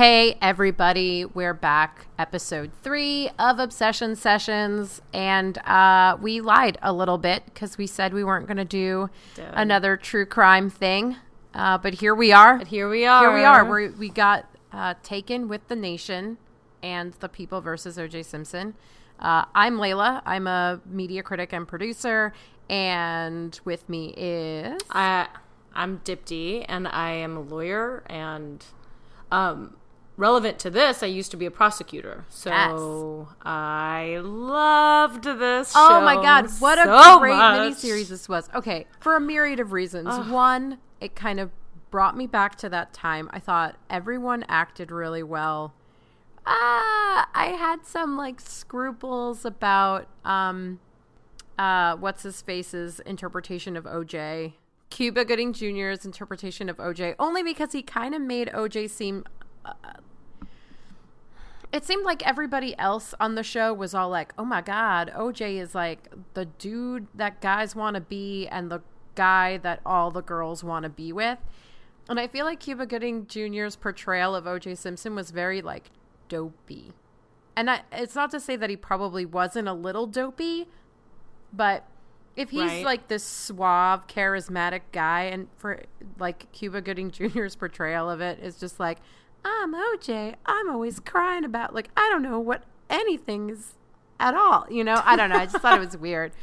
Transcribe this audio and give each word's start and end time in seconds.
Hey, 0.00 0.38
everybody, 0.40 1.26
we're 1.26 1.52
back. 1.52 2.06
Episode 2.18 2.70
three 2.82 3.28
of 3.38 3.58
Obsession 3.58 4.16
Sessions. 4.16 5.02
And 5.12 5.58
uh, 5.58 6.16
we 6.18 6.40
lied 6.40 6.78
a 6.80 6.90
little 6.90 7.18
bit 7.18 7.44
because 7.44 7.76
we 7.76 7.86
said 7.86 8.14
we 8.14 8.24
weren't 8.24 8.46
going 8.46 8.56
to 8.56 8.64
do 8.64 9.10
Did. 9.34 9.44
another 9.52 9.98
true 9.98 10.24
crime 10.24 10.70
thing. 10.70 11.16
Uh, 11.52 11.76
but 11.76 11.92
here 11.92 12.14
we 12.14 12.32
are. 12.32 12.56
But 12.56 12.68
here 12.68 12.88
we 12.88 13.04
are. 13.04 13.20
Here 13.24 13.34
we 13.34 13.44
are. 13.44 13.70
we 13.70 13.90
we 13.90 14.08
got 14.08 14.46
uh, 14.72 14.94
taken 15.02 15.48
with 15.48 15.68
the 15.68 15.76
nation 15.76 16.38
and 16.82 17.12
the 17.20 17.28
people 17.28 17.60
versus 17.60 17.98
OJ 17.98 18.24
Simpson. 18.24 18.76
Uh, 19.18 19.44
I'm 19.54 19.76
Layla. 19.76 20.22
I'm 20.24 20.46
a 20.46 20.80
media 20.86 21.22
critic 21.22 21.52
and 21.52 21.68
producer. 21.68 22.32
And 22.70 23.60
with 23.66 23.86
me 23.86 24.14
is. 24.16 24.80
I, 24.88 25.28
I'm 25.74 25.98
Dipti, 25.98 26.64
and 26.70 26.88
I 26.88 27.10
am 27.10 27.36
a 27.36 27.40
lawyer. 27.42 28.02
And 28.06 28.64
um, 29.30 29.76
relevant 30.20 30.58
to 30.60 30.70
this, 30.70 31.02
I 31.02 31.06
used 31.06 31.30
to 31.32 31.36
be 31.36 31.46
a 31.46 31.50
prosecutor. 31.50 32.26
So 32.28 33.28
I 33.42 34.20
loved 34.22 35.24
this. 35.24 35.72
Oh 35.74 36.00
my 36.02 36.14
god, 36.16 36.50
what 36.60 36.78
a 36.78 36.84
so 36.84 37.18
great 37.18 37.36
much. 37.36 37.72
miniseries 37.72 38.08
this 38.08 38.28
was. 38.28 38.48
Okay, 38.54 38.86
for 39.00 39.16
a 39.16 39.20
myriad 39.20 39.58
of 39.58 39.72
reasons. 39.72 40.08
One, 40.28 40.78
it 41.00 41.16
kind 41.16 41.40
of 41.40 41.50
brought 41.90 42.16
me 42.16 42.26
back 42.26 42.56
to 42.56 42.68
that 42.68 42.92
time. 42.92 43.28
I 43.32 43.40
thought 43.40 43.76
everyone 43.88 44.44
acted 44.48 44.92
really 44.92 45.22
well. 45.22 45.74
Ah, 46.46 47.28
I 47.34 47.56
had 47.58 47.84
some 47.84 48.16
like 48.16 48.40
scruples 48.40 49.44
about 49.44 50.06
um 50.24 50.80
uh 51.58 51.96
what's 51.96 52.22
his 52.22 52.42
face's 52.42 53.00
interpretation 53.00 53.76
of 53.76 53.84
OJ. 53.84 54.52
Cuba 54.90 55.24
Gooding 55.24 55.52
Jr.'s 55.52 56.04
interpretation 56.04 56.68
of 56.68 56.76
OJ 56.78 57.14
only 57.18 57.42
because 57.42 57.72
he 57.72 57.82
kind 57.82 58.14
of 58.14 58.20
made 58.20 58.48
OJ 58.48 58.90
seem 58.90 59.24
uh, 59.64 59.72
it 61.72 61.84
seemed 61.84 62.04
like 62.04 62.26
everybody 62.26 62.76
else 62.78 63.14
on 63.20 63.34
the 63.34 63.42
show 63.42 63.72
was 63.72 63.94
all 63.94 64.08
like, 64.08 64.32
"Oh 64.38 64.44
my 64.44 64.60
god, 64.60 65.12
OJ 65.16 65.60
is 65.60 65.74
like 65.74 66.08
the 66.34 66.44
dude 66.46 67.06
that 67.14 67.40
guys 67.40 67.76
want 67.76 67.94
to 67.94 68.00
be 68.00 68.46
and 68.48 68.70
the 68.70 68.80
guy 69.14 69.56
that 69.58 69.80
all 69.84 70.10
the 70.10 70.22
girls 70.22 70.64
want 70.64 70.82
to 70.84 70.88
be 70.88 71.12
with." 71.12 71.38
And 72.08 72.18
I 72.18 72.26
feel 72.26 72.44
like 72.44 72.58
Cuba 72.60 72.86
Gooding 72.86 73.26
Jr.'s 73.26 73.76
portrayal 73.76 74.34
of 74.34 74.44
OJ 74.44 74.76
Simpson 74.76 75.14
was 75.14 75.30
very 75.30 75.62
like 75.62 75.90
dopey. 76.28 76.92
And 77.54 77.70
I, 77.70 77.82
it's 77.92 78.14
not 78.14 78.30
to 78.32 78.40
say 78.40 78.56
that 78.56 78.70
he 78.70 78.76
probably 78.76 79.24
wasn't 79.26 79.68
a 79.68 79.72
little 79.72 80.06
dopey, 80.06 80.66
but 81.52 81.84
if 82.36 82.50
he's 82.50 82.62
Right. 82.62 82.84
like 82.84 83.08
this 83.08 83.22
suave, 83.24 84.06
charismatic 84.06 84.80
guy, 84.92 85.22
and 85.24 85.48
for 85.56 85.82
like 86.18 86.50
Cuba 86.52 86.80
Gooding 86.80 87.10
Jr.'s 87.10 87.54
portrayal 87.56 88.08
of 88.08 88.20
it 88.20 88.38
is 88.40 88.58
just 88.58 88.80
like, 88.80 88.98
I'm 89.44 89.74
OJ. 89.74 90.34
I'm 90.46 90.70
always 90.70 91.00
crying 91.00 91.44
about 91.44 91.74
like 91.74 91.90
I 91.96 92.08
don't 92.10 92.22
know 92.22 92.38
what 92.38 92.64
anything 92.88 93.50
is 93.50 93.74
at 94.18 94.34
all. 94.34 94.66
You 94.70 94.84
know, 94.84 95.00
I 95.04 95.16
don't 95.16 95.30
know. 95.30 95.36
I 95.36 95.46
just 95.46 95.58
thought 95.58 95.76
it 95.76 95.84
was 95.84 95.96
weird. 95.96 96.32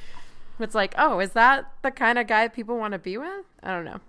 It's 0.59 0.73
like, 0.73 0.95
oh, 0.97 1.19
is 1.19 1.33
that 1.33 1.71
the 1.83 1.91
kind 1.91 2.17
of 2.17 2.25
guy 2.25 2.47
people 2.47 2.79
want 2.79 2.93
to 2.93 2.97
be 2.97 3.15
with? 3.15 3.45
I 3.61 3.69
don't 3.69 3.85
know. 3.85 3.99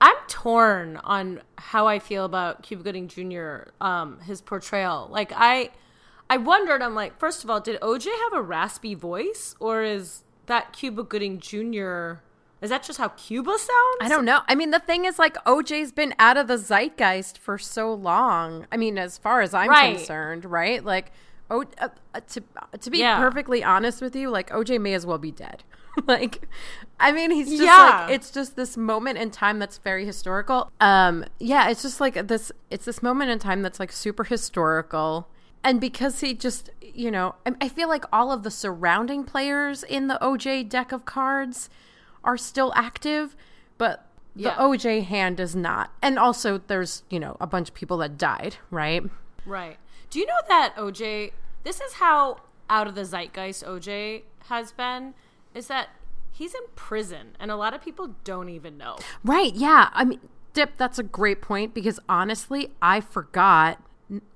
I'm 0.00 0.16
torn 0.26 0.96
on 1.04 1.42
how 1.58 1.86
I 1.86 1.98
feel 1.98 2.24
about 2.24 2.62
Cuba 2.62 2.82
Gooding 2.82 3.08
Jr. 3.08 3.70
Um, 3.78 4.20
his 4.20 4.40
portrayal. 4.40 5.06
Like 5.10 5.32
I, 5.34 5.68
I 6.30 6.38
wondered. 6.38 6.80
I'm 6.80 6.94
like, 6.94 7.18
first 7.18 7.44
of 7.44 7.50
all, 7.50 7.60
did 7.60 7.78
OJ 7.80 8.06
have 8.06 8.32
a 8.32 8.40
raspy 8.40 8.94
voice, 8.94 9.54
or 9.60 9.82
is 9.82 10.22
that 10.46 10.72
Cuba 10.72 11.02
Gooding 11.02 11.40
Jr. 11.40 12.20
Is 12.62 12.70
that 12.70 12.82
just 12.82 12.98
how 12.98 13.08
Cuba 13.08 13.50
sounds? 13.50 13.96
I 14.00 14.08
don't 14.08 14.24
know. 14.24 14.40
I 14.48 14.54
mean, 14.54 14.70
the 14.70 14.78
thing 14.78 15.04
is, 15.04 15.18
like, 15.18 15.36
OJ's 15.44 15.92
been 15.92 16.14
out 16.18 16.36
of 16.38 16.48
the 16.48 16.56
zeitgeist 16.56 17.36
for 17.38 17.58
so 17.58 17.92
long. 17.92 18.66
I 18.72 18.76
mean, 18.78 18.96
as 18.98 19.18
far 19.18 19.42
as 19.42 19.52
I'm 19.52 19.68
Right. 19.70 19.96
concerned, 19.96 20.46
right? 20.46 20.82
Like, 20.82 21.12
oh, 21.50 21.64
uh, 21.78 21.88
uh, 22.14 22.20
to 22.28 22.42
to 22.80 22.90
be 22.90 22.98
Yeah. 22.98 23.18
perfectly 23.18 23.62
honest 23.62 24.00
with 24.00 24.16
you, 24.16 24.30
like, 24.30 24.50
OJ 24.50 24.78
may 24.80 24.94
as 24.94 25.04
well 25.04 25.18
be 25.18 25.30
dead. 25.30 25.64
like, 26.06 26.48
I 26.98 27.12
mean, 27.12 27.30
he's 27.30 27.48
just 27.48 27.62
Yeah. 27.62 28.04
like 28.06 28.10
it's 28.14 28.30
just 28.30 28.56
this 28.56 28.76
moment 28.76 29.18
in 29.18 29.30
time 29.30 29.58
that's 29.58 29.78
very 29.78 30.04
historical. 30.06 30.70
Um, 30.80 31.24
yeah, 31.38 31.68
it's 31.68 31.82
just 31.82 32.00
like 32.00 32.26
this. 32.26 32.52
It's 32.70 32.84
this 32.86 33.02
moment 33.02 33.30
in 33.30 33.38
time 33.38 33.62
that's 33.62 33.78
like 33.80 33.92
super 33.92 34.24
historical. 34.24 35.28
And 35.64 35.80
because 35.80 36.20
he 36.20 36.32
just, 36.34 36.70
you 36.80 37.10
know, 37.10 37.34
I, 37.46 37.52
I 37.62 37.68
feel 37.68 37.88
like 37.88 38.04
all 38.12 38.30
of 38.30 38.42
the 38.44 38.50
surrounding 38.50 39.24
players 39.24 39.82
in 39.82 40.06
the 40.08 40.18
OJ 40.22 40.62
deck 40.68 40.92
of 40.92 41.04
cards 41.04 41.68
are 42.26 42.36
still 42.36 42.72
active, 42.76 43.34
but 43.78 44.06
the 44.34 44.42
Yeah. 44.42 44.56
OJ 44.56 45.00
hand 45.04 45.40
is 45.40 45.56
not. 45.56 45.90
And 46.02 46.18
also, 46.18 46.58
there's, 46.58 47.04
you 47.08 47.18
know, 47.18 47.36
a 47.40 47.46
bunch 47.46 47.68
of 47.70 47.74
people 47.74 47.96
that 47.98 48.18
died, 48.18 48.56
right? 48.70 49.02
Right. 49.46 49.78
Do 50.10 50.18
you 50.18 50.26
know 50.26 50.40
that 50.48 50.74
OJ? 50.76 51.32
This 51.64 51.80
is 51.80 51.94
how 51.94 52.40
out 52.68 52.86
of 52.86 52.94
the 52.94 53.04
zeitgeist 53.04 53.64
OJ 53.64 54.24
has 54.48 54.72
been. 54.72 55.14
Is 55.54 55.68
that 55.68 55.88
he's 56.32 56.54
in 56.54 56.60
prison, 56.74 57.34
and 57.40 57.50
a 57.50 57.56
lot 57.56 57.72
of 57.72 57.80
people 57.80 58.14
don't 58.24 58.50
even 58.50 58.76
know. 58.76 58.96
Right. 59.24 59.54
Yeah. 59.54 59.88
I 59.94 60.04
mean, 60.04 60.20
Dip, 60.52 60.76
that's 60.76 60.98
a 60.98 61.02
great 61.02 61.40
point 61.40 61.72
because 61.72 61.98
honestly, 62.08 62.72
I 62.82 63.00
forgot. 63.00 63.78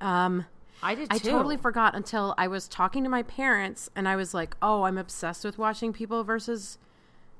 Um, 0.00 0.46
I 0.82 0.94
did. 0.94 1.08
I 1.10 1.18
totally 1.18 1.56
forgot 1.58 1.94
until 1.94 2.34
I 2.38 2.48
was 2.48 2.66
talking 2.68 3.04
to 3.04 3.10
my 3.10 3.22
parents 3.22 3.90
and 3.94 4.08
I 4.08 4.16
was 4.16 4.32
like, 4.32 4.56
oh, 4.62 4.84
I'm 4.84 4.96
obsessed 4.96 5.44
with 5.44 5.58
watching 5.58 5.92
people 5.92 6.24
versus, 6.24 6.78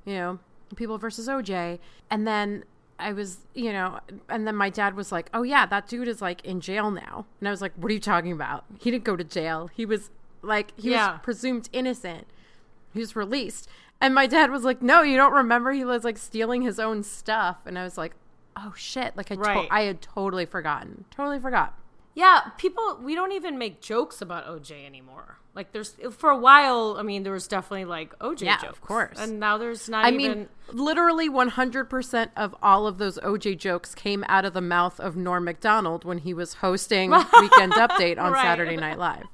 you 0.04 0.14
know, 0.14 0.38
people 0.76 0.98
versus 0.98 1.28
OJ. 1.28 1.78
And 2.10 2.26
then 2.26 2.64
I 2.98 3.12
was, 3.12 3.38
you 3.54 3.72
know, 3.72 4.00
and 4.28 4.46
then 4.46 4.54
my 4.56 4.68
dad 4.70 4.94
was 4.94 5.10
like, 5.10 5.30
oh, 5.32 5.42
yeah, 5.42 5.66
that 5.66 5.88
dude 5.88 6.08
is 6.08 6.20
like 6.20 6.44
in 6.44 6.60
jail 6.60 6.90
now. 6.90 7.26
And 7.40 7.48
I 7.48 7.50
was 7.50 7.60
like, 7.62 7.72
what 7.76 7.90
are 7.90 7.94
you 7.94 8.00
talking 8.00 8.32
about? 8.32 8.64
He 8.78 8.90
didn't 8.90 9.04
go 9.04 9.16
to 9.16 9.24
jail. 9.24 9.70
He 9.72 9.86
was 9.86 10.10
like, 10.42 10.72
he 10.78 10.90
Yeah. 10.92 11.12
was 11.12 11.20
presumed 11.22 11.68
innocent. 11.72 12.26
He 12.92 13.00
was 13.00 13.14
released. 13.16 13.68
And 14.02 14.14
my 14.14 14.26
dad 14.26 14.50
was 14.50 14.64
like, 14.64 14.80
no, 14.82 15.02
you 15.02 15.16
don't 15.16 15.32
remember? 15.32 15.72
He 15.72 15.84
was 15.84 16.04
like 16.04 16.18
stealing 16.18 16.62
his 16.62 16.78
own 16.80 17.02
stuff. 17.02 17.58
And 17.66 17.78
I 17.78 17.84
was 17.84 17.96
like, 17.98 18.14
oh, 18.56 18.72
shit. 18.76 19.16
Like, 19.16 19.30
I, 19.30 19.34
to- 19.34 19.40
Right. 19.40 19.68
I 19.70 19.82
had 19.82 20.00
totally 20.02 20.46
forgotten. 20.46 21.04
Totally 21.10 21.38
forgot. 21.38 21.78
Yeah, 22.14 22.40
people. 22.58 22.98
We 23.02 23.14
don't 23.14 23.32
even 23.32 23.56
make 23.56 23.80
jokes 23.80 24.20
about 24.20 24.44
OJ 24.46 24.84
anymore. 24.84 25.38
Like, 25.54 25.72
there's 25.72 25.96
for 26.12 26.30
a 26.30 26.36
while. 26.38 26.96
I 26.98 27.02
mean, 27.02 27.24
there 27.24 27.32
was 27.32 27.48
definitely 27.48 27.84
like 27.86 28.16
OJ 28.20 28.42
Yeah, 28.42 28.58
jokes, 28.58 28.72
of 28.72 28.80
course. 28.80 29.18
and 29.18 29.40
now 29.40 29.58
there's 29.58 29.88
not. 29.88 30.04
I 30.04 30.10
even, 30.12 30.16
mean, 30.38 30.48
literally 30.72 31.28
100% 31.28 32.28
of 32.36 32.54
all 32.62 32.86
of 32.86 32.98
those 32.98 33.18
OJ 33.18 33.58
jokes 33.58 33.94
came 33.94 34.24
out 34.28 34.44
of 34.44 34.52
the 34.54 34.60
mouth 34.60 35.00
of 35.00 35.16
Norm 35.16 35.44
Macdonald 35.44 36.04
when 36.04 36.18
he 36.18 36.32
was 36.32 36.54
hosting 36.54 37.10
Weekend 37.40 37.72
Update 37.72 38.18
on 38.18 38.32
Right. 38.32 38.42
Saturday 38.42 38.76
Night 38.76 38.98
Live. 38.98 39.24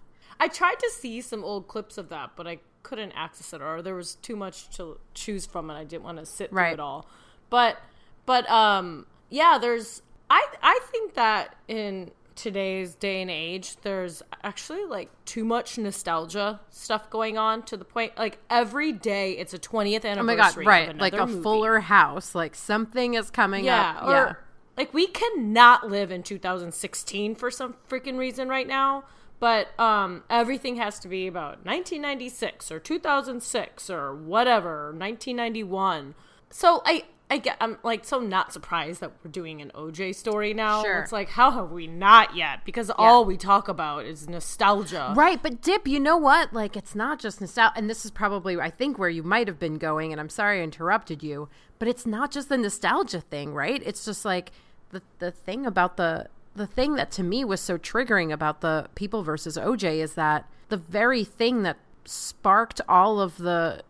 I 0.40 0.48
tried 0.48 0.78
to 0.80 0.90
see 0.90 1.20
some 1.20 1.44
old 1.44 1.68
clips 1.68 1.98
of 1.98 2.08
that, 2.08 2.30
but 2.36 2.46
I 2.46 2.58
couldn't 2.82 3.12
access 3.12 3.52
it, 3.52 3.60
or 3.60 3.82
there 3.82 3.94
was 3.94 4.14
too 4.16 4.36
much 4.36 4.74
to 4.76 4.98
choose 5.12 5.44
from, 5.44 5.68
and 5.70 5.78
I 5.78 5.84
didn't 5.84 6.04
want 6.04 6.18
to 6.18 6.26
sit 6.26 6.50
through 6.50 6.58
Right. 6.58 6.72
it 6.72 6.80
all. 6.80 7.06
But, 7.50 7.78
but, 8.24 8.48
um, 8.50 9.06
yeah, 9.28 9.58
there's. 9.60 10.02
I 10.30 10.44
I 10.62 10.78
think 10.90 11.14
that 11.14 11.54
in 11.68 12.10
today's 12.36 12.94
day 12.94 13.22
and 13.22 13.30
age, 13.30 13.76
there's 13.78 14.22
actually 14.44 14.84
like 14.84 15.10
too 15.24 15.44
much 15.44 15.78
nostalgia 15.78 16.60
stuff 16.70 17.10
going 17.10 17.36
on 17.36 17.62
to 17.64 17.76
the 17.76 17.84
point 17.84 18.12
like 18.16 18.38
every 18.48 18.92
day 18.92 19.32
it's 19.32 19.52
a 19.52 19.58
20th 19.58 20.04
Oh 20.04 20.08
anniversary. 20.08 20.64
my 20.64 20.86
God, 20.86 20.88
right. 20.88 20.96
Like 20.98 21.14
a 21.14 21.26
movie. 21.26 21.42
fuller 21.42 21.80
house. 21.80 22.34
Like 22.34 22.54
something 22.54 23.14
is 23.14 23.30
coming 23.30 23.64
yeah, 23.64 23.96
up. 23.98 24.04
or 24.06 24.10
yeah. 24.10 24.32
like 24.76 24.94
we 24.94 25.06
cannot 25.08 25.90
live 25.90 26.12
in 26.12 26.22
2016 26.22 27.34
for 27.34 27.50
some 27.50 27.74
freaking 27.88 28.18
reason 28.18 28.48
right 28.48 28.68
now. 28.68 29.04
But 29.38 29.78
um, 29.78 30.24
everything 30.30 30.76
has 30.76 30.98
to 31.00 31.08
be 31.08 31.26
about 31.26 31.64
1996 31.66 32.70
or 32.72 32.78
2006 32.78 33.90
or 33.90 34.14
whatever, 34.14 34.86
1991. 34.92 36.14
So 36.48 36.80
I, 36.86 37.04
I 37.28 37.38
get, 37.38 37.56
I'm 37.60 37.78
like 37.82 38.04
so 38.04 38.20
not 38.20 38.52
surprised 38.52 39.00
that 39.00 39.10
we're 39.24 39.30
doing 39.30 39.60
an 39.60 39.72
OJ 39.74 40.14
story 40.14 40.54
now. 40.54 40.82
Sure. 40.82 41.00
It's 41.00 41.10
like 41.10 41.30
how 41.30 41.50
have 41.50 41.72
we 41.72 41.88
not 41.88 42.36
yet? 42.36 42.64
Because 42.64 42.90
all 42.90 43.24
we 43.24 43.36
talk 43.36 43.68
about 43.68 44.04
is 44.04 44.28
nostalgia. 44.28 45.12
Right, 45.16 45.42
but 45.42 45.60
Dip, 45.60 45.88
you 45.88 45.98
know 45.98 46.16
what? 46.16 46.52
Like, 46.52 46.76
it's 46.76 46.94
not 46.94 47.18
just 47.18 47.40
nostalgia. 47.40 47.72
And 47.76 47.90
this 47.90 48.04
is 48.04 48.12
probably, 48.12 48.60
I 48.60 48.70
think, 48.70 48.98
where 48.98 49.08
you 49.08 49.24
might 49.24 49.48
have 49.48 49.58
been 49.58 49.76
going. 49.76 50.12
And 50.12 50.20
I'm 50.20 50.28
sorry 50.28 50.60
I 50.60 50.62
interrupted 50.62 51.22
you, 51.22 51.48
but 51.80 51.88
it's 51.88 52.06
not 52.06 52.30
just 52.30 52.48
the 52.48 52.58
nostalgia 52.58 53.20
thing, 53.20 53.52
right? 53.52 53.82
It's 53.84 54.04
just 54.04 54.24
like 54.24 54.52
the 54.90 55.02
the 55.18 55.32
thing 55.32 55.66
about 55.66 55.96
the 55.96 56.28
the 56.54 56.66
thing 56.66 56.94
that 56.94 57.10
to 57.12 57.22
me 57.22 57.44
was 57.44 57.60
so 57.60 57.76
triggering 57.76 58.32
about 58.32 58.60
the 58.60 58.88
People 58.94 59.22
versus 59.22 59.56
OJ 59.56 59.98
is 59.98 60.14
that 60.14 60.48
the 60.68 60.76
very 60.76 61.24
thing 61.24 61.62
that 61.64 61.76
sparked 62.04 62.80
all 62.88 63.20
of 63.20 63.36
the 63.38 63.82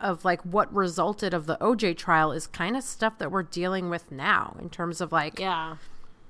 of 0.00 0.24
like 0.24 0.40
what 0.42 0.72
resulted 0.74 1.34
of 1.34 1.46
the 1.46 1.56
OJ 1.60 1.96
trial 1.96 2.32
is 2.32 2.46
kind 2.46 2.76
of 2.76 2.82
stuff 2.84 3.18
that 3.18 3.30
we're 3.30 3.42
dealing 3.42 3.90
with 3.90 4.10
now 4.12 4.56
in 4.60 4.70
terms 4.70 5.00
of 5.00 5.10
like 5.12 5.38
Yeah. 5.38 5.76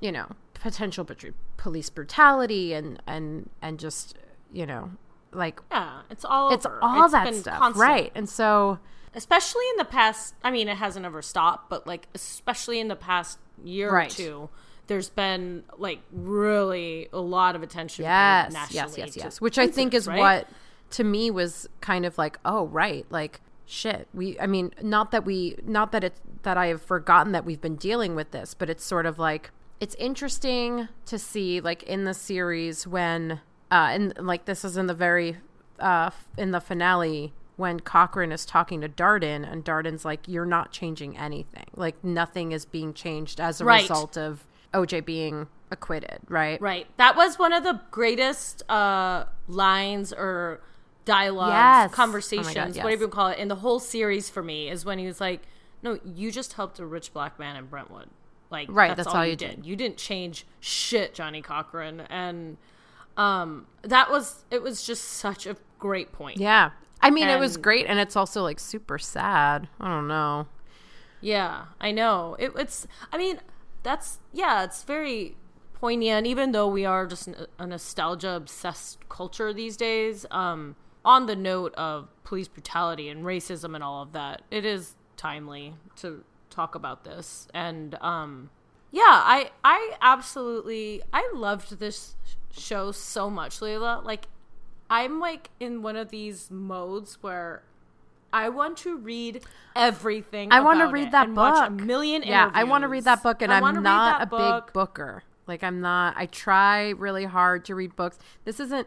you 0.00 0.10
know 0.12 0.26
potential 0.54 1.04
betru- 1.04 1.34
police 1.56 1.90
brutality 1.90 2.72
and 2.72 3.00
and 3.06 3.50
and 3.62 3.78
just 3.78 4.16
you 4.52 4.64
know 4.66 4.90
like 5.32 5.60
Yeah. 5.70 6.00
It's 6.10 6.24
all 6.24 6.52
it's 6.52 6.64
over. 6.66 6.78
all 6.82 7.04
It's 7.04 7.12
that 7.12 7.34
stuff 7.34 7.58
constant. 7.58 7.82
right 7.88 8.12
and 8.14 8.28
so 8.28 8.78
especially 9.14 9.64
in 9.70 9.76
the 9.76 9.84
past 9.84 10.34
i 10.42 10.50
mean 10.50 10.68
it 10.68 10.76
hasn't 10.78 11.04
ever 11.06 11.20
stopped 11.22 11.68
but 11.70 11.86
like 11.86 12.08
especially 12.14 12.80
in 12.80 12.88
the 12.88 12.96
past 12.96 13.38
year 13.62 13.92
Right. 13.92 14.10
or 14.12 14.16
two 14.16 14.48
there's 14.86 15.10
been 15.10 15.64
like 15.76 16.00
really 16.10 17.08
a 17.12 17.20
lot 17.20 17.54
of 17.54 17.62
attention. 17.62 18.04
Yes, 18.06 18.52
yes, 18.54 18.72
nationally 18.74 19.00
yes, 19.02 19.16
yes. 19.18 19.40
Which 19.40 19.58
I 19.58 19.66
think 19.66 19.92
is 19.92 20.06
right? 20.08 20.18
what 20.18 20.48
to 20.92 21.04
me 21.04 21.30
was 21.30 21.68
kind 21.82 22.06
of 22.06 22.16
like, 22.16 22.38
oh, 22.46 22.64
right, 22.68 23.04
like 23.10 23.42
shit. 23.68 24.08
We, 24.14 24.38
I 24.40 24.46
mean, 24.46 24.72
not 24.82 25.10
that 25.12 25.24
we, 25.24 25.56
not 25.64 25.92
that 25.92 26.02
it's 26.02 26.20
that 26.42 26.56
I 26.56 26.66
have 26.68 26.80
forgotten 26.82 27.32
that 27.32 27.44
we've 27.44 27.60
been 27.60 27.76
dealing 27.76 28.14
with 28.14 28.30
this, 28.30 28.54
but 28.54 28.70
it's 28.70 28.84
sort 28.84 29.06
of 29.06 29.18
like 29.18 29.50
it's 29.80 29.94
interesting 29.96 30.88
to 31.06 31.18
see, 31.18 31.60
like 31.60 31.82
in 31.84 32.04
the 32.04 32.14
series 32.14 32.86
when, 32.86 33.40
uh, 33.70 33.88
and 33.92 34.12
like 34.18 34.44
this 34.46 34.64
is 34.64 34.76
in 34.76 34.86
the 34.86 34.94
very, 34.94 35.36
uh, 35.78 36.10
in 36.36 36.50
the 36.50 36.60
finale 36.60 37.32
when 37.56 37.78
Cochran 37.80 38.32
is 38.32 38.44
talking 38.46 38.80
to 38.80 38.88
Darden, 38.88 39.50
and 39.50 39.64
Darden's 39.64 40.04
like, 40.04 40.26
"You're 40.26 40.46
not 40.46 40.72
changing 40.72 41.18
anything. 41.18 41.66
Like 41.76 42.02
nothing 42.04 42.52
is 42.52 42.64
being 42.64 42.94
changed 42.94 43.40
as 43.40 43.60
a 43.60 43.64
Right. 43.64 43.82
result 43.82 44.16
of 44.16 44.44
OJ 44.72 45.04
being 45.04 45.48
acquitted, 45.70 46.20
right? 46.28 46.60
Right. 46.60 46.86
That 46.96 47.16
was 47.16 47.38
one 47.38 47.52
of 47.52 47.62
the 47.64 47.80
greatest 47.90 48.68
uh, 48.70 49.24
lines 49.48 50.12
or 50.12 50.60
dialogues, 51.08 51.52
Yes. 51.52 51.90
conversations, 51.92 52.48
Oh 52.56 52.60
God, 52.66 52.74
yes. 52.76 52.84
whatever 52.84 53.02
you 53.04 53.08
call 53.08 53.28
it, 53.28 53.38
in 53.38 53.48
the 53.48 53.56
whole 53.56 53.80
series 53.80 54.28
for 54.30 54.42
me 54.42 54.68
is 54.68 54.84
when 54.84 54.98
he 54.98 55.06
was 55.06 55.20
like, 55.20 55.40
"No, 55.82 55.98
you 56.04 56.30
just 56.30 56.52
helped 56.52 56.78
a 56.78 56.86
rich 56.86 57.12
black 57.12 57.38
man 57.38 57.56
in 57.56 57.66
Brentwood. 57.66 58.08
Like, 58.50 58.68
Right, 58.70 58.88
That's, 58.88 58.98
that's 58.98 59.08
all, 59.08 59.16
all 59.22 59.26
you 59.26 59.36
did. 59.36 59.56
did. 59.56 59.66
You 59.66 59.74
didn't 59.76 59.96
change 59.96 60.46
shit, 60.60 61.14
Johnny 61.14 61.42
Cochran." 61.42 62.00
And 62.10 62.56
um, 63.16 63.66
that 63.82 64.10
was 64.10 64.44
it. 64.50 64.62
Was 64.62 64.86
just 64.86 65.04
such 65.04 65.46
a 65.46 65.56
great 65.78 66.12
point. 66.12 66.38
Yeah. 66.38 66.70
I 67.00 67.10
mean, 67.10 67.28
it 67.28 67.38
was 67.38 67.56
great, 67.56 67.86
and 67.86 67.98
it's 68.00 68.16
also 68.16 68.42
like 68.42 68.58
super 68.60 68.98
sad. 68.98 69.68
I 69.80 69.88
don't 69.88 70.08
know. 70.08 70.46
Yeah, 71.20 71.66
I 71.80 71.90
know. 71.92 72.36
It, 72.38 72.52
it's. 72.56 72.86
I 73.12 73.18
mean, 73.18 73.40
that's 73.82 74.18
yeah. 74.32 74.64
It's 74.64 74.82
very 74.82 75.36
poignant, 75.74 76.26
even 76.26 76.50
though 76.52 76.66
we 76.68 76.84
are 76.84 77.06
just 77.06 77.28
a 77.58 77.66
nostalgia 77.66 78.30
obsessed 78.32 79.08
culture 79.08 79.52
these 79.52 79.76
days. 79.76 80.26
Um, 80.30 80.74
on 81.04 81.26
the 81.26 81.36
note 81.36 81.74
of 81.74 82.08
police 82.24 82.48
brutality 82.48 83.08
and 83.08 83.24
racism 83.24 83.74
and 83.74 83.82
all 83.82 84.02
of 84.02 84.12
that, 84.12 84.42
it 84.50 84.64
is 84.64 84.94
timely 85.16 85.74
to 85.96 86.24
talk 86.50 86.74
about 86.74 87.04
this. 87.04 87.48
And 87.54 87.94
um, 88.00 88.50
yeah, 88.90 89.02
I 89.04 89.50
I 89.64 89.94
absolutely 90.02 91.02
I 91.12 91.30
loved 91.34 91.78
this 91.78 92.16
show 92.56 92.92
so 92.92 93.30
much, 93.30 93.60
Layla. 93.60 94.04
Like, 94.04 94.26
I'm 94.90 95.20
like 95.20 95.50
in 95.60 95.82
one 95.82 95.96
of 95.96 96.10
these 96.10 96.50
modes 96.50 97.18
where. 97.20 97.62
I 98.30 98.50
want 98.50 98.76
to 98.78 98.98
read 98.98 99.42
everything. 99.74 100.52
I 100.52 100.60
want 100.60 100.80
to 100.80 100.88
read 100.88 101.12
that 101.12 101.32
book. 101.32 101.66
A 101.66 101.70
million. 101.70 102.22
Yeah, 102.22 102.50
I 102.52 102.64
want 102.64 102.82
to 102.82 102.88
read 102.88 103.04
that 103.04 103.22
book, 103.22 103.40
and 103.40 103.50
I 103.50 103.58
I'm 103.58 103.82
not 103.82 104.20
a 104.20 104.26
book. 104.26 104.66
big 104.66 104.72
booker. 104.74 105.22
Like 105.46 105.64
I'm 105.64 105.80
not. 105.80 106.14
I 106.14 106.26
try 106.26 106.90
really 106.90 107.24
hard 107.24 107.64
to 107.64 107.74
read 107.74 107.96
books. 107.96 108.18
This 108.44 108.60
isn't. 108.60 108.86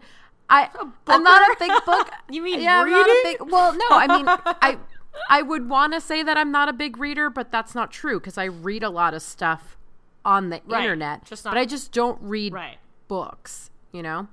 I. 0.51 0.69
I'm 1.07 1.24
not 1.24 1.42
a 1.51 1.56
big 1.59 1.71
book. 1.86 2.09
You 2.30 2.42
mean 2.44 2.62
yeah? 2.62 2.81
I'm 2.81 2.89
not 2.92 3.09
a 3.09 3.19
big. 3.24 3.38
Well, 3.51 3.74
no. 3.74 3.86
I 3.89 4.07
mean, 4.18 4.25
I. 4.27 4.77
I 5.30 5.42
would 5.42 5.68
want 5.68 5.92
to 5.94 6.00
say 6.00 6.24
that 6.24 6.38
I'm 6.38 6.51
not 6.51 6.69
a 6.69 6.74
big 6.74 6.98
reader, 6.98 7.30
but 7.30 7.51
that's 7.51 7.75
not 7.75 7.92
true 7.92 8.18
because 8.19 8.38
I 8.38 8.45
read 8.45 8.81
a 8.81 8.89
lot 8.89 9.13
of 9.13 9.21
stuff 9.21 9.75
on 10.24 10.50
the 10.50 10.62
Right, 10.65 10.83
internet. 10.83 11.25
just 11.25 11.44
not- 11.44 11.51
but 11.53 11.59
I 11.59 11.65
just 11.65 11.92
don't 11.92 12.18
read 12.21 12.53
Right. 12.53 12.77
books. 13.09 13.71
You 13.92 14.03
know. 14.03 14.27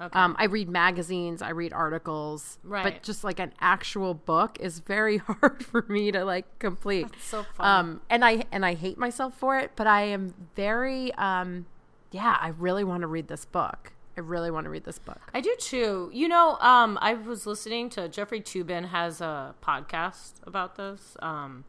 Okay. 0.00 0.18
Um, 0.18 0.34
I 0.38 0.44
read 0.44 0.68
magazines, 0.68 1.42
I 1.42 1.50
read 1.50 1.72
articles, 1.72 2.58
Right. 2.64 2.82
but 2.82 3.02
just 3.04 3.22
like 3.24 3.38
an 3.38 3.52
actual 3.60 4.14
book 4.14 4.58
is 4.60 4.80
very 4.80 5.16
hard 5.26 5.64
for 5.64 5.84
me 5.88 6.10
to 6.12 6.24
like 6.24 6.58
complete. 6.60 7.06
so 7.20 7.44
funny. 7.54 7.68
Um, 7.68 8.00
and 8.10 8.24
I 8.24 8.44
and 8.52 8.64
I 8.66 8.74
hate 8.74 8.98
myself 8.98 9.34
for 9.36 9.58
it, 9.58 9.72
but 9.76 9.86
I 9.88 10.02
am 10.02 10.34
very 10.56 11.12
um, 11.14 11.66
yeah. 12.12 12.36
I 12.40 12.48
really 12.48 12.84
want 12.84 13.00
to 13.02 13.06
read 13.08 13.26
this 13.28 13.44
book. 13.44 13.91
I 14.16 14.20
really 14.20 14.50
want 14.50 14.64
to 14.64 14.70
read 14.70 14.84
this 14.84 14.98
book. 14.98 15.20
I 15.32 15.40
do 15.40 15.54
too. 15.58 16.10
You 16.12 16.28
know, 16.28 16.58
um, 16.60 16.98
I 17.00 17.14
was 17.14 17.46
listening 17.46 17.88
to 17.90 18.08
Jeffrey 18.08 18.40
Toobin 18.40 18.88
has 18.88 19.20
a 19.20 19.54
podcast 19.62 20.32
about 20.46 20.76
this. 20.76 21.16
Um, 21.20 21.64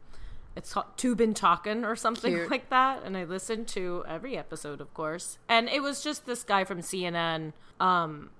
it's 0.56 0.72
called 0.72 0.96
Toobin 0.96 1.34
Talkin' 1.34 1.84
or 1.84 1.96
something 1.96 2.34
Cute. 2.34 2.50
like 2.50 2.70
that, 2.70 3.02
and 3.02 3.16
I 3.16 3.24
listened 3.24 3.66
to 3.68 4.04
every 4.06 4.36
episode, 4.36 4.80
of 4.80 4.92
course. 4.94 5.38
And 5.48 5.68
it 5.68 5.82
was 5.82 6.02
just 6.02 6.26
this 6.26 6.44
guy 6.44 6.64
from 6.64 6.80
CNN 6.80 7.54
um, 7.80 8.30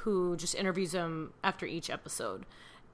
who 0.00 0.36
just 0.36 0.54
interviews 0.54 0.92
him 0.92 1.32
after 1.42 1.66
each 1.66 1.90
episode, 1.90 2.44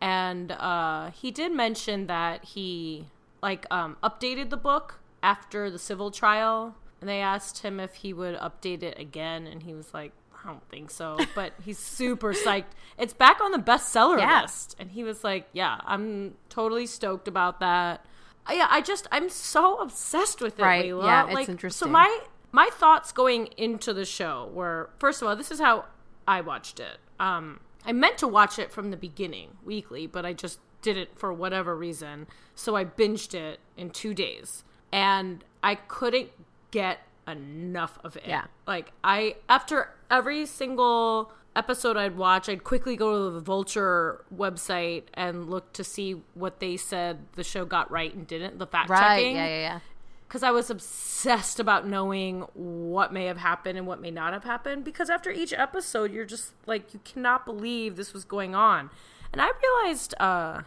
and 0.00 0.52
uh, 0.52 1.10
he 1.10 1.30
did 1.30 1.52
mention 1.52 2.06
that 2.06 2.44
he 2.44 3.06
like 3.42 3.66
um, 3.70 3.96
updated 4.02 4.50
the 4.50 4.56
book 4.56 5.00
after 5.22 5.68
the 5.70 5.78
civil 5.78 6.10
trial, 6.10 6.74
and 7.00 7.08
they 7.08 7.20
asked 7.20 7.58
him 7.58 7.80
if 7.80 7.96
he 7.96 8.12
would 8.12 8.36
update 8.38 8.82
it 8.82 8.98
again, 8.98 9.46
and 9.46 9.64
he 9.64 9.74
was 9.74 9.92
like. 9.92 10.12
I 10.42 10.48
don't 10.48 10.66
think 10.70 10.90
so, 10.90 11.18
but 11.34 11.52
he's 11.64 11.78
super 11.78 12.32
psyched. 12.32 12.72
It's 12.98 13.12
back 13.12 13.40
on 13.40 13.52
the 13.52 13.58
bestseller 13.58 14.18
Yeah. 14.18 14.42
list, 14.42 14.74
and 14.78 14.90
he 14.90 15.04
was 15.04 15.22
like, 15.22 15.48
"Yeah, 15.52 15.78
I'm 15.84 16.36
totally 16.48 16.86
stoked 16.86 17.28
about 17.28 17.60
that." 17.60 18.04
Yeah, 18.50 18.66
I 18.70 18.80
just 18.80 19.06
I'm 19.12 19.28
so 19.28 19.76
obsessed 19.80 20.40
with 20.40 20.58
it, 20.58 20.62
Right, 20.62 20.86
Layla. 20.86 21.04
yeah, 21.04 21.26
it's 21.30 21.48
like, 21.62 21.70
So 21.72 21.86
my 21.86 22.20
my 22.52 22.68
thoughts 22.72 23.12
going 23.12 23.46
into 23.56 23.92
the 23.92 24.04
show 24.04 24.50
were 24.52 24.90
first 24.98 25.22
of 25.22 25.28
all, 25.28 25.36
this 25.36 25.50
is 25.50 25.60
how 25.60 25.84
I 26.26 26.40
watched 26.40 26.80
it. 26.80 26.98
Um, 27.20 27.60
I 27.84 27.92
meant 27.92 28.18
to 28.18 28.28
watch 28.28 28.58
it 28.58 28.72
from 28.72 28.90
the 28.90 28.96
beginning 28.96 29.58
weekly, 29.64 30.06
but 30.06 30.24
I 30.26 30.32
just 30.32 30.58
didn't 30.82 31.18
for 31.18 31.32
whatever 31.32 31.76
reason. 31.76 32.26
So 32.54 32.74
I 32.76 32.84
binged 32.84 33.34
it 33.34 33.60
in 33.76 33.90
two 33.90 34.14
days, 34.14 34.64
and 34.90 35.44
I 35.62 35.74
couldn't 35.76 36.30
get 36.70 37.00
enough 37.30 37.98
of 38.04 38.16
it. 38.16 38.24
Yeah. 38.26 38.44
Like 38.66 38.92
I 39.02 39.36
after 39.48 39.90
every 40.10 40.46
single 40.46 41.32
episode 41.56 41.96
I'd 41.96 42.16
watch, 42.16 42.48
I'd 42.48 42.64
quickly 42.64 42.96
go 42.96 43.26
to 43.26 43.34
the 43.34 43.40
Vulture 43.40 44.24
website 44.34 45.04
and 45.14 45.50
look 45.50 45.72
to 45.74 45.84
see 45.84 46.22
what 46.34 46.60
they 46.60 46.76
said 46.76 47.18
the 47.34 47.44
show 47.44 47.64
got 47.64 47.90
right 47.90 48.14
and 48.14 48.26
didn't, 48.26 48.58
the 48.58 48.66
fact 48.66 48.88
Right? 48.90 49.16
checking. 49.16 49.36
Yeah, 49.36 49.46
yeah, 49.46 49.60
yeah. 49.60 49.80
Because 50.28 50.44
I 50.44 50.52
was 50.52 50.70
obsessed 50.70 51.58
about 51.58 51.88
knowing 51.88 52.42
what 52.54 53.12
may 53.12 53.24
have 53.24 53.38
happened 53.38 53.76
and 53.76 53.84
what 53.86 54.00
may 54.00 54.12
not 54.12 54.32
have 54.32 54.44
happened. 54.44 54.84
Because 54.84 55.10
after 55.10 55.32
each 55.32 55.52
episode, 55.52 56.12
you're 56.12 56.24
just 56.24 56.52
like, 56.66 56.94
you 56.94 57.00
cannot 57.04 57.44
believe 57.44 57.96
this 57.96 58.12
was 58.14 58.24
going 58.24 58.54
on. 58.54 58.90
And 59.32 59.42
I 59.42 59.50
realized 59.60 60.14
uh, 60.20 60.62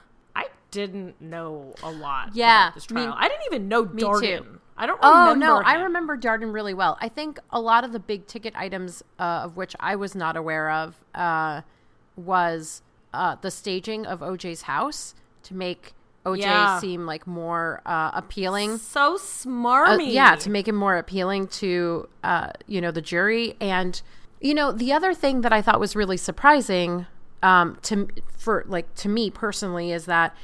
didn't 0.74 1.22
know 1.22 1.74
a 1.84 1.90
lot 1.92 2.36
Yeah, 2.36 2.66
about 2.68 2.74
this 2.76 2.90
me- 2.90 3.04
trial. 3.04 3.16
I 3.18 3.28
didn't 3.30 3.46
even 3.48 3.68
know 3.68 3.86
me 3.86 4.02
Darden. 4.04 4.22
too. 4.44 4.60
I 4.76 4.86
don't 4.88 5.00
Oh 5.04 5.34
no, 5.38 5.62
I 5.64 5.76
remember 5.76 6.18
Darden 6.18 6.52
really 6.54 6.74
well. 6.74 6.98
I 7.00 7.08
think 7.08 7.40
a 7.52 7.62
lot 7.62 7.84
of 7.84 7.92
the 7.94 8.00
big 8.00 8.26
ticket 8.28 8.56
items 8.56 9.04
uh, 9.20 9.42
of 9.46 9.56
which 9.56 9.76
I 9.80 9.96
was 9.96 10.16
not 10.16 10.36
aware 10.36 10.70
of 10.72 10.96
uh, 11.14 11.62
was 12.16 12.82
uh, 13.14 13.36
the 13.42 13.52
staging 13.52 14.06
of 14.06 14.20
OJ's 14.22 14.64
house 14.64 15.14
to 15.44 15.54
make 15.54 15.94
OJ 16.26 16.40
Yeah. 16.42 16.80
seem 16.80 17.06
like 17.06 17.28
more 17.28 17.82
uh, 17.86 18.12
appealing. 18.14 18.78
So 18.78 19.16
Uh, 19.16 19.18
smarmy. 19.18 20.12
yeah, 20.12 20.36
to 20.38 20.50
make 20.50 20.68
him 20.68 20.76
more 20.76 20.98
appealing 20.98 21.48
to 21.50 22.08
uh, 22.24 22.50
you 22.66 22.82
know 22.82 22.92
the 22.92 23.02
jury. 23.02 23.56
And 23.62 24.02
you 24.42 24.54
know 24.54 24.72
the 24.72 24.92
other 24.92 25.14
thing 25.14 25.42
that 25.42 25.54
I 25.54 25.62
thought 25.62 25.80
was 25.80 25.96
really 25.96 26.18
surprising 26.18 27.06
um, 27.44 27.78
to 27.84 28.08
for 28.38 28.64
like 28.68 28.94
to 28.96 29.10
me 29.10 29.30
personally 29.30 29.92
is 29.92 30.06
that 30.06 30.36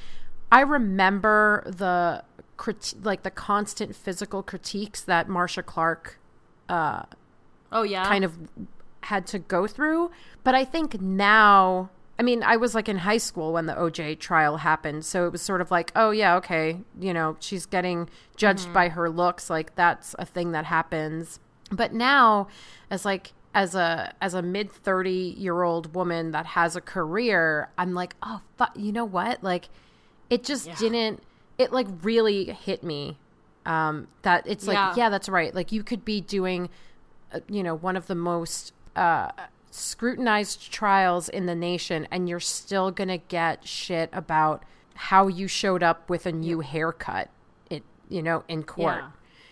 I 0.51 0.62
remember 0.62 1.63
the 1.65 2.24
crit- 2.58 2.96
like 3.01 3.24
the 3.24 3.32
constant 3.32 3.96
physical 3.96 4.44
critiques 4.44 5.01
that 5.01 5.29
Marcia 5.29 5.63
Clark 5.63 6.20
uh, 6.68 7.03
oh, 7.72 7.84
yeah. 7.84 8.06
kind 8.06 8.24
of 8.24 8.38
had 9.01 9.25
to 9.27 9.39
go 9.39 9.65
through. 9.65 10.12
But 10.44 10.56
I 10.56 10.65
think 10.65 11.01
now, 11.01 11.89
I 12.20 12.24
mean, 12.24 12.44
I 12.44 12.58
was 12.58 12.75
like 12.75 12.89
in 12.89 12.98
high 12.98 13.18
school 13.18 13.53
when 13.53 13.65
the 13.65 13.74
OJ 13.74 14.20
trial 14.20 14.58
happened. 14.58 15.06
So 15.06 15.25
it 15.25 15.32
was 15.32 15.41
sort 15.41 15.62
of 15.62 15.72
like, 15.72 15.91
oh, 15.96 16.12
yeah, 16.12 16.36
okay, 16.36 16.79
you 17.00 17.13
know, 17.13 17.38
she's 17.39 17.65
getting 17.65 18.10
judged 18.36 18.65
mm-hmm. 18.65 18.74
by 18.74 18.89
her 18.89 19.10
looks. 19.10 19.50
Like 19.50 19.75
that's 19.75 20.15
a 20.20 20.25
thing 20.25 20.51
that 20.51 20.65
happens. 20.65 21.39
But 21.72 21.94
now, 21.94 22.48
as 22.89 23.06
like, 23.06 23.34
as 23.51 23.74
a 23.74 24.13
as 24.22 24.36
a 24.36 24.44
mid 24.44 24.72
30 24.72 25.10
year 25.12 25.63
old 25.63 25.96
woman 25.96 26.29
that 26.29 26.46
has 26.46 26.75
a 26.75 26.82
career 26.82 27.68
i'm 27.79 27.96
like 27.96 28.15
oh 28.22 28.41
fuck 28.58 28.72
you 28.75 28.91
know 28.91 29.03
what 29.03 29.44
like 29.44 29.70
it 30.29 30.43
just 30.43 30.69
didn't 30.77 31.21
it 31.57 31.71
like 31.71 31.88
really 32.03 32.45
hit 32.45 32.83
me 32.83 33.17
um 33.65 34.07
that 34.21 34.45
it's 34.48 34.65
like 34.67 34.75
Yeah. 34.75 34.93
yeah 34.95 35.09
that's 35.09 35.27
right. 35.29 35.53
Like 35.53 35.71
you 35.71 35.83
could 35.83 36.05
be 36.05 36.21
doing 36.21 36.69
uh, 37.33 37.39
you 37.48 37.63
know 37.63 37.75
one 37.75 37.95
of 37.98 38.07
the 38.07 38.15
most 38.15 38.74
uh 38.95 39.31
scrutinized 39.71 40.71
trials 40.71 41.29
in 41.29 41.45
the 41.45 41.55
nation 41.55 42.07
and 42.12 42.27
you're 42.27 42.39
still 42.39 42.91
gonna 42.91 43.17
get 43.17 43.67
shit 43.67 44.09
about 44.13 44.63
how 44.95 45.27
you 45.27 45.48
showed 45.48 45.83
up 45.83 46.09
with 46.09 46.25
a 46.25 46.31
new 46.31 46.59
haircut 46.62 47.29
it 47.69 47.83
you 48.09 48.21
know 48.21 48.43
in 48.48 48.63
court. 48.63 48.95
Yeah. 48.98 49.09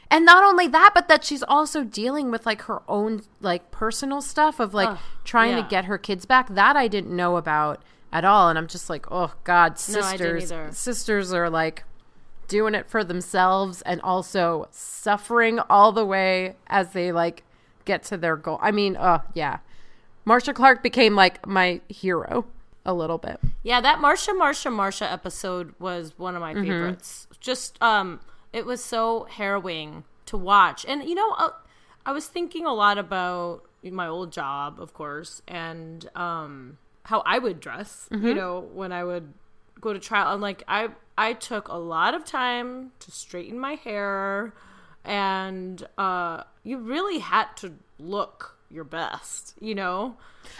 and 0.09 0.25
not 0.25 0.43
only 0.43 0.67
that 0.67 0.91
but 0.95 1.07
that 1.07 1.23
she's 1.23 1.43
also 1.43 1.83
dealing 1.83 2.31
with 2.31 2.45
like 2.45 2.63
her 2.63 2.81
own 2.87 3.21
like 3.41 3.69
personal 3.71 4.21
stuff 4.21 4.59
of 4.59 4.73
like 4.73 4.89
Ugh, 4.89 4.97
trying 5.23 5.55
yeah. 5.55 5.61
to 5.63 5.69
get 5.69 5.85
her 5.85 5.97
kids 5.97 6.25
back. 6.25 6.47
That 6.53 6.75
i 6.75 6.87
didn't 6.87 7.15
know 7.15 7.37
about 7.37 7.81
at 8.11 8.23
all 8.25 8.49
and 8.49 8.57
i'm 8.57 8.67
just 8.67 8.89
like 8.89 9.05
oh 9.11 9.33
god 9.43 9.71
No, 9.73 9.75
sisters 10.01 10.51
either. 10.51 10.69
sisters 10.71 11.33
are 11.33 11.49
like 11.49 11.83
doing 12.47 12.73
it 12.75 12.87
for 12.89 13.03
themselves 13.03 13.81
and 13.81 13.99
also 14.01 14.67
suffering 14.71 15.59
all 15.69 15.91
the 15.91 16.05
way 16.05 16.55
as 16.67 16.93
they 16.93 17.11
like 17.11 17.43
get 17.83 18.03
to 18.03 18.15
their 18.17 18.35
goal. 18.37 18.57
I 18.61 18.71
mean, 18.71 18.95
uh 18.95 19.19
yeah. 19.33 19.59
Marcia 20.23 20.53
Clark 20.53 20.81
became 20.83 21.13
like 21.15 21.45
my 21.45 21.81
hero 21.89 22.45
a 22.85 22.93
little 22.93 23.17
bit. 23.17 23.39
Yeah, 23.63 23.81
that 23.81 23.99
Marcia, 23.99 24.33
Marcia, 24.33 24.71
Marcia 24.71 25.11
episode 25.11 25.73
was 25.79 26.13
one 26.17 26.35
of 26.35 26.41
my 26.41 26.53
Mm-hmm. 26.53 26.63
favorites. 26.63 27.27
Just, 27.41 27.81
um, 27.81 28.21
it 28.53 28.65
was 28.65 28.81
so 28.83 29.27
harrowing 29.29 30.05
to 30.27 30.37
watch. 30.37 30.85
And, 30.87 31.03
you 31.03 31.15
know, 31.15 31.31
uh, 31.37 31.49
I 32.05 32.13
was 32.13 32.27
thinking 32.27 32.65
a 32.65 32.73
lot 32.73 32.97
about 32.97 33.63
my 33.83 34.07
old 34.07 34.31
job, 34.31 34.79
of 34.79 34.93
course, 34.93 35.41
and, 35.47 36.09
um, 36.15 36.77
how 37.07 37.23
I 37.25 37.39
would 37.39 37.59
dress, 37.59 38.07
Mm-hmm. 38.11 38.27
you 38.27 38.33
know, 38.35 38.59
when 38.73 38.91
I 38.91 39.03
would 39.03 39.33
go 39.81 39.93
to 39.93 39.99
trial. 39.99 40.33
And, 40.33 40.41
like, 40.41 40.63
I, 40.67 40.89
I 41.17 41.33
took 41.33 41.67
a 41.69 41.77
lot 41.77 42.13
of 42.13 42.25
time 42.25 42.91
to 42.99 43.11
straighten 43.11 43.59
my 43.59 43.73
hair, 43.75 44.53
and, 45.05 45.85
uh, 45.97 46.43
you 46.63 46.77
really 46.77 47.19
had 47.19 47.45
to 47.57 47.73
look 47.99 48.57
your 48.69 48.83
best, 48.83 49.53
you 49.61 49.73
know? 49.73 50.17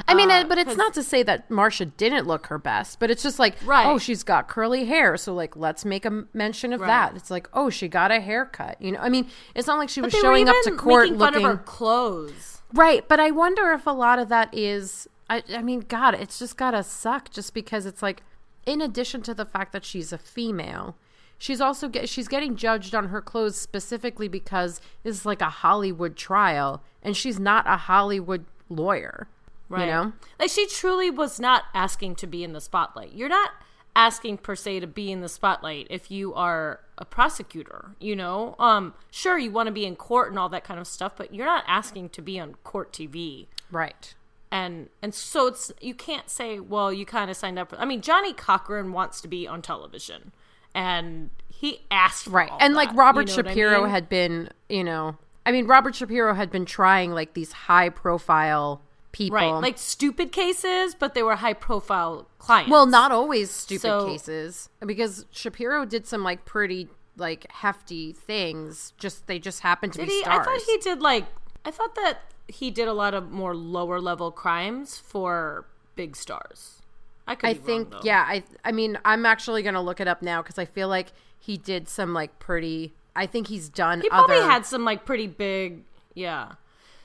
I 0.08 0.14
mean, 0.14 0.32
Uh, 0.32 0.46
but 0.46 0.58
it's 0.58 0.78
not 0.78 0.94
to 0.94 1.04
say 1.04 1.24
that 1.24 1.50
Marcia 1.52 1.86
didn't 1.86 2.26
look 2.28 2.48
her 2.48 2.58
best, 2.58 3.00
but 3.00 3.10
it's 3.12 3.24
just 3.24 3.40
like, 3.40 3.56
Right. 3.66 3.86
oh, 3.86 3.98
she's 3.98 4.24
got 4.24 4.48
curly 4.48 4.86
hair, 4.86 5.18
so 5.18 5.34
like 5.34 5.56
let's 5.58 5.84
make 5.84 6.06
a 6.06 6.26
mention 6.34 6.72
of 6.72 6.80
Right. 6.82 6.88
that. 6.88 7.16
It's 7.18 7.30
like, 7.32 7.50
oh, 7.54 7.70
she 7.70 7.88
got 7.90 8.12
a 8.12 8.20
haircut. 8.22 8.82
You 8.82 8.94
know, 8.94 9.00
I 9.00 9.10
mean, 9.10 9.28
it's 9.56 9.68
not 9.68 9.78
like 9.78 9.90
she 9.90 10.00
was 10.02 10.14
showing 10.14 10.48
up 10.48 10.56
to 10.64 10.72
court 10.72 11.04
making 11.10 11.20
fun 11.20 11.34
looking 11.34 11.46
of 11.46 11.52
her 11.58 11.64
clothes. 11.64 12.62
right. 12.74 13.06
But 13.08 13.20
I 13.20 13.32
wonder 13.32 13.72
if 13.74 13.86
a 13.88 13.92
lot 13.92 14.20
of 14.20 14.30
that 14.30 14.50
is, 14.54 15.08
I, 15.30 15.44
I 15.54 15.62
mean, 15.62 15.82
God, 15.82 16.14
it's 16.16 16.40
just 16.40 16.58
gotta 16.58 16.84
suck, 16.84 17.32
just 17.32 17.54
because 17.54 17.86
it's 17.86 18.02
like, 18.02 18.24
in 18.66 18.82
addition 18.82 19.22
to 19.24 19.34
the 19.34 19.46
fact 19.46 19.72
that 19.74 19.86
she's 19.86 20.12
a 20.14 20.18
female. 20.18 20.96
She's 21.38 21.62
also 21.62 21.88
get, 21.88 22.10
she's 22.10 22.28
getting 22.28 22.56
judged 22.56 22.96
on 22.96 23.10
her 23.10 23.22
clothes 23.22 23.56
specifically 23.58 24.28
because 24.28 24.82
this 25.04 25.18
is 25.18 25.26
like 25.26 25.42
a 25.42 25.50
Hollywood 25.50 26.16
trial, 26.16 26.82
and 27.04 27.16
she's 27.16 27.40
not 27.40 27.66
a 27.68 27.78
Hollywood 27.78 28.46
lawyer. 28.70 29.28
Right. 29.70 29.82
You 29.82 29.92
know, 29.92 30.14
Like 30.40 30.50
she 30.50 30.66
truly 30.66 31.12
was 31.12 31.40
not 31.40 31.64
asking 31.74 32.16
to 32.16 32.28
be 32.28 32.44
in 32.44 32.54
the 32.54 32.62
spotlight. 32.62 33.14
You're 33.14 33.30
not 33.30 33.52
asking 33.96 34.38
per 34.38 34.56
se 34.56 34.80
to 34.80 34.88
be 34.88 35.12
in 35.12 35.22
the 35.22 35.28
spotlight 35.28 35.88
if 35.90 36.10
you 36.10 36.34
are 36.34 36.80
a 36.98 37.04
prosecutor, 37.04 37.92
you 38.00 38.16
know? 38.16 38.56
Um 38.60 38.94
sure 39.12 39.38
you 39.38 39.52
want 39.52 39.68
to 39.68 39.74
be 39.74 39.86
in 39.86 39.96
court 39.98 40.30
and 40.30 40.40
all 40.40 40.48
that 40.50 40.64
kind 40.64 40.80
of 40.80 40.88
stuff, 40.88 41.14
but 41.18 41.34
you're 41.34 41.46
not 41.46 41.66
asking 41.68 42.10
to 42.10 42.22
be 42.22 42.40
on 42.40 42.56
court 42.64 42.94
TV. 42.94 43.48
right? 43.72 44.14
And 44.52 44.90
and 45.02 45.14
so 45.14 45.48
it's 45.48 45.72
you 45.82 45.94
can't 45.94 46.30
say, 46.30 46.60
well, 46.60 46.92
you 46.94 47.06
kind 47.06 47.30
of 47.30 47.38
signed 47.38 47.60
up 47.60 47.70
for 47.70 47.80
I 47.80 47.86
mean, 47.86 48.02
Johnny 48.02 48.34
Cochran 48.34 48.94
wants 48.94 49.22
to 49.22 49.28
be 49.28 49.48
on 49.48 49.62
television 49.62 50.32
and 50.76 51.32
he 51.50 51.82
asked 51.90 52.26
for 52.26 52.32
right 52.32 52.52
all 52.52 52.58
and 52.62 52.76
like 52.76 52.94
robert 52.94 53.28
you 53.30 53.36
know 53.36 53.38
what 53.38 53.48
I 53.48 53.50
shapiro 53.50 53.82
mean? 53.82 53.90
had 53.90 54.10
been 54.10 54.50
you 54.70 54.84
know 54.84 55.18
i 55.46 55.52
mean 55.52 55.66
robert 55.66 55.96
shapiro 55.96 56.36
had 56.36 56.52
been 56.52 56.66
trying 56.66 57.14
like 57.14 57.34
these 57.34 57.52
high 57.52 57.90
profile 57.90 58.82
people 59.12 59.36
right, 59.36 59.50
like 59.50 59.78
stupid 59.80 60.32
cases, 60.32 60.94
but 60.94 61.16
they 61.16 61.24
were 61.24 61.36
high 61.36 61.54
profile 61.54 62.28
clients. 62.38 62.70
well 62.70 62.86
not 62.86 63.12
always 63.12 63.50
stupid 63.50 63.82
So- 63.82 64.06
cases 64.06 64.70
because 64.86 65.26
shapiro 65.32 65.86
did 65.86 66.06
some 66.06 66.24
like 66.24 66.46
pretty 66.46 66.90
like 67.16 67.52
hefty 67.52 68.14
things 68.14 68.94
just 68.98 69.26
they 69.26 69.40
just 69.40 69.62
happened 69.62 69.94
to 69.94 70.00
be 70.00 70.06
he? 70.06 70.22
stars 70.22 70.42
I 70.42 70.44
thought 70.44 70.62
he 70.62 70.78
did 70.78 71.02
like. 71.02 71.26
I 71.66 71.72
thought 71.72 71.96
that 71.96 72.22
he 72.48 72.72
did 72.72 72.88
a 72.88 72.94
lot 72.94 73.14
of 73.14 73.32
more 73.32 73.56
lower 73.56 74.00
level 74.00 74.32
crimes 74.32 74.98
for 74.98 75.66
big 75.96 76.16
stars. 76.16 76.82
I 77.28 77.36
could. 77.36 77.50
I 77.50 77.54
wrong, 77.54 77.62
think 77.64 77.92
though. 77.92 78.00
yeah 78.04 78.24
i 78.26 78.42
i 78.64 78.72
mean 78.72 78.98
i'm 79.04 79.26
actually 79.26 79.62
gonna 79.62 79.82
look 79.82 80.00
it 80.00 80.08
up 80.08 80.22
now 80.22 80.42
because 80.42 80.58
i 80.58 80.64
feel 80.64 80.88
like 80.88 81.08
he 81.38 81.58
did 81.58 81.90
some 81.90 82.14
like 82.14 82.40
pretty 82.40 82.94
i 83.18 83.26
think 83.26 83.48
he's 83.48 83.68
done 83.68 84.00
He 84.00 84.08
probably 84.08 84.38
other 84.38 84.50
had 84.50 84.66
some 84.66 84.86
like 84.86 85.06
pretty 85.06 85.28
big. 85.28 85.84
Yeah. 86.14 86.54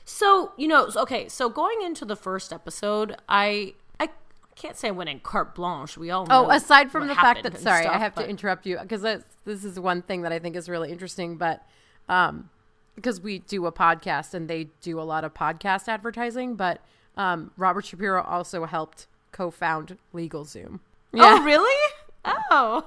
So 0.05 0.51
you 0.57 0.67
know, 0.67 0.89
okay. 0.95 1.27
So 1.29 1.49
going 1.49 1.81
into 1.81 2.03
the 2.05 2.15
first 2.15 2.51
episode, 2.53 3.15
I 3.29 3.73
I 3.99 4.09
can't 4.55 4.75
say 4.77 4.87
I 4.89 4.91
went 4.91 5.09
in 5.09 5.19
carte 5.21 5.55
blanche. 5.55 5.97
We 5.97 6.09
all 6.11 6.25
know 6.25 6.45
Oh, 6.45 6.49
aside 6.49 6.91
from 6.91 7.07
the 7.07 7.15
fact 7.15 7.43
that 7.43 7.57
sorry, 7.59 7.85
I 7.85 7.97
have 7.97 8.15
but- 8.15 8.23
to 8.23 8.29
interrupt 8.29 8.65
you 8.65 8.77
because 8.81 9.01
this 9.01 9.63
is 9.63 9.79
one 9.79 10.01
thing 10.01 10.21
that 10.23 10.31
I 10.31 10.39
think 10.39 10.55
is 10.55 10.67
really 10.67 10.91
interesting. 10.91 11.37
But 11.37 11.65
um, 12.09 12.49
because 12.95 13.19
we 13.21 13.39
do 13.39 13.65
a 13.65 13.71
podcast 13.71 14.33
and 14.33 14.49
they 14.49 14.69
do 14.81 14.99
a 14.99 15.03
lot 15.03 15.23
of 15.23 15.33
podcast 15.33 15.87
advertising, 15.87 16.55
but 16.55 16.81
um, 17.17 17.51
Robert 17.57 17.85
Shapiro 17.85 18.21
also 18.23 18.65
helped 18.65 19.07
co-found 19.31 19.97
LegalZoom. 20.13 20.79
Yeah. 21.11 21.37
Oh 21.39 21.43
really? 21.43 21.91
Oh. 22.25 22.85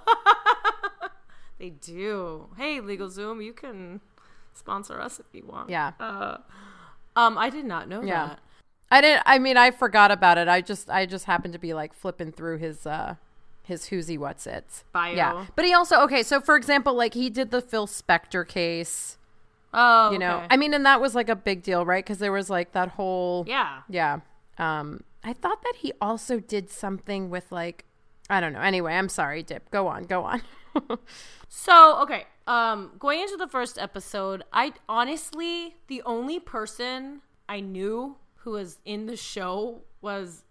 they 1.59 1.71
do. 1.71 2.49
Hey, 2.57 2.81
LegalZoom, 2.81 3.45
you 3.45 3.53
can 3.53 4.01
sponsor 4.53 5.01
us 5.01 5.21
if 5.21 5.27
you 5.33 5.45
want. 5.47 5.71
yeah, 5.71 5.93
Um, 7.15 7.39
I 7.39 7.51
did 7.51 7.65
not 7.65 7.89
know 7.89 8.03
Yeah. 8.03 8.27
that. 8.29 8.39
I 8.91 9.01
didn't. 9.01 9.23
I 9.27 9.39
mean, 9.41 9.57
I 9.57 9.73
forgot 9.73 10.11
about 10.13 10.39
it. 10.39 10.47
I 10.49 10.61
just, 10.61 10.89
I 10.89 11.07
just 11.07 11.25
happened 11.25 11.53
to 11.55 11.59
be 11.59 11.75
like 11.75 11.93
flipping 11.93 12.31
through 12.31 12.59
his, 12.59 12.87
uh, 12.87 13.17
his 13.65 13.87
who's 13.87 14.09
what's 14.17 14.47
it 14.47 14.85
Bio. 14.93 15.15
Yeah, 15.15 15.47
but 15.57 15.65
he 15.65 15.75
also 15.75 16.01
okay. 16.03 16.23
So 16.23 16.41
for 16.41 16.55
example, 16.57 16.95
like 16.95 17.15
he 17.15 17.29
did 17.29 17.51
the 17.51 17.61
Phil 17.61 17.89
Spector 17.89 18.47
case. 18.47 19.19
Oh, 19.75 20.11
You 20.11 20.19
know, 20.19 20.39
okay. 20.39 20.47
I 20.51 20.57
mean, 20.57 20.73
and 20.75 20.87
that 20.87 21.01
was 21.01 21.15
like 21.15 21.29
a 21.29 21.37
big 21.37 21.63
deal, 21.63 21.85
right? 21.85 22.05
Because 22.05 22.19
there 22.19 22.33
was 22.33 22.49
like 22.51 22.73
that 22.73 22.89
whole 22.91 23.45
yeah. 23.47 23.83
Yeah. 23.89 24.21
Um, 24.59 25.03
I 25.23 25.33
thought 25.33 25.63
that 25.63 25.75
he 25.79 25.93
also 26.01 26.41
did 26.41 26.71
something 26.71 27.31
with 27.31 27.51
like, 27.53 27.85
I 28.31 28.41
don't 28.41 28.53
know. 28.53 28.61
Anyway, 28.61 28.95
I'm 28.95 29.09
sorry, 29.09 29.43
Dip. 29.43 29.71
Go 29.71 29.87
on, 29.89 30.05
go 30.05 30.25
on. 30.25 30.43
So, 31.49 32.01
okay, 32.03 32.27
um, 32.47 32.93
going 32.99 33.21
into 33.21 33.37
the 33.37 33.47
first 33.47 33.79
episode, 33.79 34.43
I 34.53 34.73
honestly, 34.89 35.77
the 35.87 36.03
only 36.03 36.39
person 36.41 37.23
I 37.49 37.61
knew 37.61 38.17
who 38.37 38.53
was 38.53 38.79
in 38.85 39.07
the 39.07 39.17
show 39.17 39.83
was, 40.01 40.45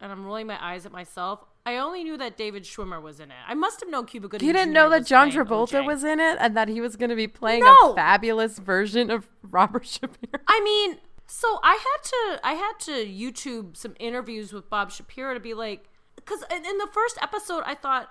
and 0.00 0.10
I'm 0.10 0.24
rolling 0.24 0.46
my 0.46 0.58
eyes 0.60 0.86
at 0.86 0.92
myself. 0.92 1.44
I 1.68 1.78
only 1.78 2.02
knew 2.04 2.16
that 2.16 2.36
David 2.36 2.64
Schwimmer 2.64 3.00
was 3.02 3.20
in 3.20 3.30
it. 3.30 3.36
I 3.46 3.54
must 3.54 3.80
have 3.80 3.90
known 3.90 4.06
Cuba 4.06 4.28
Gooding. 4.28 4.46
you 4.46 4.52
didn't 4.52 4.70
Jr. 4.72 4.74
know 4.74 4.90
that 4.90 5.04
John 5.06 5.30
Travolta 5.30 5.82
OJ. 5.82 5.86
was 5.86 6.04
in 6.04 6.18
it 6.20 6.38
and 6.40 6.56
that 6.56 6.68
he 6.68 6.80
was 6.80 6.96
going 6.96 7.10
to 7.10 7.16
be 7.16 7.26
playing 7.28 7.64
No! 7.64 7.92
a 7.92 7.94
fabulous 7.94 8.58
version 8.58 9.10
of 9.10 9.28
Robert 9.42 9.86
Shapiro. 9.94 10.42
I 10.46 10.60
mean, 10.62 10.98
so 11.26 11.60
I 11.62 11.74
had 11.74 12.02
to 12.04 12.40
I 12.42 12.52
had 12.54 12.72
to 12.80 12.92
YouTube 13.06 13.76
some 13.76 13.94
interviews 13.98 14.52
with 14.52 14.70
Bob 14.70 14.90
Shapiro 14.90 15.34
to 15.34 15.40
be 15.40 15.52
like, 15.54 15.84
because 16.16 16.42
in, 16.50 16.64
in 16.64 16.78
the 16.78 16.88
first 16.92 17.18
episode, 17.20 17.62
I 17.66 17.74
thought, 17.74 18.08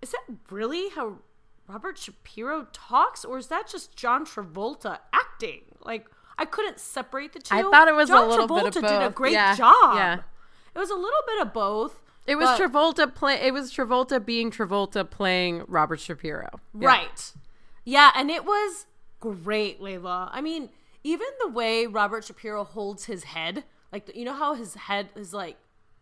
is 0.00 0.10
that 0.12 0.22
really 0.50 0.88
how 0.90 1.18
Robert 1.68 1.98
Shapiro 1.98 2.66
talks, 2.72 3.24
or 3.24 3.38
is 3.38 3.46
that 3.48 3.68
just 3.68 3.94
John 3.96 4.24
Travolta 4.26 4.98
acting? 5.12 5.62
Like, 5.84 6.06
I 6.38 6.44
couldn't 6.44 6.78
separate 6.80 7.32
the 7.32 7.40
two. 7.40 7.54
I 7.54 7.62
thought 7.62 7.88
it 7.88 7.94
was 7.94 8.10
a 8.10 8.14
John 8.14 8.28
little 8.30 8.46
bit 8.46 8.56
Travolta 8.64 8.76
of 8.76 8.82
did 8.82 9.02
a 9.02 9.10
great 9.10 9.32
Yeah, 9.32 9.54
job. 9.56 9.96
yeah. 9.96 10.18
it 10.74 10.78
was 10.78 10.90
a 10.90 10.94
little 10.94 11.22
bit 11.26 11.46
of 11.46 11.52
both. 11.52 12.00
It 12.26 12.36
was 12.36 12.58
but- 12.58 12.60
Travolta 12.60 13.14
play. 13.14 13.34
It 13.34 13.52
was 13.52 13.72
Travolta 13.72 14.24
being 14.24 14.50
Travolta 14.50 15.08
playing 15.08 15.64
Robert 15.68 16.00
Shapiro. 16.00 16.48
Yeah. 16.78 16.88
Right. 16.88 17.32
Yeah, 17.84 18.10
and 18.14 18.30
it 18.30 18.44
was 18.44 18.86
great, 19.20 19.80
Layla. 19.80 20.30
I 20.32 20.40
mean, 20.40 20.70
even 21.02 21.26
the 21.40 21.48
way 21.50 21.86
Robert 21.86 22.24
Shapiro 22.24 22.64
holds 22.64 23.04
his 23.04 23.24
head, 23.24 23.64
like 23.92 24.10
you 24.14 24.24
know 24.24 24.32
how 24.32 24.54
his 24.54 24.74
head 24.74 25.10
is 25.14 25.34
like 25.34 25.56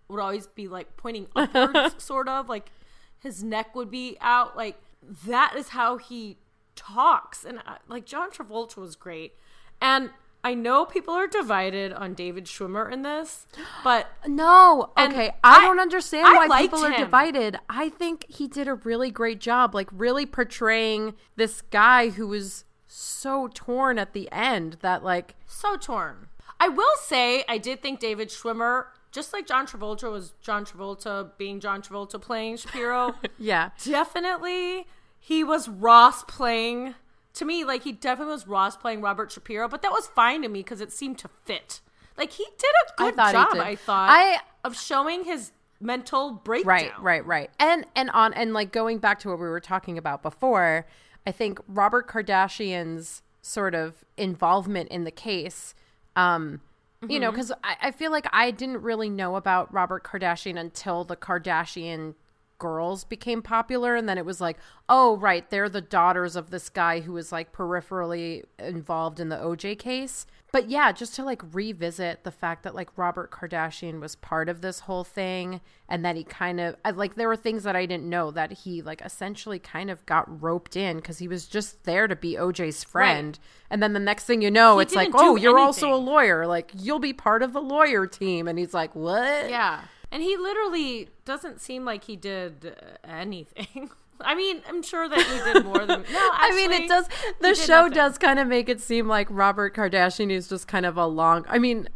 would 0.08 0.20
always 0.20 0.46
be 0.46 0.68
like 0.68 0.96
pointing 0.96 1.26
upwards, 1.36 2.02
sort 2.02 2.28
of 2.28 2.48
like 2.48 2.70
his 3.18 3.42
neck 3.42 3.74
would 3.74 3.90
be 3.90 4.16
out. 4.20 4.56
Like 4.56 4.80
that 5.26 5.54
is 5.56 5.70
how 5.70 5.98
he 5.98 6.38
talks, 6.76 7.44
and 7.44 7.58
uh, 7.66 7.78
like 7.88 8.06
John 8.06 8.30
Travolta 8.30 8.76
was 8.76 8.96
great, 8.96 9.34
and. 9.80 10.10
I 10.44 10.54
know 10.54 10.84
people 10.84 11.14
are 11.14 11.28
divided 11.28 11.92
on 11.92 12.14
David 12.14 12.46
Schwimmer 12.46 12.90
in 12.92 13.02
this, 13.02 13.46
but 13.84 14.08
No, 14.26 14.90
okay. 14.98 15.30
I, 15.44 15.58
I- 15.58 15.60
don't 15.60 15.78
understand 15.78 16.26
I 16.26 16.46
why 16.48 16.62
people 16.62 16.84
are 16.84 16.90
him. 16.90 17.00
divided. 17.00 17.58
I 17.68 17.88
think 17.90 18.26
he 18.28 18.48
did 18.48 18.66
a 18.66 18.74
really 18.74 19.10
great 19.10 19.40
job, 19.40 19.74
like 19.74 19.88
really 19.92 20.26
portraying 20.26 21.14
this 21.36 21.62
guy 21.62 22.08
who 22.10 22.26
was 22.26 22.64
so 22.86 23.48
torn 23.54 23.98
at 23.98 24.12
the 24.14 24.28
end 24.32 24.78
that 24.80 25.04
like 25.04 25.36
so 25.46 25.76
torn. 25.76 26.26
I 26.58 26.68
will 26.68 26.96
say 27.00 27.44
I 27.48 27.58
did 27.58 27.80
think 27.80 28.00
David 28.00 28.28
Schwimmer, 28.28 28.86
just 29.12 29.32
like 29.32 29.46
John 29.46 29.66
Travolta 29.66 30.10
was 30.10 30.34
John 30.40 30.64
Travolta 30.64 31.30
being 31.38 31.60
John 31.60 31.82
Travolta 31.82 32.20
playing 32.20 32.56
Shapiro, 32.56 33.14
yeah. 33.38 33.70
definitely 33.84 34.86
he 35.18 35.44
was 35.44 35.68
Ross 35.68 36.24
playing 36.24 36.94
to 37.34 37.44
me 37.44 37.64
like 37.64 37.82
he 37.82 37.92
definitely 37.92 38.32
was 38.32 38.46
Ross 38.46 38.76
playing 38.76 39.00
Robert 39.00 39.32
Shapiro, 39.32 39.68
but 39.68 39.82
that 39.82 39.92
was 39.92 40.06
fine 40.08 40.42
to 40.42 40.48
me 40.48 40.60
because 40.60 40.80
it 40.80 40.92
seemed 40.92 41.18
to 41.18 41.30
fit. 41.44 41.80
Like 42.16 42.32
he 42.32 42.44
did 42.44 42.70
a 42.88 42.92
good 42.96 43.14
he 43.14 43.32
job. 43.32 43.56
I 43.56 43.76
thought, 43.76 44.10
I- 44.10 44.40
of 44.64 44.76
showing 44.76 45.24
his 45.24 45.52
mental 45.80 46.32
breakdown. 46.32 46.68
Right, 46.68 47.02
right, 47.02 47.26
right. 47.26 47.50
And 47.58 47.86
and 47.96 48.10
on 48.10 48.32
and 48.34 48.52
like 48.52 48.72
going 48.72 48.98
back 48.98 49.18
to 49.20 49.28
what 49.28 49.38
we 49.38 49.46
were 49.46 49.60
talking 49.60 49.98
about 49.98 50.22
before, 50.22 50.86
I 51.26 51.32
think 51.32 51.58
Robert 51.66 52.08
Kardashian's 52.08 53.22
sort 53.40 53.74
of 53.74 54.04
involvement 54.16 54.88
in 54.90 55.04
the 55.04 55.10
case, 55.10 55.74
um, 56.14 56.60
you 57.08 57.18
know, 57.18 57.32
because 57.32 57.50
I, 57.64 57.76
I 57.82 57.90
feel 57.90 58.12
like 58.12 58.26
I 58.32 58.52
didn't 58.52 58.82
really 58.82 59.10
know 59.10 59.34
about 59.34 59.72
Robert 59.74 60.04
Kardashian 60.04 60.58
until 60.58 61.02
the 61.02 61.16
Kardashian 61.16 62.14
girls 62.62 63.02
became 63.02 63.42
popular 63.42 63.96
and 63.96 64.08
then 64.08 64.16
it 64.16 64.24
was 64.24 64.40
like 64.40 64.56
oh 64.88 65.16
right 65.16 65.50
they're 65.50 65.68
the 65.68 65.80
daughters 65.80 66.36
of 66.36 66.50
this 66.50 66.68
guy 66.68 67.00
who 67.00 67.12
was 67.12 67.32
like 67.32 67.52
peripherally 67.52 68.44
involved 68.60 69.18
in 69.18 69.30
the 69.30 69.36
oj 69.36 69.76
case. 69.76 70.26
But 70.52 70.68
yeah 70.68 70.92
just 70.92 71.16
to 71.16 71.24
like 71.24 71.42
revisit 71.52 72.22
the 72.22 72.30
fact 72.30 72.62
that 72.62 72.76
like 72.76 72.96
robert 72.96 73.32
kardashian 73.32 73.98
was 74.00 74.14
part 74.14 74.48
of 74.48 74.60
this 74.60 74.80
whole 74.80 75.02
thing 75.02 75.60
and 75.88 76.04
that 76.04 76.14
he 76.14 76.22
kind 76.22 76.60
of 76.60 76.76
like 76.94 77.16
there 77.16 77.26
were 77.26 77.36
things 77.36 77.64
that 77.64 77.74
i 77.74 77.84
didn't 77.84 78.08
know 78.08 78.30
that 78.30 78.52
he 78.52 78.80
like 78.80 79.00
essentially 79.00 79.58
kind 79.58 79.90
of 79.90 80.06
got 80.06 80.42
roped 80.42 80.76
in 80.76 80.98
because 80.98 81.18
he 81.18 81.26
was 81.26 81.46
just 81.48 81.82
there 81.82 82.06
to 82.06 82.14
be 82.14 82.36
oj's 82.36 82.84
friend. 82.84 83.40
And 83.70 83.82
then 83.82 83.92
the 83.94 83.98
next 83.98 84.24
thing 84.26 84.42
you 84.42 84.50
know 84.50 84.78
He 84.78 84.82
it's 84.82 84.94
like 84.94 85.10
oh 85.14 85.34
you're 85.34 85.58
also 85.58 85.92
a 85.92 85.96
lawyer. 85.96 86.46
Like 86.46 86.70
you'll 86.76 87.00
be 87.00 87.14
part 87.14 87.42
of 87.42 87.52
the 87.54 87.60
lawyer 87.60 88.06
team. 88.06 88.46
And 88.46 88.58
he's 88.58 88.74
like 88.74 88.94
what? 88.94 89.50
Yeah. 89.50 89.80
And 90.12 90.22
he 90.22 90.36
literally 90.36 91.08
doesn't 91.24 91.62
seem 91.62 91.86
like 91.86 92.04
he 92.04 92.16
did 92.16 92.76
uh, 92.76 93.08
anything. 93.08 93.90
I 94.20 94.34
mean, 94.34 94.60
I'm 94.68 94.82
sure 94.82 95.08
that 95.08 95.18
he 95.18 95.52
did 95.52 95.64
more 95.64 95.84
than. 95.86 96.02
No, 96.02 96.06
I 96.32 96.54
mean, 96.54 96.70
it 96.70 96.86
does. 96.86 97.08
The 97.40 97.54
show 97.54 97.84
nothing. 97.84 97.94
does 97.94 98.18
kind 98.18 98.38
of 98.38 98.46
make 98.46 98.68
it 98.68 98.80
seem 98.80 99.08
like 99.08 99.26
Robert 99.30 99.74
Kardashian 99.74 100.30
is 100.30 100.48
just 100.48 100.68
kind 100.68 100.84
of 100.84 100.98
a 100.98 101.06
long. 101.06 101.46
I 101.48 101.58
mean, 101.58 101.88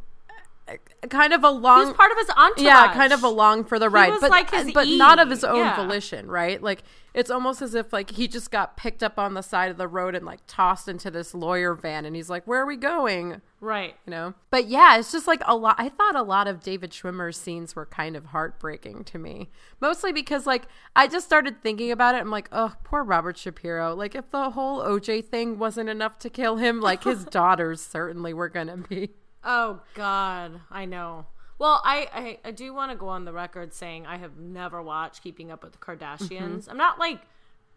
kind 1.08 1.32
of 1.32 1.40
He 1.42 1.46
along. 1.46 1.86
was 1.86 1.96
part 1.96 2.10
of 2.12 2.18
his 2.18 2.30
entourage. 2.30 2.62
yeah, 2.64 2.92
kind 2.92 3.12
of 3.12 3.22
along 3.22 3.64
for 3.64 3.78
the 3.78 3.88
ride, 3.88 4.12
but 4.20 4.30
like 4.30 4.50
his 4.50 4.72
but 4.72 4.88
not 4.88 5.18
of 5.18 5.28
E, 5.28 5.30
his 5.30 5.44
own 5.44 5.58
yeah. 5.58 5.76
volition, 5.76 6.28
right? 6.28 6.60
Like 6.62 6.82
it's 7.14 7.30
almost 7.30 7.62
as 7.62 7.74
if 7.74 7.92
like 7.92 8.10
he 8.10 8.26
just 8.28 8.50
got 8.50 8.76
picked 8.76 9.02
up 9.02 9.18
on 9.18 9.34
the 9.34 9.42
side 9.42 9.70
of 9.70 9.76
the 9.76 9.88
road 9.88 10.14
and 10.14 10.26
like 10.26 10.40
tossed 10.46 10.88
into 10.88 11.10
this 11.10 11.34
lawyer 11.34 11.74
van, 11.74 12.04
and 12.04 12.16
he's 12.16 12.28
like, 12.28 12.46
"Where 12.46 12.60
are 12.60 12.66
we 12.66 12.76
going?" 12.76 13.40
Right. 13.60 13.94
You 14.06 14.10
know. 14.10 14.34
But 14.50 14.66
yeah, 14.66 14.98
it's 14.98 15.12
just 15.12 15.26
like 15.26 15.40
a 15.46 15.56
lot. 15.56 15.76
I 15.78 15.88
thought 15.88 16.14
a 16.16 16.22
lot 16.22 16.46
of 16.48 16.62
David 16.62 16.90
Schwimmer's 16.90 17.36
scenes 17.38 17.74
were 17.76 17.86
kind 17.86 18.16
of 18.16 18.26
heartbreaking 18.26 19.04
to 19.04 19.18
me, 19.18 19.50
mostly 19.80 20.12
because 20.12 20.46
like 20.46 20.66
I 20.94 21.06
just 21.06 21.26
started 21.26 21.62
thinking 21.62 21.90
about 21.92 22.14
it. 22.16 22.18
I'm 22.18 22.30
like, 22.30 22.48
oh, 22.52 22.74
poor 22.84 23.04
Robert 23.04 23.38
Shapiro. 23.38 23.94
Like 23.94 24.14
if 24.14 24.30
the 24.30 24.50
whole 24.50 24.80
OJ 24.82 25.24
thing 25.26 25.58
wasn't 25.58 25.88
enough 25.88 26.18
to 26.20 26.30
kill 26.30 26.56
him, 26.56 26.80
like 26.80 27.04
his 27.04 27.24
daughters 27.30 27.80
certainly 27.80 28.34
were 28.34 28.48
gonna 28.48 28.76
be. 28.78 29.10
Oh 29.46 29.80
God, 29.94 30.60
I 30.70 30.84
know. 30.84 31.26
Well, 31.58 31.80
I 31.84 32.08
I, 32.12 32.48
I 32.48 32.50
do 32.50 32.74
want 32.74 32.90
to 32.90 32.96
go 32.96 33.08
on 33.08 33.24
the 33.24 33.32
record 33.32 33.72
saying 33.72 34.04
I 34.04 34.18
have 34.18 34.36
never 34.36 34.82
watched 34.82 35.22
Keeping 35.22 35.52
Up 35.52 35.62
with 35.62 35.72
the 35.72 35.78
Kardashians. 35.78 36.28
Mm-hmm. 36.28 36.70
I'm 36.70 36.76
not 36.76 36.98
like 36.98 37.20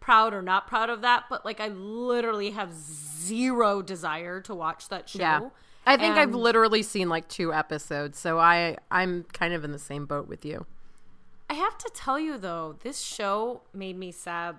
proud 0.00 0.34
or 0.34 0.42
not 0.42 0.66
proud 0.66 0.90
of 0.90 1.02
that, 1.02 1.24
but 1.30 1.44
like 1.44 1.60
I 1.60 1.68
literally 1.68 2.50
have 2.50 2.72
zero 2.74 3.80
desire 3.82 4.40
to 4.42 4.54
watch 4.54 4.88
that 4.88 5.08
show. 5.08 5.18
Yeah. 5.18 5.48
I 5.86 5.96
think 5.96 6.16
I've 6.16 6.34
literally 6.34 6.82
seen 6.82 7.08
like 7.08 7.28
two 7.28 7.54
episodes, 7.54 8.18
so 8.18 8.38
I 8.38 8.76
I'm 8.90 9.24
kind 9.32 9.54
of 9.54 9.64
in 9.64 9.72
the 9.72 9.78
same 9.78 10.06
boat 10.06 10.28
with 10.28 10.44
you. 10.44 10.66
I 11.48 11.54
have 11.54 11.78
to 11.78 11.90
tell 11.94 12.18
you 12.18 12.36
though, 12.36 12.76
this 12.82 13.00
show 13.00 13.62
made 13.72 13.96
me 13.96 14.12
sad 14.12 14.58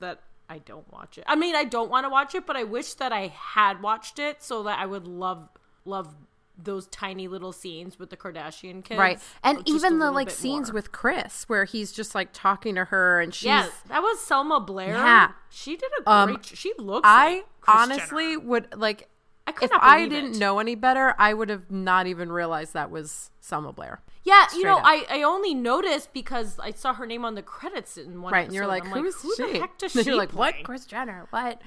that 0.00 0.20
I 0.48 0.58
don't 0.58 0.90
watch 0.92 1.18
it. 1.18 1.24
I 1.26 1.36
mean, 1.36 1.54
I 1.54 1.64
don't 1.64 1.90
want 1.90 2.04
to 2.04 2.10
watch 2.10 2.34
it, 2.34 2.46
but 2.46 2.56
I 2.56 2.64
wish 2.64 2.94
that 2.94 3.12
I 3.12 3.28
had 3.28 3.82
watched 3.82 4.18
it 4.18 4.42
so 4.42 4.62
that 4.64 4.78
I 4.78 4.86
would 4.86 5.06
love 5.06 5.48
love 5.84 6.14
those 6.56 6.86
tiny 6.88 7.26
little 7.28 7.52
scenes 7.52 7.98
with 7.98 8.10
the 8.10 8.16
Kardashian 8.16 8.84
kids. 8.84 8.98
Right. 8.98 9.18
And 9.42 9.62
even 9.68 9.98
the 9.98 10.10
like 10.12 10.30
scenes 10.30 10.68
more. 10.68 10.74
with 10.74 10.92
Kris 10.92 11.44
where 11.48 11.64
he's 11.64 11.90
just 11.92 12.14
like 12.14 12.28
talking 12.32 12.76
to 12.76 12.84
her 12.86 13.20
and 13.20 13.34
she's 13.34 13.46
Yeah, 13.46 13.68
that 13.88 14.00
was 14.02 14.20
Selma 14.20 14.60
Blair. 14.60 14.94
Yeah. 14.94 15.32
she 15.50 15.76
did 15.76 15.90
a 16.06 16.10
Um, 16.10 16.34
great. 16.34 16.46
she 16.46 16.72
looks. 16.78 17.08
I 17.08 17.34
like 17.36 17.44
honestly 17.66 18.34
Jenner. 18.36 18.46
would 18.46 18.74
like 18.76 19.08
I 19.46 19.52
could 19.52 19.64
if 19.70 19.72
I 19.78 20.06
didn't 20.08 20.36
it. 20.36 20.38
know 20.38 20.58
any 20.58 20.74
better, 20.74 21.14
I 21.18 21.34
would 21.34 21.48
have 21.50 21.70
not 21.70 22.06
even 22.06 22.30
realized 22.32 22.72
that 22.74 22.90
was 22.90 23.30
Selma 23.40 23.72
Blair. 23.72 24.00
Yeah, 24.22 24.46
you 24.54 24.62
know, 24.64 24.78
up. 24.78 24.84
I, 24.86 25.04
I 25.10 25.22
only 25.22 25.52
noticed 25.54 26.14
because 26.14 26.58
I 26.58 26.70
saw 26.70 26.94
her 26.94 27.04
name 27.04 27.26
on 27.26 27.34
the 27.34 27.42
credits 27.42 27.98
in 27.98 28.22
one. 28.22 28.32
Right. 28.32 28.46
And 28.46 28.54
you're 28.54 28.66
like, 28.66 28.86
I'm 28.86 28.92
who's 28.92 29.20
who 29.20 29.34
she? 29.36 29.52
the 29.52 29.58
heck 29.58 29.76
does 29.76 29.92
she 29.92 30.02
you're 30.04 30.16
like, 30.16 30.30
play? 30.30 30.52
what? 30.56 30.64
Kris 30.64 30.86
Jenner. 30.86 31.26
What? 31.28 31.60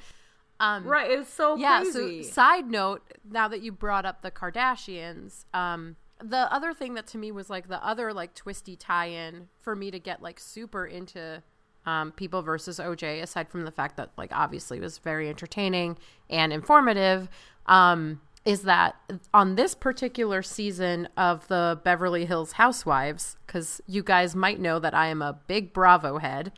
Um 0.60 0.86
Right, 0.86 1.12
it's 1.12 1.32
so 1.32 1.56
yeah, 1.56 1.82
crazy. 1.82 2.24
so 2.24 2.30
side 2.32 2.70
note, 2.70 3.02
now 3.30 3.48
that 3.48 3.62
you 3.62 3.72
brought 3.72 4.06
up 4.06 4.22
the 4.22 4.32
Kardashians, 4.32 5.46
um 5.54 5.96
the 6.24 6.52
other 6.52 6.74
thing 6.74 6.96
that 6.96 7.06
to 7.08 7.18
me 7.18 7.32
was 7.32 7.50
like 7.50 7.68
the 7.68 7.86
other 7.86 8.12
like 8.14 8.34
twisty 8.34 8.76
tie-in 8.76 9.50
for 9.60 9.76
me 9.76 9.92
to 9.92 10.00
get 10.00 10.22
like 10.22 10.40
super 10.40 10.86
into 10.86 11.44
um, 11.86 12.12
People 12.12 12.42
versus 12.42 12.80
OJ, 12.80 13.22
aside 13.24 13.50
from 13.50 13.64
the 13.64 13.72
fact 13.72 13.96
that 13.98 14.12
like 14.18 14.32
obviously 14.34 14.78
it 14.78 14.82
was 14.82 14.98
very 14.98 15.30
entertaining 15.30 15.98
and 16.30 16.52
informative, 16.52 17.30
um, 17.66 18.20
is 18.44 18.64
that 18.64 18.96
on 19.34 19.56
this 19.56 19.74
particular 19.74 20.42
season 20.42 21.08
of 21.16 21.48
the 21.48 21.80
Beverly 21.84 22.26
Hills 22.26 22.54
Housewives, 22.54 23.38
because 23.46 23.82
you 23.88 24.04
guys 24.04 24.36
might 24.36 24.60
know 24.60 24.80
that 24.80 24.94
I 24.94 25.08
am 25.08 25.22
a 25.22 25.40
big 25.48 25.72
Bravo 25.72 26.18
head. 26.18 26.52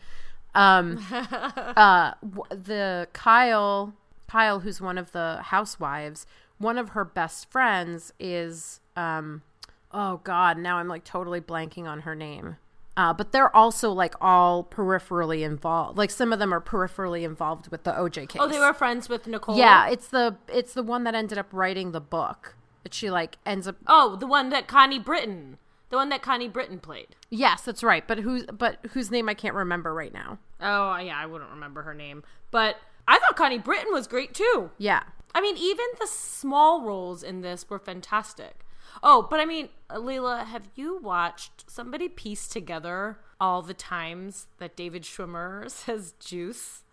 Um, 0.55 1.05
uh, 1.11 2.13
the 2.49 3.07
Kyle, 3.13 3.93
Kyle, 4.27 4.59
who's 4.59 4.81
one 4.81 4.97
of 4.97 5.11
the 5.11 5.39
housewives, 5.43 6.25
one 6.57 6.77
of 6.77 6.89
her 6.89 7.05
best 7.05 7.49
friends 7.51 8.13
is, 8.19 8.79
um, 8.95 9.43
oh 9.91 10.21
God, 10.23 10.57
now 10.57 10.77
I'm 10.77 10.87
like 10.87 11.03
totally 11.03 11.41
blanking 11.41 11.85
on 11.85 12.01
her 12.01 12.15
name. 12.15 12.57
Uh, 12.97 13.13
but 13.13 13.31
they're 13.31 13.55
also 13.55 13.91
like 13.91 14.13
all 14.19 14.61
peripherally 14.61 15.41
involved. 15.41 15.97
Like 15.97 16.11
some 16.11 16.33
of 16.33 16.39
them 16.39 16.53
are 16.53 16.59
peripherally 16.59 17.23
involved 17.23 17.69
with 17.69 17.85
the 17.85 17.93
OJ 17.93 18.27
case. 18.27 18.41
oh, 18.41 18.47
they 18.47 18.59
were 18.59 18.73
friends 18.73 19.07
with 19.07 19.25
Nicole. 19.25 19.57
Yeah, 19.57 19.87
it's 19.87 20.09
the 20.09 20.35
it's 20.49 20.73
the 20.73 20.83
one 20.83 21.05
that 21.05 21.15
ended 21.15 21.37
up 21.37 21.47
writing 21.53 21.93
the 21.93 22.01
book. 22.01 22.55
That 22.83 22.93
she 22.93 23.09
like 23.09 23.37
ends 23.45 23.69
up. 23.69 23.77
Oh, 23.87 24.17
the 24.17 24.27
one 24.27 24.49
that 24.49 24.67
Connie 24.67 24.99
Britton, 24.99 25.59
the 25.89 25.97
one 25.97 26.09
that 26.09 26.21
Connie 26.21 26.47
Britton 26.47 26.79
played. 26.79 27.15
Yes, 27.29 27.61
that's 27.63 27.83
right. 27.83 28.07
But 28.07 28.19
who's 28.19 28.45
but 28.45 28.77
whose 28.91 29.09
name 29.11 29.27
I 29.29 29.33
can't 29.33 29.55
remember 29.55 29.93
right 29.93 30.13
now. 30.13 30.37
Oh, 30.61 30.97
yeah, 30.97 31.17
I 31.17 31.25
wouldn't 31.25 31.49
remember 31.51 31.83
her 31.83 31.93
name, 31.93 32.23
but 32.51 32.77
I 33.07 33.17
thought 33.19 33.35
Connie 33.35 33.57
Britton 33.59 33.91
was 33.93 34.07
great 34.07 34.33
too. 34.33 34.71
Yeah. 34.77 35.03
I 35.33 35.41
mean, 35.41 35.57
even 35.57 35.85
the 35.99 36.07
small 36.07 36.81
roles 36.81 37.21
in 37.23 37.41
this 37.41 37.69
were 37.69 37.79
fantastic. 37.79 38.65
Oh, 39.03 39.27
but 39.29 39.39
I 39.39 39.45
mean, 39.45 39.69
Layla, 39.89 40.45
have 40.45 40.63
you 40.75 40.97
watched 40.97 41.69
somebody 41.69 42.09
piece 42.09 42.47
together 42.47 43.19
all 43.39 43.61
the 43.61 43.73
times 43.75 44.47
that 44.57 44.75
David 44.75 45.03
Schwimmer 45.03 45.69
says 45.71 46.13
juice? 46.19 46.83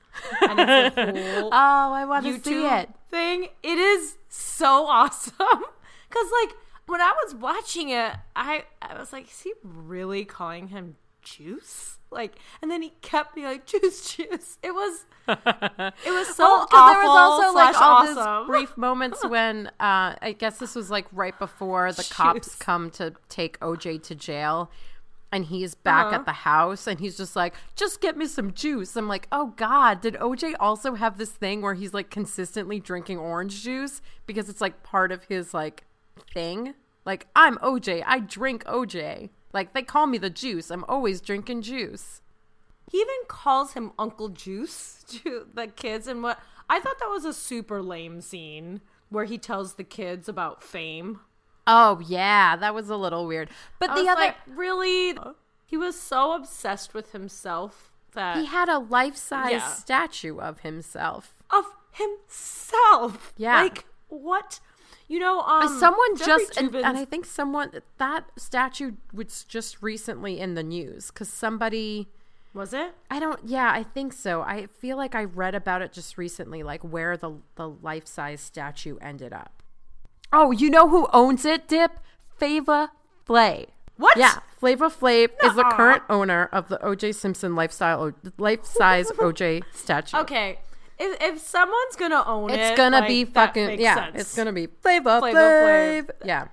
And 0.42 0.60
it's 0.60 0.96
a 0.96 1.04
whole 1.40 1.48
Oh, 1.52 1.92
I 1.92 2.04
want 2.06 2.24
to 2.26 2.38
see 2.42 2.66
it. 2.66 2.90
thing. 3.10 3.48
It 3.62 3.78
is 3.78 4.16
so 4.28 4.86
awesome. 4.88 5.34
Cause 6.10 6.26
like 6.42 6.54
when 6.86 7.00
I 7.00 7.12
was 7.24 7.34
watching 7.34 7.90
it, 7.90 8.12
I 8.34 8.64
I 8.82 8.98
was 8.98 9.12
like, 9.12 9.28
is 9.30 9.40
he 9.42 9.52
really 9.62 10.24
calling 10.24 10.68
him 10.68 10.96
juice? 11.22 11.98
Like, 12.10 12.36
and 12.62 12.70
then 12.70 12.82
he 12.82 12.90
kept 13.02 13.34
me 13.36 13.44
like 13.44 13.66
juice, 13.66 14.14
juice. 14.14 14.58
It 14.62 14.72
was 14.74 15.04
it 15.28 16.12
was 16.12 16.34
so 16.36 16.44
Well, 16.44 16.66
'cause 16.66 16.70
awful. 16.72 16.94
there 16.94 17.02
was 17.02 17.42
also 17.42 17.54
like 17.54 17.80
all 17.80 17.92
awesome. 18.08 18.46
these 18.46 18.46
brief 18.48 18.76
moments 18.76 19.24
when 19.28 19.66
uh, 19.80 20.14
I 20.22 20.34
guess 20.38 20.58
this 20.58 20.74
was 20.76 20.90
like 20.90 21.06
right 21.12 21.36
before 21.38 21.92
the 21.92 22.06
cops 22.10 22.54
come 22.54 22.90
to 22.92 23.14
take 23.28 23.58
OJ 23.60 24.02
to 24.04 24.14
jail, 24.14 24.70
and 25.32 25.46
he's 25.46 25.74
back 25.74 26.06
Uh-huh. 26.06 26.14
at 26.16 26.24
the 26.26 26.32
house, 26.32 26.86
and 26.86 27.00
he's 27.00 27.16
just 27.16 27.34
like, 27.34 27.54
"Just 27.74 28.00
get 28.00 28.16
me 28.16 28.26
some 28.26 28.52
juice." 28.52 28.94
I'm 28.96 29.08
like, 29.08 29.26
"Oh 29.32 29.52
God, 29.56 30.00
did 30.00 30.14
OJ 30.14 30.54
also 30.60 30.94
have 30.94 31.18
this 31.18 31.32
thing 31.32 31.60
where 31.60 31.74
he's 31.74 31.92
like 31.92 32.08
consistently 32.10 32.78
drinking 32.78 33.18
orange 33.18 33.64
juice 33.64 34.00
because 34.26 34.48
it's 34.48 34.60
like 34.60 34.84
part 34.84 35.10
of 35.10 35.24
his 35.24 35.52
like 35.52 35.82
thing? 36.32 36.74
Like 37.04 37.26
I'm 37.36 37.56
OJ, 37.58 38.02
I 38.06 38.20
drink 38.20 38.64
OJ. 38.64 39.30
Like 39.52 39.72
they 39.74 39.82
call 39.82 40.06
me 40.06 40.18
the 40.18 40.30
juice. 40.30 40.70
I'm 40.70 40.84
always 40.84 41.20
drinking 41.20 41.62
juice." 41.62 42.20
He 42.90 42.98
even 42.98 43.16
calls 43.26 43.72
him 43.72 43.90
Uncle 43.98 44.28
Juice 44.28 45.04
to 45.08 45.46
the 45.52 45.66
kids, 45.66 46.06
and 46.06 46.22
what 46.22 46.38
I 46.70 46.80
thought 46.80 46.98
that 47.00 47.08
was 47.10 47.24
a 47.24 47.32
super 47.32 47.82
lame 47.82 48.20
scene 48.20 48.80
where 49.08 49.24
he 49.24 49.38
tells 49.38 49.74
the 49.74 49.84
kids 49.84 50.28
about 50.28 50.62
fame. 50.62 51.20
Oh 51.66 52.00
yeah, 52.06 52.54
that 52.56 52.74
was 52.74 52.88
a 52.88 52.96
little 52.96 53.26
weird. 53.26 53.50
But 53.78 53.90
I 53.90 54.02
the 54.02 54.08
other 54.08 54.20
like, 54.20 54.36
really, 54.46 55.16
he 55.64 55.76
was 55.76 55.98
so 56.00 56.32
obsessed 56.32 56.94
with 56.94 57.12
himself 57.12 57.90
that 58.12 58.36
He 58.38 58.46
had 58.46 58.68
a 58.68 58.78
life 58.78 59.16
size 59.16 59.50
Yeah. 59.52 59.68
statue 59.72 60.38
of 60.38 60.60
himself. 60.60 61.34
of 61.50 61.64
himself. 61.92 63.32
Yeah. 63.36 63.62
like 63.62 63.84
what? 64.08 64.60
You 65.08 65.20
know, 65.20 65.40
um, 65.40 65.78
someone 65.78 66.16
Jeffrey 66.16 66.44
just 66.46 66.56
and, 66.56 66.74
and 66.74 66.98
I 66.98 67.04
think 67.04 67.26
someone 67.26 67.70
that 67.98 68.24
statue 68.36 68.92
was 69.12 69.44
just 69.44 69.80
recently 69.80 70.40
in 70.40 70.54
the 70.54 70.64
news 70.64 71.08
because 71.08 71.28
somebody 71.28 72.08
was 72.52 72.72
it? 72.72 72.92
I 73.10 73.20
don't 73.20 73.40
yeah 73.44 73.70
I 73.70 73.84
think 73.84 74.12
so 74.12 74.42
I 74.42 74.66
feel 74.66 74.96
like 74.96 75.14
I 75.14 75.24
read 75.24 75.54
about 75.54 75.82
it 75.82 75.92
just 75.92 76.18
recently 76.18 76.62
like 76.64 76.82
where 76.82 77.16
the 77.16 77.34
the 77.54 77.68
life 77.68 78.06
size 78.06 78.40
statue 78.40 78.96
ended 79.00 79.32
up. 79.32 79.62
Oh, 80.32 80.50
you 80.50 80.70
know 80.70 80.88
who 80.88 81.06
owns 81.12 81.44
it? 81.44 81.68
Dip 81.68 82.00
Flavor 82.36 82.88
Flav. 83.28 83.68
What? 83.96 84.16
Yeah, 84.16 84.40
Flavor 84.58 84.88
Flav 84.88 85.30
is 85.42 85.54
the 85.54 85.64
current 85.64 86.02
owner 86.10 86.50
of 86.52 86.68
the 86.68 86.84
O.J. 86.84 87.12
Simpson 87.12 87.54
lifestyle 87.54 88.12
life 88.36 88.64
size 88.64 89.10
O.J. 89.18 89.62
statue. 89.72 90.18
Okay. 90.18 90.58
If, 90.98 91.22
if 91.22 91.40
someone's 91.40 91.96
gonna 91.96 92.24
own 92.26 92.50
it, 92.50 92.58
It's 92.58 92.76
gonna 92.76 93.00
like, 93.00 93.08
be 93.08 93.24
fucking 93.24 93.80
yeah. 93.80 93.94
sense. 93.94 94.20
It's 94.20 94.36
gonna 94.36 94.52
be 94.52 94.66
Flavor 94.66 95.20
Flav. 95.20 95.32
Flav. 95.32 96.10
Yeah, 96.24 96.48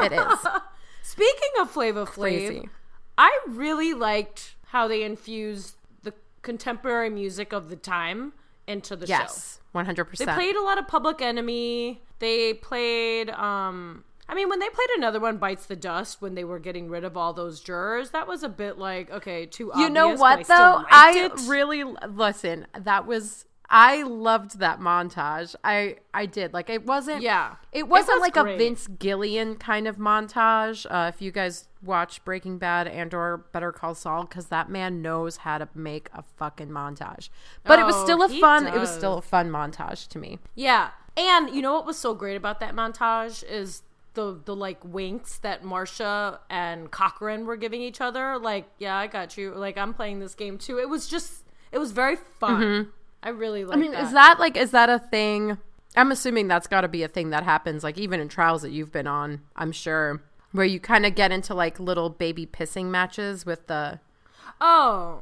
it 0.00 0.12
is 0.12 0.46
Speaking 1.02 1.50
of 1.60 1.70
Flavor 1.70 2.04
Flav, 2.04 2.12
crazy. 2.14 2.68
I 3.16 3.36
really 3.48 3.94
liked 3.94 4.54
how 4.66 4.86
they 4.86 5.02
infused 5.02 5.76
the 6.02 6.14
contemporary 6.42 7.10
music 7.10 7.52
of 7.52 7.70
the 7.70 7.76
time 7.76 8.34
into 8.68 8.94
the 8.94 9.06
show. 9.06 9.12
Yes, 9.12 9.60
one 9.72 9.86
hundred 9.86 10.04
percent. 10.04 10.28
They 10.28 10.34
played 10.34 10.54
a 10.54 10.62
lot 10.62 10.78
of 10.78 10.86
Public 10.86 11.20
Enemy. 11.20 12.02
They 12.20 12.54
played 12.54 13.30
um 13.30 14.04
I 14.28 14.34
mean 14.34 14.48
when 14.48 14.60
they 14.60 14.68
played 14.68 14.90
another 14.96 15.18
one 15.18 15.38
bites 15.38 15.66
the 15.66 15.76
dust 15.76 16.20
when 16.20 16.34
they 16.34 16.44
were 16.44 16.58
getting 16.58 16.88
rid 16.88 17.02
of 17.02 17.16
all 17.16 17.32
those 17.32 17.60
jurors, 17.60 18.10
that 18.10 18.28
was 18.28 18.44
a 18.44 18.48
bit 18.48 18.78
like 18.78 19.10
okay, 19.10 19.46
too 19.46 19.72
obvious. 19.72 19.88
You 19.88 19.92
know 19.92 20.12
obvious, 20.12 20.20
but 20.20 20.38
what 20.38 20.44
still 20.44 20.78
though? 20.78 20.84
I 20.88 21.30
it. 21.34 21.48
really 21.48 21.82
listen. 21.82 22.66
That 22.78 23.06
was 23.06 23.46
I 23.70 24.02
loved 24.02 24.60
that 24.60 24.80
montage. 24.80 25.54
I 25.62 25.96
I 26.14 26.24
did 26.26 26.54
like 26.54 26.70
it 26.70 26.86
wasn't. 26.86 27.22
Yeah. 27.22 27.56
it 27.72 27.86
wasn't 27.86 28.20
was 28.20 28.22
like 28.22 28.36
a. 28.36 28.56
Vince 28.56 28.86
Gilligan 28.86 29.56
kind 29.56 29.86
of 29.86 29.96
montage. 29.96 30.86
Uh, 30.88 31.10
if 31.14 31.20
you 31.20 31.30
guys 31.30 31.68
watch 31.82 32.24
Breaking 32.24 32.56
Bad 32.58 32.88
and 32.88 33.12
or 33.12 33.44
Better 33.52 33.70
Call 33.72 33.94
Saul, 33.94 34.24
because 34.24 34.46
that 34.46 34.70
man 34.70 35.02
knows 35.02 35.38
how 35.38 35.58
to 35.58 35.68
make 35.74 36.08
a 36.14 36.22
fucking 36.22 36.68
montage. 36.68 37.28
But 37.64 37.78
it 37.78 37.84
was 37.84 37.94
Oh, 37.96 38.04
still 38.04 38.22
a 38.22 38.28
fun. 38.28 38.66
It 38.66 38.74
was 38.78 38.90
still 38.90 39.18
a 39.18 39.22
fun 39.22 39.50
montage 39.50 40.08
to 40.08 40.18
me. 40.18 40.38
Yeah. 40.54 40.90
And 41.16 41.50
you 41.54 41.60
know 41.60 41.74
what 41.74 41.84
was 41.84 41.98
so 41.98 42.14
great 42.14 42.36
about 42.36 42.60
that 42.60 42.74
montage 42.74 43.44
is 43.44 43.82
the 44.14 44.40
the 44.44 44.56
like 44.56 44.82
winks 44.84 45.38
that 45.38 45.62
Marcia 45.62 46.40
and 46.48 46.90
Cochran 46.90 47.44
were 47.44 47.56
giving 47.56 47.82
each 47.82 48.00
other. 48.00 48.38
Like, 48.38 48.66
yeah, 48.78 48.96
I 48.96 49.08
got 49.08 49.36
you. 49.36 49.52
Like, 49.54 49.76
I'm 49.76 49.92
playing 49.92 50.20
this 50.20 50.34
game 50.34 50.56
too. 50.58 50.78
It 50.78 50.88
was 50.88 51.06
just, 51.06 51.44
it 51.70 51.78
was 51.78 51.92
very 51.92 52.16
fun. 52.16 52.92
I 53.22 53.30
really 53.30 53.64
like. 53.64 53.76
I 53.76 53.80
mean, 53.80 53.94
is 53.94 54.12
that 54.12 54.38
like 54.38 54.56
is 54.56 54.70
that 54.70 54.88
a 54.88 54.98
thing? 54.98 55.58
I'm 55.96 56.12
assuming 56.12 56.48
that's 56.48 56.66
got 56.66 56.82
to 56.82 56.88
be 56.88 57.02
a 57.02 57.08
thing 57.08 57.30
that 57.30 57.42
happens, 57.44 57.82
like 57.82 57.98
even 57.98 58.20
in 58.20 58.28
trials 58.28 58.62
that 58.62 58.70
you've 58.70 58.92
been 58.92 59.06
on. 59.06 59.40
I'm 59.56 59.72
sure 59.72 60.22
where 60.52 60.66
you 60.66 60.80
kind 60.80 61.04
of 61.04 61.14
get 61.14 61.32
into 61.32 61.54
like 61.54 61.80
little 61.80 62.10
baby 62.10 62.46
pissing 62.46 62.86
matches 62.86 63.44
with 63.44 63.66
the. 63.66 64.00
Oh, 64.60 65.20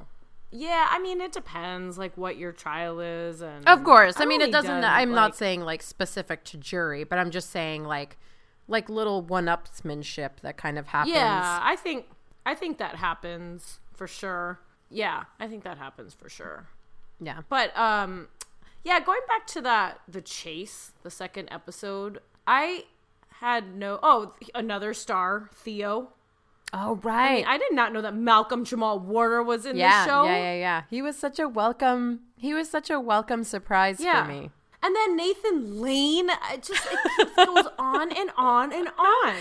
yeah. 0.50 0.88
I 0.90 0.98
mean, 0.98 1.20
it 1.20 1.32
depends, 1.32 1.98
like 1.98 2.16
what 2.16 2.36
your 2.36 2.52
trial 2.52 3.00
is, 3.00 3.40
and 3.40 3.66
Of 3.66 3.84
course, 3.84 4.16
I 4.18 4.22
I've 4.22 4.28
mean 4.28 4.40
it 4.40 4.52
doesn't. 4.52 4.84
I'm 4.84 5.10
like- 5.10 5.14
not 5.14 5.36
saying 5.36 5.62
like 5.62 5.82
specific 5.82 6.44
to 6.44 6.56
jury, 6.56 7.04
but 7.04 7.18
I'm 7.18 7.30
just 7.30 7.50
saying 7.50 7.84
like 7.84 8.16
like 8.68 8.88
little 8.88 9.22
one-upsmanship 9.22 10.40
that 10.42 10.56
kind 10.56 10.78
of 10.78 10.88
happens. 10.88 11.14
Yeah, 11.14 11.60
I 11.62 11.76
think 11.76 12.06
I 12.44 12.54
think 12.54 12.78
that 12.78 12.96
happens 12.96 13.78
for 13.94 14.06
sure. 14.06 14.58
Yeah, 14.90 15.24
I 15.40 15.48
think 15.48 15.64
that 15.64 15.78
happens 15.78 16.14
for 16.14 16.28
sure. 16.28 16.68
Yeah. 17.20 17.42
But 17.48 17.76
um 17.76 18.28
yeah, 18.84 19.00
going 19.00 19.20
back 19.28 19.46
to 19.48 19.60
that 19.62 20.00
the 20.08 20.20
chase, 20.20 20.92
the 21.02 21.10
second 21.10 21.48
episode, 21.50 22.20
I 22.46 22.84
had 23.40 23.74
no 23.76 23.98
oh, 24.02 24.34
another 24.54 24.94
star, 24.94 25.50
Theo. 25.54 26.10
Oh 26.72 26.98
I, 27.04 27.06
right. 27.06 27.36
mean, 27.36 27.44
I 27.46 27.58
did 27.58 27.72
not 27.72 27.92
know 27.92 28.00
that 28.02 28.14
Malcolm 28.14 28.64
Jamal 28.64 28.98
Warner 28.98 29.42
was 29.42 29.66
in 29.66 29.76
yeah, 29.76 30.04
the 30.04 30.10
show. 30.10 30.24
yeah, 30.24 30.36
yeah, 30.36 30.54
yeah. 30.54 30.82
He 30.90 31.02
was 31.02 31.16
such 31.16 31.38
a 31.38 31.48
welcome. 31.48 32.20
He 32.36 32.54
was 32.54 32.68
such 32.70 32.90
a 32.90 32.98
welcome 33.00 33.44
surprise 33.44 34.00
Yeah. 34.00 34.24
for 34.24 34.32
me. 34.32 34.50
And 34.82 34.94
then 34.94 35.16
Nathan 35.16 35.80
Lane, 35.80 36.28
it 36.52 36.62
just 36.62 36.86
it 37.18 37.36
goes 37.36 37.66
on 37.78 38.12
and 38.12 38.30
on 38.36 38.72
and 38.72 38.88
on. 38.98 39.34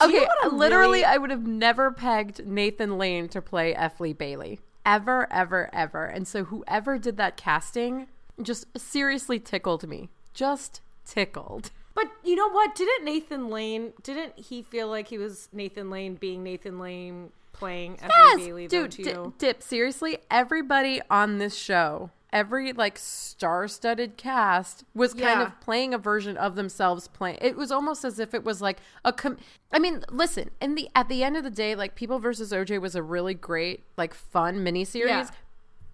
Do 0.00 0.10
you 0.10 0.18
Okay, 0.18 0.26
know 0.26 0.26
what 0.50 0.52
literally, 0.54 0.98
really- 1.00 1.04
I 1.04 1.16
would 1.16 1.30
have 1.30 1.46
never 1.46 1.90
pegged 1.90 2.44
Nathan 2.46 2.98
Lane 2.98 3.28
to 3.28 3.40
play. 3.40 3.74
Lee 3.98 4.12
Bailey. 4.12 4.60
Ever, 4.90 5.28
ever, 5.32 5.70
ever. 5.72 6.04
And 6.06 6.26
so 6.26 6.42
whoever 6.44 6.98
did 6.98 7.16
that 7.18 7.36
casting 7.36 8.08
just 8.42 8.66
seriously 8.76 9.38
tickled 9.38 9.86
me. 9.88 10.08
Just 10.34 10.80
tickled. 11.06 11.70
But 11.94 12.06
you 12.24 12.34
know 12.34 12.48
what? 12.50 12.74
Didn't 12.74 13.04
Nathan 13.04 13.50
Lane? 13.50 13.92
Didn't 14.02 14.36
he 14.36 14.62
feel 14.62 14.88
like 14.88 15.06
he 15.06 15.16
was 15.18 15.48
Nathan 15.52 15.90
Lane 15.90 16.14
being 16.16 16.42
Nathan 16.42 16.80
Lane 16.80 17.30
playing 17.52 17.98
F. 18.02 18.10
Lee 18.10 18.14
Yes, 18.16 18.36
Bailey? 18.46 18.66
dude, 18.66 18.98
you? 18.98 19.34
dip. 19.38 19.62
Seriously, 19.62 20.18
everybody 20.28 21.00
on 21.08 21.38
this 21.38 21.54
show, 21.56 22.10
every 22.32 22.72
like 22.72 22.98
star-studded 22.98 24.16
cast 24.16 24.84
was 24.94 25.14
kind 25.14 25.40
of 25.42 25.60
playing 25.60 25.94
a 25.94 25.98
version 25.98 26.36
of 26.36 26.54
themselves. 26.54 27.08
Playing. 27.08 27.38
It 27.40 27.56
was 27.56 27.70
almost 27.70 28.04
as 28.04 28.18
if 28.18 28.34
it 28.34 28.44
was 28.44 28.60
like 28.60 28.78
a. 29.04 29.12
Com- 29.12 29.38
I 29.72 29.78
mean, 29.78 30.04
listen. 30.10 30.50
In 30.60 30.74
the 30.74 30.88
at 30.94 31.08
the 31.08 31.22
end 31.22 31.36
of 31.36 31.44
the 31.44 31.50
day, 31.50 31.74
like 31.74 31.94
People 31.94 32.18
versus 32.18 32.52
OJ 32.52 32.80
was 32.80 32.94
a 32.94 33.02
really 33.02 33.34
great, 33.34 33.84
like, 33.96 34.14
fun 34.14 34.64
miniseries. 34.64 35.06
Yeah. 35.06 35.30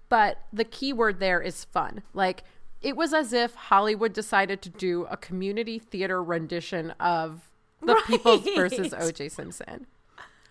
But 0.09 0.39
the 0.53 0.65
key 0.65 0.93
word 0.93 1.21
there 1.21 1.41
is 1.41 1.65
fun. 1.65 2.03
Like. 2.13 2.45
It 2.83 2.95
was 2.95 3.15
as 3.15 3.33
if 3.33 3.55
Hollywood 3.55 4.13
decided 4.13 4.61
to 4.63 4.69
do 4.69 5.07
a 5.11 5.17
community 5.17 5.79
theater 5.79 6.23
rendition 6.23 6.91
of 7.01 7.51
the 7.81 7.95
Right. 7.95 8.05
People's 8.07 8.45
versus 8.55 8.93
OJ 8.93 9.31
Simpson. 9.31 9.87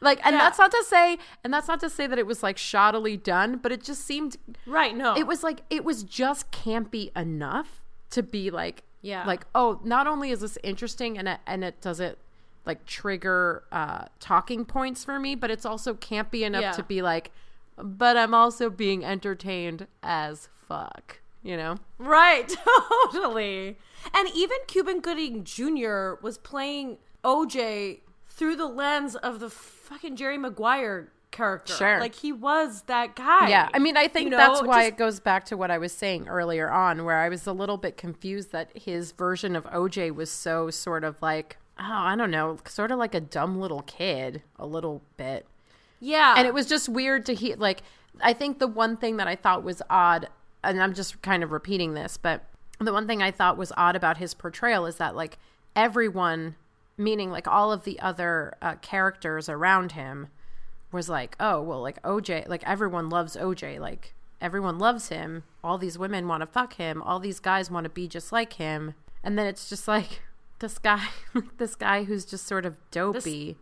Like, 0.06 0.26
and 0.26 0.34
Yeah. 0.36 0.39
that's 0.39 0.58
not 0.60 0.72
to 0.72 0.84
say, 0.88 1.18
and 1.44 1.54
that's 1.54 1.68
not 1.68 1.80
to 1.82 1.89
say 1.89 2.08
that 2.08 2.18
it 2.18 2.26
was 2.26 2.41
like 2.44 2.56
shoddily 2.58 3.22
done, 3.22 3.58
but 3.58 3.72
it 3.72 3.84
just 3.84 4.06
seemed, 4.06 4.38
Right? 4.65 4.96
No, 4.96 5.18
it 5.18 5.28
was 5.28 5.44
like, 5.44 5.62
it 5.70 5.84
was 5.84 6.04
just 6.04 6.52
campy 6.52 7.12
enough 7.18 7.82
to 8.12 8.24
be 8.24 8.50
like, 8.52 8.84
Yeah. 9.02 9.26
like, 9.26 9.46
oh, 9.54 9.82
not 9.84 10.08
only 10.08 10.30
is 10.32 10.39
this 10.41 10.58
interesting 10.63 11.18
and 11.18 11.28
it, 11.28 11.39
and 11.46 11.63
it 11.63 11.82
does 11.82 12.00
it 12.00 12.18
like 12.65 12.86
trigger 12.86 13.63
uh, 13.72 14.06
talking 14.20 14.63
points 14.65 15.04
for 15.04 15.20
me, 15.20 15.36
but 15.36 15.52
it's 15.52 15.65
also 15.65 15.94
campy 15.94 16.41
enough 16.44 16.62
Yeah. 16.62 16.72
to 16.74 16.84
be 16.84 17.02
like, 17.02 17.32
but 17.78 18.15
I'm 18.18 18.34
also 18.34 18.70
being 18.70 19.04
entertained 19.04 19.88
as 20.02 20.50
fuck, 20.68 21.20
you 21.44 21.58
know? 21.58 21.78
Right, 22.00 22.48
totally. 23.12 23.78
And 24.13 24.30
even 24.34 24.58
Cuba 24.68 25.00
Gooding 25.00 25.44
Jr. 25.44 26.13
was 26.22 26.38
playing 26.38 26.98
OJ 27.24 28.02
through 28.36 28.56
the 28.56 28.67
lens 28.67 29.15
of 29.15 29.39
the 29.39 29.50
fucking 29.50 30.15
Jerry 30.15 30.38
Maguire 30.38 31.12
character. 31.32 31.74
Sure. 31.74 32.00
Like 32.00 32.15
he 32.15 32.32
was 32.32 32.84
that 32.84 33.15
guy. 33.15 33.50
Yeah, 33.50 33.69
I 33.74 33.80
mean, 33.80 33.98
I 33.98 34.08
think 34.08 34.26
You 34.26 34.30
know, 34.32 34.38
that's 34.38 34.62
why 34.62 34.84
just- 34.84 34.93
it 34.93 34.98
goes 34.98 35.19
back 35.19 35.45
to 35.45 35.58
what 35.58 35.71
I 35.71 35.78
was 35.78 35.91
saying 35.91 36.28
earlier 36.28 36.69
on, 36.71 37.04
where 37.06 37.17
I 37.17 37.30
was 37.30 37.45
a 37.48 37.52
little 37.54 37.78
bit 37.78 37.98
confused 37.98 38.52
that 38.52 38.69
his 38.78 39.12
version 39.12 39.56
of 39.56 39.65
OJ 39.65 40.12
was 40.12 40.30
so 40.32 40.69
sort 40.69 41.04
of 41.04 41.21
like, 41.21 41.58
oh, 41.78 41.84
I 41.84 42.15
don't 42.15 42.32
know, 42.32 42.58
sort 42.67 42.91
of 42.91 43.00
like 43.00 43.13
a 43.13 43.19
dumb 43.19 43.60
little 43.60 43.82
kid, 43.82 44.43
a 44.58 44.65
little 44.65 45.02
bit. 45.17 45.45
Yeah. 46.00 46.36
And 46.38 46.48
it 46.48 46.54
was 46.54 46.67
just 46.67 46.88
weird 46.88 47.26
to 47.26 47.34
hear, 47.34 47.56
like, 47.58 47.82
I 48.21 48.32
think 48.34 48.60
the 48.60 48.67
one 48.67 48.95
thing 48.95 49.17
that 49.17 49.28
I 49.28 49.36
thought 49.36 49.63
was 49.63 49.82
odd, 49.89 50.30
and 50.63 50.82
I'm 50.82 50.93
just 50.93 51.21
kind 51.21 51.43
of 51.43 51.52
repeating 51.52 51.93
this, 51.95 52.15
but 52.15 52.43
the 52.80 52.93
one 52.93 53.08
thing 53.08 53.21
I 53.21 53.32
thought 53.32 53.58
was 53.58 53.74
odd 53.76 53.95
about 53.98 54.17
his 54.17 54.34
portrayal 54.34 54.86
is 54.86 54.95
that, 54.98 55.15
like, 55.17 55.38
everyone, 55.76 56.56
meaning 56.97 57.31
like 57.31 57.47
all 57.47 57.71
of 57.71 57.84
the 57.84 57.99
other 57.99 58.55
uh, 58.62 58.75
characters 58.75 59.49
around 59.49 59.93
him, 59.93 60.27
was 60.95 61.10
like, 61.10 61.36
oh, 61.39 61.62
well, 61.62 61.81
like 61.81 62.01
OJ, 62.01 62.47
like 62.47 62.63
everyone 62.67 63.10
loves 63.10 63.36
OJ. 63.36 63.79
Like 63.79 64.15
everyone 64.41 64.79
loves 64.79 65.10
him. 65.10 65.43
All 65.63 65.77
these 65.77 65.99
women 65.99 66.27
want 66.27 66.41
to 66.41 66.47
fuck 66.47 66.75
him. 66.75 67.03
All 67.03 67.19
these 67.19 67.39
guys 67.39 67.69
want 67.69 67.84
to 67.84 67.89
be 67.89 68.08
just 68.08 68.31
like 68.31 68.53
him. 68.53 68.95
And 69.23 69.38
then 69.38 69.45
it's 69.45 69.69
just 69.69 69.88
like 69.88 70.21
this 70.60 70.79
guy, 70.79 71.03
this 71.58 71.75
guy 71.75 72.05
who's 72.05 72.25
just 72.25 72.47
sort 72.47 72.65
of 72.65 72.77
dopey. 72.89 73.58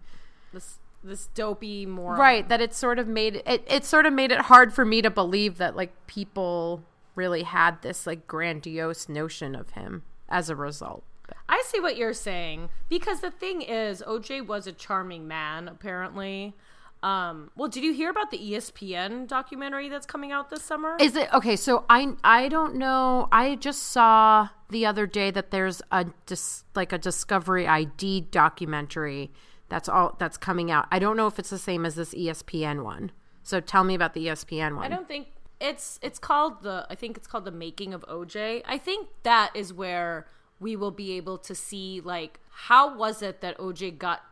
this 0.54 0.78
this 1.04 1.28
dopey 1.28 1.86
moron. 1.86 2.18
right. 2.18 2.48
That 2.48 2.62
it 2.62 2.74
sort 2.74 2.98
of 2.98 3.08
made 3.08 3.42
it, 3.46 3.66
it 3.68 3.84
sort 3.84 4.06
of 4.06 4.14
made 4.14 4.32
it 4.32 4.42
hard 4.42 4.74
for 4.74 4.86
me 4.86 5.02
to 5.02 5.10
believe 5.10 5.58
that 5.58 5.76
like 5.76 5.92
people 6.08 6.84
really 7.16 7.44
had 7.44 7.82
this 7.82 8.08
like 8.08 8.26
grandiose 8.26 9.10
notion 9.10 9.54
of 9.56 9.72
him 9.72 10.04
as 10.30 10.50
a 10.50 10.56
result. 10.56 11.04
I 11.48 11.64
see 11.66 11.80
what 11.80 11.98
you're 11.98 12.14
saying 12.14 12.70
because 12.90 13.22
the 13.22 13.32
thing 13.32 13.62
is, 13.62 14.04
OJ 14.06 14.46
was 14.46 14.68
a 14.68 14.72
charming 14.72 15.28
man. 15.28 15.68
Apparently. 15.68 16.56
Um, 17.02 17.52
well, 17.58 17.68
did 17.68 17.84
you 17.84 17.92
hear 17.94 18.10
about 18.10 18.32
the 18.32 18.38
ESPN 18.38 19.28
documentary 19.28 19.90
that's 19.90 20.06
coming 20.06 20.32
out 20.32 20.50
this 20.50 20.64
summer? 20.64 20.96
Is 21.02 21.18
it 21.18 21.34
okay? 21.34 21.58
So 21.58 21.84
I 21.90 22.14
I 22.24 22.48
don't 22.48 22.76
know. 22.76 23.28
I 23.30 23.56
just 23.56 23.84
saw 23.84 24.48
the 24.70 24.86
other 24.86 25.06
day 25.06 25.30
that 25.30 25.52
there's 25.52 25.82
a 25.92 26.06
dis, 26.26 26.64
like 26.76 26.94
a 26.94 26.98
Discovery 26.98 27.68
ID 27.68 28.22
documentary 28.32 29.34
that's 29.68 29.90
all 29.90 30.16
that's 30.20 30.38
coming 30.38 30.72
out. 30.72 30.88
I 30.92 31.00
don't 31.00 31.18
know 31.18 31.28
if 31.28 31.40
it's 31.40 31.50
the 31.50 31.58
same 31.58 31.86
as 31.86 31.96
this 31.96 32.14
ESPN 32.14 32.84
one. 32.84 33.12
So 33.44 33.60
tell 33.60 33.84
me 33.84 33.96
about 33.96 34.14
the 34.14 34.28
ESPN 34.28 34.76
one. 34.76 34.86
I 34.86 34.88
don't 34.88 35.08
think 35.08 35.28
it's 35.60 36.00
it's 36.02 36.20
called 36.20 36.62
the 36.62 36.86
I 36.90 36.96
think 36.96 37.18
it's 37.18 37.28
called 37.28 37.46
the 37.46 37.52
making 37.52 37.94
of 37.94 38.06
OJ. 38.08 38.62
I 38.66 38.78
think 38.78 39.08
that 39.24 39.52
is 39.56 39.74
where 39.74 40.28
we 40.64 40.76
will 40.76 40.92
be 40.92 41.12
able 41.12 41.38
to 41.38 41.54
see 41.54 42.02
like 42.04 42.40
how 42.68 42.98
was 42.98 43.22
it 43.22 43.42
that 43.42 43.58
OJ 43.58 43.98
got 43.98 44.24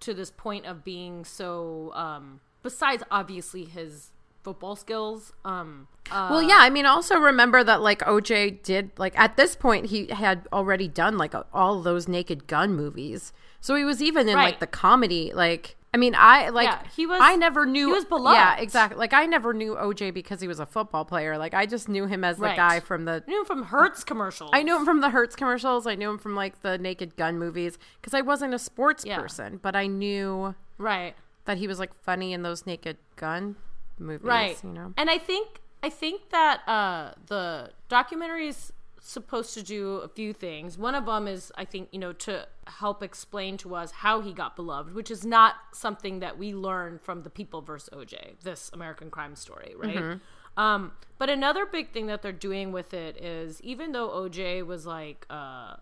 to 0.00 0.14
this 0.14 0.30
point 0.30 0.66
of 0.66 0.82
being 0.82 1.24
so 1.24 1.92
um 1.94 2.40
besides 2.62 3.04
obviously 3.10 3.64
his 3.64 4.08
football 4.42 4.74
skills 4.74 5.32
um 5.44 5.86
uh, 6.10 6.28
well, 6.30 6.42
yeah. 6.42 6.58
I 6.58 6.70
mean, 6.70 6.86
also 6.86 7.16
remember 7.16 7.62
that 7.62 7.80
like 7.80 8.00
OJ 8.00 8.62
did 8.62 8.90
like 8.98 9.16
at 9.18 9.36
this 9.36 9.54
point 9.54 9.86
he 9.86 10.06
had 10.06 10.48
already 10.52 10.88
done 10.88 11.16
like 11.16 11.34
all 11.52 11.80
those 11.82 12.08
Naked 12.08 12.46
Gun 12.46 12.74
movies. 12.74 13.32
So 13.60 13.74
he 13.76 13.84
was 13.84 14.02
even 14.02 14.28
in 14.28 14.34
like 14.34 14.60
the 14.60 14.66
comedy 14.66 15.32
like. 15.34 15.76
I 15.92 15.96
mean, 15.96 16.14
I 16.16 16.50
like. 16.50 16.66
Yeah, 16.66 16.82
he 16.94 17.04
was- 17.06 17.18
I 17.20 17.34
never 17.36 17.66
knew. 17.66 17.88
he 17.88 17.92
was 17.92 18.04
beloved. 18.04 18.36
Yeah, 18.36 18.56
exactly. 18.56 18.96
Like 18.98 19.12
I 19.12 19.26
never 19.26 19.52
knew 19.52 19.74
OJ 19.74 20.12
because 20.14 20.40
he 20.40 20.46
was 20.46 20.60
a 20.60 20.66
football 20.66 21.04
player. 21.04 21.36
Like 21.36 21.52
I 21.52 21.66
just 21.66 21.88
knew 21.88 22.06
him 22.06 22.22
as 22.22 22.36
the 22.36 22.44
Right. 22.44 22.56
guy 22.56 22.80
from 22.80 23.06
the 23.06 23.24
I 23.26 23.30
knew 23.30 23.40
him 23.40 23.46
from 23.46 23.62
Hertz 23.64 24.04
commercials. 24.04 24.50
I 24.52 24.62
knew 24.62 24.76
him 24.76 24.84
from 24.84 25.00
the 25.00 25.10
Hertz 25.10 25.34
commercials. 25.34 25.86
I 25.88 25.96
knew 25.96 26.08
him 26.10 26.18
from 26.18 26.36
like 26.36 26.62
the 26.62 26.78
Naked 26.78 27.16
Gun 27.16 27.38
movies 27.38 27.76
because 28.00 28.14
I 28.14 28.20
wasn't 28.20 28.54
a 28.54 28.58
sports 28.58 29.04
Yeah. 29.04 29.18
person, 29.20 29.58
but 29.60 29.74
I 29.74 29.88
knew 29.88 30.54
right. 30.78 31.14
that 31.46 31.58
he 31.58 31.66
was 31.66 31.78
like 31.80 31.92
funny 31.94 32.32
in 32.32 32.42
those 32.42 32.66
Naked 32.66 32.96
Gun 33.16 33.56
movies, 33.98 34.24
right 34.24 34.58
You 34.64 34.70
know, 34.70 34.94
and 34.96 35.10
i 35.10 35.18
think 35.18 35.60
i 35.82 35.90
think 35.90 36.30
that 36.30 36.66
uh 36.66 37.12
the 37.26 37.70
documentary 37.90 38.48
is 38.48 38.72
supposed 39.00 39.54
to 39.54 39.62
do 39.62 39.96
a 39.96 40.08
few 40.08 40.32
things. 40.32 40.76
One 40.78 40.94
of 40.94 41.06
them 41.06 41.26
is 41.26 41.50
i 41.56 41.64
think 41.64 41.88
you 41.92 41.98
know 41.98 42.12
to 42.12 42.46
help 42.66 43.02
explain 43.02 43.56
to 43.58 43.74
us 43.74 43.90
how 43.90 44.20
he 44.20 44.32
got 44.32 44.54
beloved 44.56 44.94
which 44.94 45.10
is 45.10 45.24
not 45.24 45.54
something 45.72 46.20
that 46.20 46.38
we 46.38 46.54
learn 46.54 46.98
from 46.98 47.22
the 47.22 47.30
people 47.30 47.62
versus 47.62 47.88
oj 47.92 48.14
this 48.42 48.70
american 48.72 49.10
crime 49.10 49.34
story 49.34 49.74
right? 49.76 50.18
Um 50.56 50.92
but 51.18 51.30
another 51.30 51.64
big 51.66 51.92
thing 51.92 52.06
that 52.06 52.22
they're 52.22 52.32
doing 52.32 52.72
with 52.72 52.92
it 52.94 53.16
is 53.16 53.60
even 53.62 53.92
though 53.92 54.08
oj 54.08 54.64
was 54.66 54.86
like 54.86 55.26
uh 55.30 55.76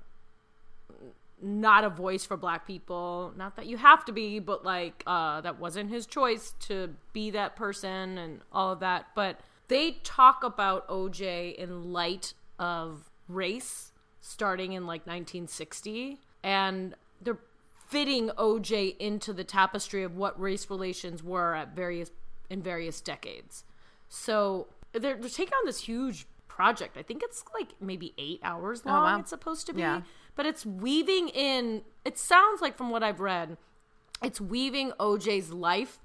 not 1.41 1.85
a 1.85 1.89
voice 1.91 2.25
for 2.25 2.37
black 2.37 2.67
people 2.67 3.33
not 3.37 3.57
that 3.57 3.67
you 3.67 3.77
have 3.77 4.05
to 4.05 4.13
be 4.13 4.39
but 4.39 4.65
like 4.65 5.03
uh 5.07 5.41
that 5.41 5.59
wasn't 5.59 5.89
his 5.91 6.07
choice 6.07 6.55
to 6.59 6.95
be 7.13 7.31
that 7.31 7.55
person 7.55 8.19
and 8.19 8.41
all 8.53 8.73
of 8.73 8.81
that 8.81 9.07
but 9.15 9.41
they 9.69 9.93
talk 10.03 10.43
about 10.43 10.89
oj 10.89 11.55
in 11.55 11.93
light 11.93 12.33
of 12.59 13.08
race 13.29 13.93
starting 14.21 14.73
in 14.73 14.83
like 14.87 15.07
1960 15.07 16.19
and 16.43 16.95
they're 17.21 17.39
fitting 17.89 18.29
oj 18.31 18.97
into 18.99 19.33
the 19.33 19.45
tapestry 19.45 20.03
of 20.03 20.17
what 20.17 20.39
race 20.41 20.69
relations 20.71 21.23
were 21.23 21.55
at 21.55 21.75
various 21.75 22.11
in 22.51 22.63
various 22.63 23.01
decades 23.01 23.65
so 24.09 24.67
they're, 24.93 25.17
they're 25.17 25.29
taking 25.29 25.55
on 25.55 25.67
this 25.67 25.81
huge 25.81 26.27
project 26.49 26.97
i 26.97 27.03
think 27.03 27.23
it's 27.23 27.45
like 27.59 27.69
maybe 27.81 28.15
eight 28.19 28.41
hours 28.43 28.83
oh, 28.85 28.91
long 28.91 29.05
wow. 29.05 29.19
it's 29.21 29.31
supposed 29.31 29.67
to 29.67 29.73
be 29.73 29.81
Yeah. 29.81 30.03
but 30.35 30.47
it's 30.47 30.67
weaving 30.67 31.29
in 31.29 31.83
it 32.05 32.19
sounds 32.19 32.61
like 32.61 32.77
from 32.77 32.91
what 32.91 33.03
i've 33.03 33.21
read 33.21 33.57
it's 34.23 34.41
weaving 34.41 34.93
oj's 34.99 35.53
life 35.53 36.01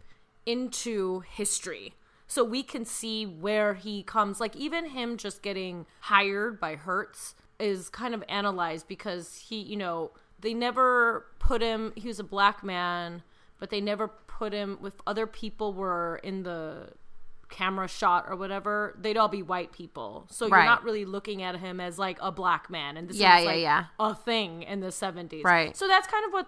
into 0.46 1.22
history 1.22 1.94
so 2.34 2.44
we 2.44 2.64
can 2.64 2.84
see 2.84 3.26
where 3.26 3.76
he 3.76 4.02
comes. 4.02 4.40
Like 4.40 4.56
even 4.56 4.90
him 4.90 5.18
just 5.18 5.44
getting 5.44 5.86
hired 6.02 6.60
by 6.60 6.76
hertz 6.76 7.36
is 7.60 7.90
kind 7.90 8.16
of 8.16 8.24
analyzed 8.28 8.88
because 8.88 9.46
he 9.48 9.62
you 9.62 9.78
know 9.78 10.12
they 10.40 10.54
never 10.54 11.28
put 11.38 11.62
him 11.62 11.94
he 11.96 12.08
was 12.08 12.20
a 12.20 12.24
black 12.24 12.64
man 12.64 13.22
but 13.60 13.70
they 13.70 13.80
never 13.80 14.08
put 14.08 14.52
him 14.52 14.78
with 14.82 14.96
other 15.06 15.28
people 15.28 15.72
were 15.74 16.20
in 16.24 16.42
the 16.44 16.90
camera 17.54 17.88
shot 17.88 18.26
or 18.28 18.36
whatever 18.36 18.98
they'd 19.00 19.16
all 19.16 19.28
be 19.28 19.44
white 19.44 19.72
people 19.72 20.26
so 20.32 20.50
Right. 20.50 20.58
you're 20.60 20.66
not 20.66 20.84
really 20.84 21.06
looking 21.06 21.44
at 21.44 21.56
him 21.60 21.80
as 21.80 22.00
like 22.00 22.18
a 22.20 22.32
black 22.32 22.70
man 22.70 22.98
and 22.98 23.08
this 23.08 23.18
Yeah, 23.18 23.38
yeah, 23.40 23.46
like 23.46 23.60
yeah. 23.62 23.84
a 24.00 24.16
thing 24.16 24.64
in 24.64 24.80
the 24.80 24.88
70s 24.88 25.44
Right. 25.44 25.78
so 25.78 25.88
that's 25.88 26.08
kind 26.08 26.26
of 26.26 26.34
what 26.34 26.48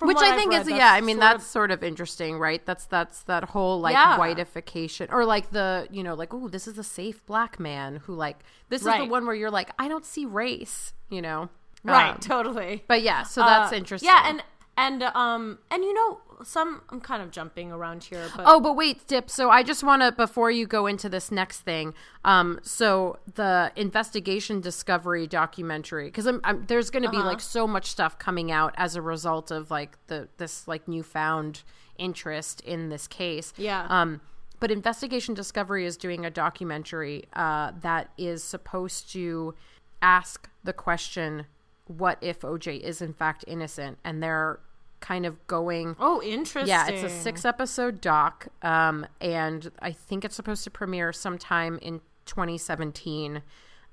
which 0.00 0.14
what 0.14 0.24
I 0.24 0.36
think 0.36 0.52
read, 0.52 0.62
is 0.62 0.68
yeah. 0.68 0.92
I 0.92 1.00
mean, 1.00 1.16
sort 1.16 1.20
that's 1.22 1.44
of- 1.44 1.50
sort 1.50 1.70
of 1.72 1.82
interesting, 1.82 2.38
right? 2.38 2.64
That's 2.64 2.84
that's 2.86 3.22
that 3.24 3.44
whole 3.44 3.80
like 3.80 3.94
Yeah. 3.94 4.16
whiteification, 4.18 5.10
or 5.12 5.24
like 5.24 5.50
the 5.50 5.88
you 5.90 6.02
know 6.02 6.14
like 6.14 6.32
oh, 6.32 6.48
this 6.48 6.68
is 6.68 6.78
a 6.78 6.84
safe 6.84 7.24
black 7.26 7.58
man 7.58 7.96
who 8.04 8.14
like 8.14 8.38
this 8.68 8.82
is 8.82 8.94
the 8.98 9.04
one 9.06 9.26
where 9.26 9.34
you're 9.34 9.50
like 9.50 9.70
I 9.78 9.88
don't 9.88 10.04
see 10.04 10.26
race, 10.26 10.92
you 11.10 11.20
know, 11.22 11.48
right 11.82 12.10
Um, 12.14 12.18
totally 12.18 12.84
but 12.86 13.02
yeah, 13.02 13.22
so 13.24 13.40
that's 13.42 13.72
Uh, 13.72 13.76
interesting. 13.76 14.08
Yeah, 14.08 14.28
and 14.28 14.42
and 14.76 15.02
um 15.02 15.58
and 15.70 15.82
you 15.84 15.94
know 15.94 16.20
some 16.44 16.82
I'm 16.90 17.00
kind 17.00 17.22
of 17.22 17.30
jumping 17.30 17.72
around 17.72 18.04
here, 18.04 18.26
but 18.36 18.44
Oh, 18.46 18.60
but 18.60 18.76
wait, 18.76 19.06
Dip. 19.06 19.30
So 19.30 19.48
I 19.48 19.62
just 19.62 19.82
want 19.82 20.02
to, 20.02 20.12
before 20.12 20.50
you 20.50 20.66
go 20.66 20.86
into 20.86 21.08
this 21.08 21.30
next 21.32 21.60
thing, 21.60 21.94
um, 22.26 22.60
so 22.62 23.18
the 23.36 23.72
investigation 23.74 24.60
discovery 24.60 25.26
documentary, 25.26 26.08
because 26.08 26.26
I'm, 26.26 26.42
I'm, 26.44 26.66
there's 26.66 26.90
going 26.90 27.04
to 27.04 27.08
Uh-huh. 27.08 27.22
be 27.22 27.26
like 27.26 27.40
so 27.40 27.66
much 27.66 27.86
stuff 27.86 28.18
coming 28.18 28.52
out 28.52 28.74
as 28.76 28.96
a 28.96 29.00
result 29.02 29.50
of 29.50 29.70
like 29.70 29.96
the 30.08 30.28
this 30.36 30.68
like 30.68 30.86
newfound 30.86 31.62
interest 31.96 32.60
in 32.60 32.90
this 32.90 33.06
case. 33.08 33.54
Yeah. 33.56 33.86
Um, 33.88 34.20
but 34.60 34.70
investigation 34.70 35.32
discovery 35.34 35.86
is 35.86 35.96
doing 35.96 36.26
a 36.26 36.30
documentary 36.30 37.24
uh, 37.32 37.72
that 37.80 38.10
is 38.18 38.44
supposed 38.44 39.10
to 39.12 39.54
ask 40.02 40.50
the 40.64 40.74
question, 40.74 41.46
"What 41.86 42.18
if 42.20 42.40
OJ 42.40 42.80
is 42.80 43.00
in 43.02 43.12
fact 43.12 43.44
innocent?" 43.46 43.98
And 44.04 44.22
they're 44.22 44.60
kind 45.00 45.26
of 45.26 45.44
going 45.46 45.96
oh, 46.00 46.22
interesting. 46.22 46.68
yeah, 46.68 46.88
it's 46.88 47.02
a 47.02 47.10
six 47.10 47.44
episode 47.44 48.00
doc, 48.00 48.48
um, 48.62 49.06
and 49.20 49.70
I 49.80 49.92
think 49.92 50.24
it's 50.24 50.34
supposed 50.34 50.64
to 50.64 50.70
premiere 50.70 51.12
sometime 51.12 51.78
in 51.82 52.00
2017. 52.26 53.42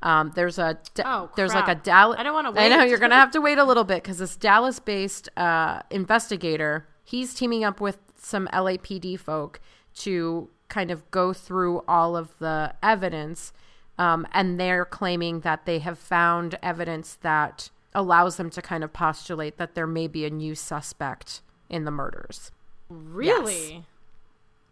Um, 0.02 0.32
there's 0.36 0.60
a 0.60 0.78
da- 0.96 1.04
Oh, 1.06 1.32
there's 1.36 1.54
like 1.54 1.68
a. 1.68 1.76
Dallas. 1.76 2.20
I 2.20 2.24
don't 2.24 2.34
wanna 2.34 2.52
wait. 2.52 2.66
I 2.66 2.70
know 2.70 2.84
you're 2.84 2.98
gonna 2.98 3.16
have 3.16 3.32
to 3.32 3.42
wait 3.42 3.58
a 3.58 3.64
little 3.64 3.84
bit 3.84 4.04
because 4.04 4.18
this 4.18 4.36
Dallas 4.36 4.80
based 4.80 5.30
uh, 5.38 5.82
investigator 5.90 6.88
he's 7.04 7.34
teaming 7.34 7.64
up 7.64 7.82
with 7.82 8.00
some 8.16 8.48
LAPD 8.54 9.20
folk 9.20 9.60
to 9.96 10.50
kind 10.70 10.90
of 10.90 11.10
go 11.12 11.34
through 11.34 11.84
all 11.88 12.16
of 12.16 12.38
the 12.40 12.74
evidence, 12.82 13.54
um, 14.00 14.26
and 14.34 14.60
they're 14.60 14.86
claiming 14.86 15.42
that 15.42 15.66
they 15.66 15.80
have 15.80 16.00
found 16.00 16.58
evidence 16.64 17.16
that 17.22 17.70
allows 17.96 18.38
them 18.38 18.50
to 18.52 18.62
kind 18.62 18.84
of 18.84 18.92
postulate 18.94 19.58
that 19.58 19.76
there 19.76 19.88
may 19.88 20.08
be 20.08 20.26
a 20.26 20.30
new 20.30 20.56
suspect 20.56 21.42
in 21.70 21.86
the 21.86 21.92
murders. 21.92 22.52
Really? 22.90 23.86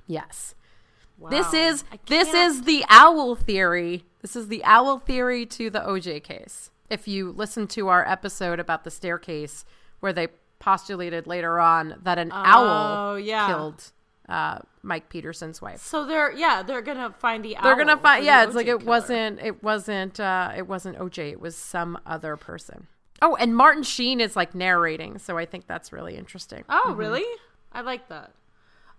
Yes. 0.07 0.55
Wow. 1.17 1.29
This 1.29 1.53
is 1.53 1.84
this 2.07 2.34
is 2.34 2.63
the 2.63 2.84
owl 2.89 3.36
theory. 3.36 4.05
This 4.21 4.36
is 4.36 4.47
the 4.47 4.63
owl 4.63 4.99
theory 4.99 5.45
to 5.47 5.69
the 5.69 5.79
OJ 5.79 6.23
case. 6.23 6.71
If 6.89 7.07
you 7.07 7.31
listen 7.31 7.67
to 7.67 7.88
our 7.88 8.07
episode 8.07 8.60
about 8.60 8.84
the 8.84 8.91
staircase 8.91 9.63
where 9.99 10.12
they 10.13 10.27
postulated 10.60 11.27
later 11.27 11.60
on 11.60 11.95
that 12.03 12.17
an 12.17 12.31
owl 12.34 13.13
Oh, 13.13 13.15
yeah. 13.15 13.47
killed 13.47 13.91
uh, 14.29 14.60
Mike 14.84 15.10
Peterson's 15.10 15.62
wife. 15.62 15.81
So 15.81 16.05
they're 16.05 16.31
yeah 16.31 16.63
they're 16.63 16.81
gonna 16.81 17.13
find 17.19 17.43
the 17.45 17.55
They're 17.62 17.75
gonna 17.75 17.97
find 17.97 18.25
yeah, 18.25 18.43
it's 18.43 18.55
like 18.55 18.67
it 18.67 18.79
killer. 18.79 18.86
wasn't 18.89 19.39
it 19.41 19.62
wasn't 19.63 20.19
uh 20.19 20.51
it 20.55 20.67
wasn't 20.67 20.97
OJ, 20.97 21.31
it 21.34 21.39
was 21.39 21.55
some 21.55 21.99
other 22.05 22.36
person. 22.38 22.88
Oh, 23.21 23.36
and 23.36 23.55
Martin 23.55 23.84
Sheen 23.84 24.19
is 24.19 24.36
like 24.36 24.55
narrating, 24.55 25.19
so 25.19 25.38
I 25.38 25.45
think 25.45 25.67
that's 25.67 25.93
really 25.93 26.15
interesting. 26.15 26.63
Oh 26.69 26.93
really? 26.95 27.25
I 27.71 27.81
like 27.81 28.10
that. 28.10 28.34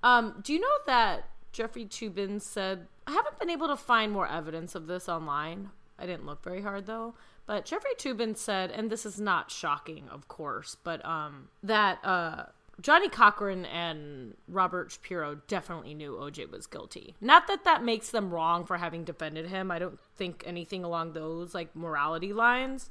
Um, 0.03 0.41
do 0.43 0.53
you 0.53 0.61
know 0.61 0.79
that 0.87 1.29
Jeffrey 1.53 1.85
Toobin 1.85 2.41
said 2.41 2.89
I 3.07 3.13
haven't 3.13 3.39
been 3.39 3.51
able 3.51 3.69
to 3.69 3.77
find 3.77 4.13
more 4.13 4.29
evidence 4.29 4.75
of 4.75 4.87
this 4.87 5.09
online. 5.09 5.71
I 5.99 6.07
didn't 6.07 6.27
look 6.27 6.43
very 6.43 6.63
hard 6.63 6.87
though. 6.87 7.15
But 7.47 7.65
Jeffrey 7.65 7.95
Toobin 7.99 8.37
said, 8.37 8.71
and 8.71 8.89
this 8.89 9.05
is 9.05 9.21
not 9.21 9.51
shocking, 9.51 10.09
of 10.09 10.29
course, 10.29 10.77
but 10.85 11.05
um, 11.05 11.49
that 11.63 11.99
uh, 12.05 12.45
Johnny 12.81 13.09
Cochran 13.09 13.65
and 13.67 14.35
Robert 14.47 14.93
Shapiro 14.93 15.41
definitely 15.49 15.95
knew 15.95 16.13
OJ 16.13 16.51
was 16.51 16.67
guilty. 16.67 17.17
Not 17.21 17.49
that 17.49 17.65
that 17.65 17.83
makes 17.85 18.11
them 18.11 18.31
wrong 18.31 18.65
for 18.65 18.77
having 18.77 19.03
defended 19.05 19.49
him. 19.49 19.71
I 19.71 19.81
don't 19.81 19.99
think 20.17 20.45
anything 20.47 20.85
along 20.85 21.13
those 21.13 21.55
like 21.55 21.75
morality 21.75 22.33
lines. 22.33 22.91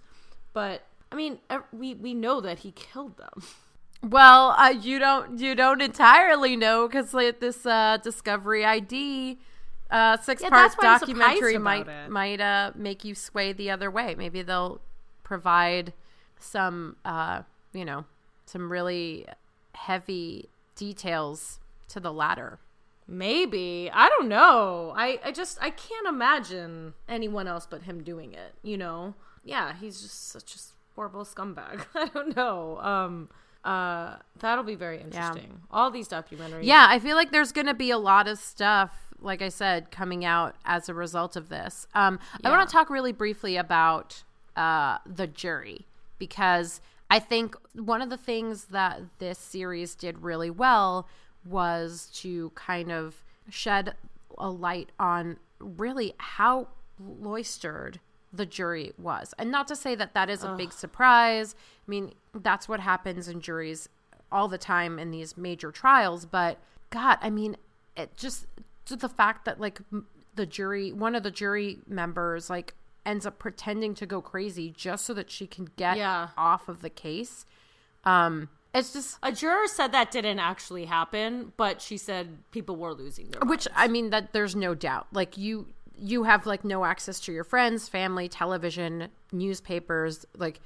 But 0.53 0.83
I 1.11 1.15
mean, 1.15 1.39
we 1.71 1.95
we 1.95 2.13
know 2.13 2.41
that 2.41 2.59
he 2.59 2.71
killed 2.71 3.17
them. 3.17 3.43
Well, 4.03 4.55
uh, 4.57 4.69
you 4.69 4.97
don't 4.97 5.37
you 5.37 5.53
don't 5.53 5.79
entirely 5.79 6.55
know 6.55 6.87
because 6.87 7.13
like, 7.13 7.39
this 7.39 7.67
uh, 7.67 7.97
Discovery 8.01 8.65
ID 8.65 9.37
uh, 9.91 10.17
six 10.17 10.41
Yeah, 10.41 10.49
part 10.49 10.75
documentary 10.81 11.59
might 11.59 11.87
it. 11.87 12.09
might 12.09 12.41
uh, 12.41 12.71
make 12.73 13.05
you 13.05 13.13
sway 13.13 13.53
the 13.53 13.69
other 13.69 13.91
way. 13.91 14.15
Maybe 14.15 14.41
they'll 14.41 14.81
provide 15.21 15.93
some 16.39 16.95
uh, 17.05 17.43
you 17.73 17.85
know 17.85 18.05
some 18.47 18.71
really 18.71 19.27
heavy 19.75 20.49
details 20.75 21.59
to 21.89 21.99
the 21.99 22.11
latter. 22.11 22.59
Maybe. 23.07 23.89
I 23.93 24.07
don't 24.09 24.29
know. 24.29 24.93
I, 24.95 25.19
I 25.23 25.31
just 25.31 25.57
I 25.61 25.69
can't 25.69 26.07
imagine 26.07 26.93
anyone 27.09 27.47
else 27.47 27.67
but 27.69 27.83
him 27.83 28.03
doing 28.03 28.33
it, 28.33 28.53
you 28.63 28.77
know? 28.77 29.15
Yeah, 29.43 29.73
he's 29.79 30.01
just 30.01 30.29
such 30.29 30.55
a 30.55 30.59
horrible 31.01 31.25
scumbag. 31.25 31.83
I 31.95 32.09
don't 32.09 32.35
know. 32.35 32.79
Um 32.79 33.29
uh 33.63 34.17
that'll 34.39 34.63
be 34.63 34.75
very 34.75 35.01
interesting. 35.01 35.61
All 35.71 35.89
these 35.89 36.07
documentaries. 36.07 36.63
Yeah, 36.63 36.85
I 36.89 36.99
feel 36.99 37.15
like 37.15 37.31
there's 37.31 37.51
going 37.51 37.67
to 37.67 37.73
be 37.73 37.91
a 37.91 37.97
lot 37.97 38.27
of 38.27 38.39
stuff, 38.39 38.91
like 39.19 39.41
I 39.41 39.49
said, 39.49 39.91
coming 39.91 40.25
out 40.25 40.55
as 40.65 40.89
a 40.89 40.93
result 40.93 41.35
of 41.35 41.49
this. 41.49 41.87
Um, 41.93 42.19
I 42.43 42.49
want 42.49 42.67
to 42.67 42.71
talk 42.71 42.89
really 42.89 43.11
briefly 43.11 43.57
about 43.57 44.23
uh, 44.55 44.97
the 45.05 45.27
jury 45.27 45.85
because 46.17 46.81
I 47.11 47.19
think 47.19 47.55
one 47.73 48.01
of 48.01 48.09
the 48.09 48.17
things 48.17 48.65
that 48.65 49.01
this 49.19 49.37
series 49.37 49.93
did 49.93 50.23
really 50.23 50.49
well 50.49 51.07
was 51.45 52.09
to 52.21 52.51
kind 52.55 52.91
of 52.91 53.23
shed 53.49 53.93
a 54.39 54.49
light 54.49 54.91
on 54.99 55.37
really 55.59 56.13
how 56.17 56.67
loistered 56.99 57.97
the 58.33 58.45
jury 58.45 58.93
was. 58.97 59.33
And 59.37 59.51
not 59.51 59.67
to 59.67 59.75
say 59.75 59.95
that 59.95 60.13
that 60.13 60.29
is 60.29 60.43
a 60.43 60.55
big 60.55 60.71
surprise. 60.71 61.55
I 61.87 61.89
mean, 61.89 62.13
that's 62.33 62.67
what 62.69 62.79
happens 62.79 63.27
in 63.27 63.41
juries 63.41 63.89
all 64.31 64.47
the 64.47 64.57
time 64.57 64.97
in 64.99 65.11
these 65.11 65.35
major 65.35 65.71
trials, 65.71 66.25
but 66.25 66.57
God, 66.89 67.17
I 67.21 67.29
mean, 67.29 67.57
it 67.97 68.15
just 68.15 68.45
to 68.85 68.95
the 68.95 69.09
fact 69.09 69.43
that 69.45 69.59
like 69.59 69.81
the 70.35 70.45
jury, 70.45 70.93
one 70.93 71.15
of 71.15 71.23
the 71.23 71.31
jury 71.31 71.79
members 71.87 72.49
like 72.49 72.73
ends 73.05 73.25
up 73.25 73.37
pretending 73.39 73.93
to 73.95 74.05
go 74.05 74.21
crazy 74.21 74.69
just 74.69 75.03
so 75.05 75.13
that 75.13 75.29
she 75.29 75.47
can 75.47 75.67
get 75.75 75.97
Yeah. 75.97 76.29
off 76.37 76.69
of 76.69 76.81
the 76.81 76.89
case. 76.89 77.45
Um 78.05 78.47
it's 78.73 78.93
just 78.93 79.17
A 79.21 79.33
juror 79.33 79.67
said 79.67 79.91
that 79.91 80.11
didn't 80.11 80.39
actually 80.39 80.85
happen, 80.85 81.51
but 81.57 81.81
she 81.81 81.97
said 81.97 82.37
people 82.51 82.77
were 82.77 82.93
losing 82.93 83.29
their 83.31 83.41
which 83.41 83.67
minds. 83.67 83.69
I 83.75 83.87
mean 83.89 84.11
that 84.11 84.31
there's 84.31 84.55
no 84.55 84.73
doubt. 84.75 85.07
Like 85.11 85.37
you 85.37 85.67
you 86.01 86.23
have 86.23 86.45
like 86.45 86.65
no 86.65 86.83
access 86.83 87.19
to 87.21 87.31
your 87.31 87.43
friends, 87.43 87.87
family, 87.87 88.27
television, 88.27 89.09
newspapers, 89.31 90.25
like 90.35 90.59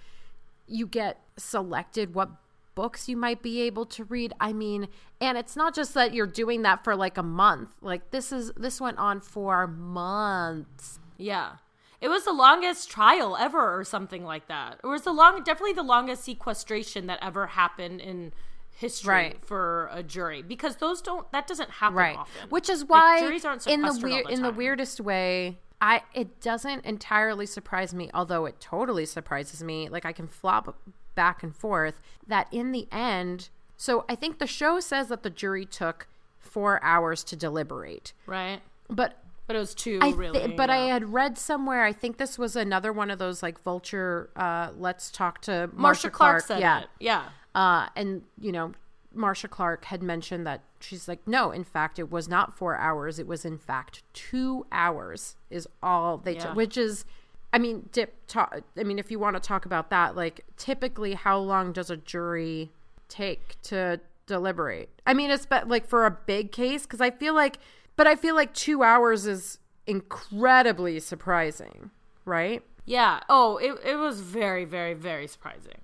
you 0.65 0.87
get 0.87 1.21
selected 1.37 2.15
what 2.15 2.29
books 2.73 3.07
you 3.09 3.17
might 3.17 3.41
be 3.41 3.61
able 3.61 3.85
to 3.85 4.05
read. 4.05 4.33
I 4.39 4.53
mean, 4.53 4.87
and 5.19 5.37
it's 5.37 5.55
not 5.55 5.75
just 5.75 5.93
that 5.93 6.13
you're 6.13 6.25
doing 6.25 6.61
that 6.61 6.83
for 6.83 6.95
like 6.95 7.17
a 7.17 7.23
month. 7.23 7.69
Like 7.81 8.11
this 8.11 8.31
is 8.31 8.53
this 8.55 8.79
went 8.79 8.97
on 8.97 9.19
for 9.19 9.67
months. 9.67 10.99
Yeah. 11.17 11.57
It 11.99 12.07
was 12.09 12.23
the 12.23 12.33
longest 12.33 12.89
trial 12.89 13.35
ever 13.37 13.77
or 13.77 13.83
something 13.83 14.23
like 14.23 14.47
that. 14.47 14.79
It 14.83 14.87
was 14.87 15.01
the 15.01 15.13
long 15.13 15.43
definitely 15.43 15.73
the 15.73 15.83
longest 15.83 16.23
sequestration 16.23 17.07
that 17.07 17.19
ever 17.21 17.47
happened 17.47 17.99
in 17.99 18.31
history 18.75 19.09
Right. 19.13 19.45
for 19.45 19.89
a 19.91 20.03
jury 20.03 20.41
because 20.41 20.75
those 20.77 21.01
don't 21.01 21.31
that 21.31 21.47
doesn't 21.47 21.69
happen 21.69 21.95
right 21.95 22.17
often. 22.17 22.49
which 22.49 22.69
is 22.69 22.81
Like, 22.81 22.89
why 22.89 23.19
juries 23.21 23.45
aren't 23.45 23.65
in 23.67 23.81
the 23.81 23.99
weird 24.01 24.25
the 24.25 24.29
in 24.31 24.41
the 24.41 24.51
weirdest 24.51 24.99
way 24.99 25.57
i 25.81 26.01
it 26.13 26.41
doesn't 26.41 26.83
entirely 26.85 27.45
surprise 27.45 27.93
me 27.93 28.09
although 28.13 28.45
it 28.45 28.59
totally 28.59 29.05
surprises 29.05 29.63
me 29.63 29.87
like 29.89 30.05
i 30.05 30.11
can 30.11 30.27
flop 30.27 30.77
back 31.15 31.41
and 31.43 31.55
forth 31.55 32.01
that 32.27 32.47
in 32.51 32.71
the 32.73 32.87
end 32.91 33.49
so 33.77 34.03
i 34.09 34.15
think 34.15 34.39
the 34.39 34.47
show 34.47 34.79
says 34.81 35.07
that 35.07 35.23
the 35.23 35.29
jury 35.29 35.65
took 35.65 36.07
four 36.37 36.83
hours 36.83 37.23
to 37.23 37.35
deliberate 37.35 38.11
right? 38.25 38.59
but 38.89 39.21
But 39.47 39.55
it 39.55 39.59
was 39.59 39.73
two 39.75 39.99
I 40.01 40.09
really. 40.11 40.53
but 40.55 40.69
I 40.69 40.87
had 40.87 41.13
read 41.13 41.37
somewhere. 41.37 41.83
I 41.85 41.93
think 41.93 42.17
this 42.17 42.37
was 42.39 42.55
another 42.55 42.91
one 42.91 43.11
of 43.11 43.19
those 43.19 43.43
like 43.43 43.61
vulture. 43.61 44.29
Uh, 44.35 44.71
let's 44.77 45.11
talk 45.11 45.39
to 45.41 45.69
Marcia, 45.71 45.77
Marcia 45.81 46.09
Clark, 46.09 46.43
said 46.45 46.59
yeah, 46.61 46.81
it. 46.81 46.87
Yeah. 46.99 47.25
Uh, 47.55 47.87
and 47.95 48.21
you 48.39 48.51
know, 48.51 48.73
Marcia 49.13 49.47
Clark 49.47 49.85
had 49.85 50.03
mentioned 50.03 50.45
that 50.45 50.61
she's 50.81 51.07
like, 51.07 51.25
no, 51.27 51.51
in 51.51 51.63
fact, 51.63 51.97
it 51.97 52.11
was 52.11 52.27
not 52.27 52.55
four 52.57 52.75
hours. 52.77 53.17
It 53.17 53.25
was 53.27 53.45
in 53.45 53.57
fact 53.57 54.03
two 54.13 54.65
hours 54.71 55.37
is 55.49 55.67
all 55.81 56.17
they 56.17 56.33
Yeah. 56.33 56.47
took, 56.47 56.55
which 56.55 56.77
is, 56.77 57.05
I 57.53 57.57
mean, 57.57 57.87
dip. 57.93 58.13
Ta- 58.27 58.49
I 58.77 58.83
mean, 58.83 58.99
if 58.99 59.09
you 59.09 59.17
want 59.17 59.35
to 59.35 59.39
talk 59.39 59.65
about 59.65 59.89
that, 59.89 60.15
like 60.15 60.41
typically, 60.57 61.13
how 61.13 61.37
long 61.39 61.71
does 61.71 61.89
a 61.89 61.95
jury 61.97 62.71
take 63.07 63.55
to 63.63 64.01
deliberate? 64.27 64.89
I 65.07 65.13
mean, 65.13 65.31
it's 65.31 65.45
but 65.45 65.69
like 65.69 65.87
for 65.87 66.05
a 66.05 66.11
big 66.11 66.51
case 66.51 66.83
because 66.83 66.99
I 66.99 67.09
feel 67.11 67.33
like, 67.33 67.57
but 67.95 68.05
I 68.07 68.15
feel 68.17 68.35
like 68.35 68.53
two 68.53 68.83
hours 68.83 69.25
is 69.25 69.59
incredibly 69.87 70.99
surprising, 70.99 71.91
right? 72.25 72.61
Yeah. 72.85 73.21
Oh, 73.29 73.57
it 73.57 73.79
it 73.85 73.95
was 73.95 74.19
very 74.19 74.65
very 74.65 74.93
very 74.93 75.27
surprising. 75.27 75.79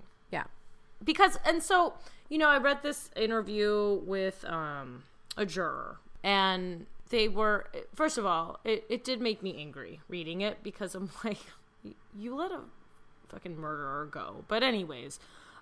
Because 1.04 1.38
and 1.44 1.62
so 1.62 1.94
you 2.28 2.38
know 2.38 2.48
i 2.48 2.56
read 2.56 2.82
this 2.82 3.10
interview 3.14 4.00
with 4.06 4.44
um 4.46 5.04
a 5.36 5.44
juror 5.44 5.98
and 6.22 6.86
they 7.10 7.28
were 7.28 7.66
first 7.94 8.16
of 8.16 8.24
all 8.24 8.58
it, 8.64 8.84
it 8.88 9.04
did 9.04 9.20
make 9.20 9.42
me 9.42 9.54
angry 9.58 10.00
reading 10.08 10.40
it 10.40 10.62
because 10.62 10.94
i'm 10.94 11.10
like 11.24 11.38
you, 11.82 11.94
you 12.18 12.34
let 12.34 12.50
a 12.50 12.60
fucking 13.28 13.56
murderer 13.56 14.08
go 14.10 14.44
but 14.48 14.62
anyways 14.62 15.20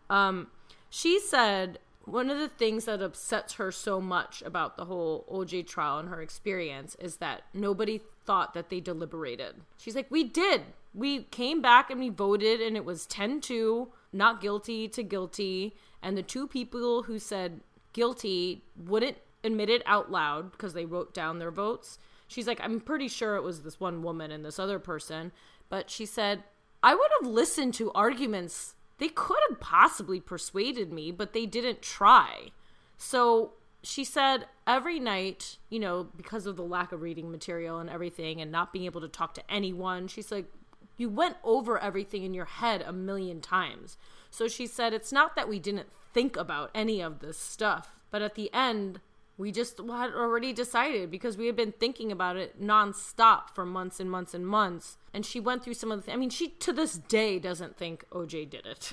um 0.09 0.47
she 0.89 1.19
said 1.19 1.79
one 2.05 2.31
of 2.31 2.39
the 2.39 2.49
things 2.49 2.87
that 2.87 3.03
upsets 3.03 3.55
her 3.55 3.71
so 3.71 4.01
much 4.01 4.43
about 4.43 4.77
the 4.77 4.87
whole 4.87 5.25
OJ 5.31 5.67
trial 5.67 5.99
and 5.99 6.09
her 6.09 6.23
experience 6.23 6.97
is 6.97 7.17
that 7.17 7.43
nobody 7.53 8.01
thought 8.25 8.55
that 8.55 8.71
they 8.71 8.81
deliberated. 8.81 9.57
She's 9.77 9.95
like, 9.95 10.11
We 10.11 10.25
did. 10.25 10.63
We 10.93 11.25
came 11.25 11.63
back 11.63 11.91
and 11.91 12.01
we 12.01 12.09
voted, 12.09 12.61
and 12.61 12.77
it 12.77 12.85
was 12.85 13.07
10 13.07 13.41
2, 13.41 13.89
not 14.13 14.41
guilty 14.41 14.89
to 14.89 15.03
guilty. 15.03 15.77
And 16.03 16.17
the 16.17 16.23
two 16.23 16.47
people 16.47 17.05
who 17.05 17.19
said 17.19 17.61
guilty 17.93 18.65
wouldn't 18.77 19.19
admit 19.45 19.71
it 19.71 19.83
out 19.87 20.11
loud 20.11 20.53
because 20.53 20.75
they 20.75 20.85
wrote 20.85 21.15
down 21.15 21.39
their 21.39 21.51
votes. 21.51 21.99
She's 22.27 22.47
like, 22.47 22.61
I'm 22.63 22.81
pretty 22.81 23.09
sure 23.09 23.37
it 23.37 23.43
was 23.43 23.63
this 23.63 23.81
one 23.81 24.03
woman 24.03 24.31
and 24.31 24.45
this 24.45 24.59
other 24.59 24.79
person. 24.79 25.33
But 25.69 25.91
she 25.91 26.07
said, 26.07 26.45
I 26.83 26.95
would 26.95 27.11
have 27.21 27.31
listened 27.31 27.75
to 27.75 27.93
arguments 27.93 28.75
they 29.01 29.09
could 29.09 29.39
have 29.49 29.59
possibly 29.61 30.21
persuaded 30.21 30.93
me, 30.93 31.11
but 31.11 31.33
they 31.33 31.47
didn't 31.47 31.81
try. 31.81 32.51
So 32.99 33.55
she 33.83 34.05
said 34.05 34.45
every 34.67 35.01
night, 35.01 35.57
you 35.71 35.79
know, 35.79 36.09
because 36.17 36.45
of 36.45 36.57
the 36.57 36.63
lack 36.63 36.93
of 36.93 37.01
reading 37.01 37.31
material 37.31 37.79
and 37.79 37.89
everything 37.89 38.43
and 38.43 38.53
not 38.53 38.75
being 38.75 38.85
able 38.85 39.01
to 39.01 39.09
talk 39.09 39.33
to 39.35 39.51
anyone, 39.51 40.07
she's 40.07 40.31
like, 40.31 40.53
you 41.01 41.09
went 41.09 41.37
over 41.43 41.79
everything 41.79 42.23
in 42.25 42.35
your 42.35 42.45
head 42.45 42.83
a 42.87 42.93
million 42.93 43.41
times. 43.41 43.97
So 44.31 44.47
she 44.49 44.67
said, 44.67 44.93
it's 44.93 45.11
not 45.13 45.35
that 45.35 45.49
we 45.49 45.59
didn't 45.59 45.89
think 46.13 46.37
about 46.37 46.71
any 46.75 47.01
of 47.01 47.21
this 47.21 47.39
stuff, 47.39 47.97
but 48.11 48.21
at 48.21 48.35
the 48.35 48.53
end, 48.53 49.01
we 49.39 49.51
just 49.51 49.79
had 49.79 50.13
already 50.13 50.53
decided 50.53 51.11
because 51.11 51.39
we 51.39 51.47
had 51.47 51.57
been 51.57 51.73
thinking 51.73 52.13
about 52.13 52.37
it 52.37 52.61
nonstop 52.63 53.49
for 53.55 53.65
months 53.65 53.99
and 53.99 54.11
months 54.11 54.35
and 54.35 54.47
months. 54.47 54.99
And 55.15 55.25
she 55.25 55.41
went 55.41 55.65
through 55.65 55.75
some 55.75 55.91
of 55.91 56.01
the. 56.01 56.07
Th- 56.07 56.15
I 56.15 56.19
mean, 56.19 56.29
she 56.29 56.49
to 56.49 56.73
this 56.73 56.99
day 56.99 57.39
doesn't 57.39 57.79
think 57.79 58.05
OJ 58.13 58.51
did 58.51 58.67
it, 58.67 58.93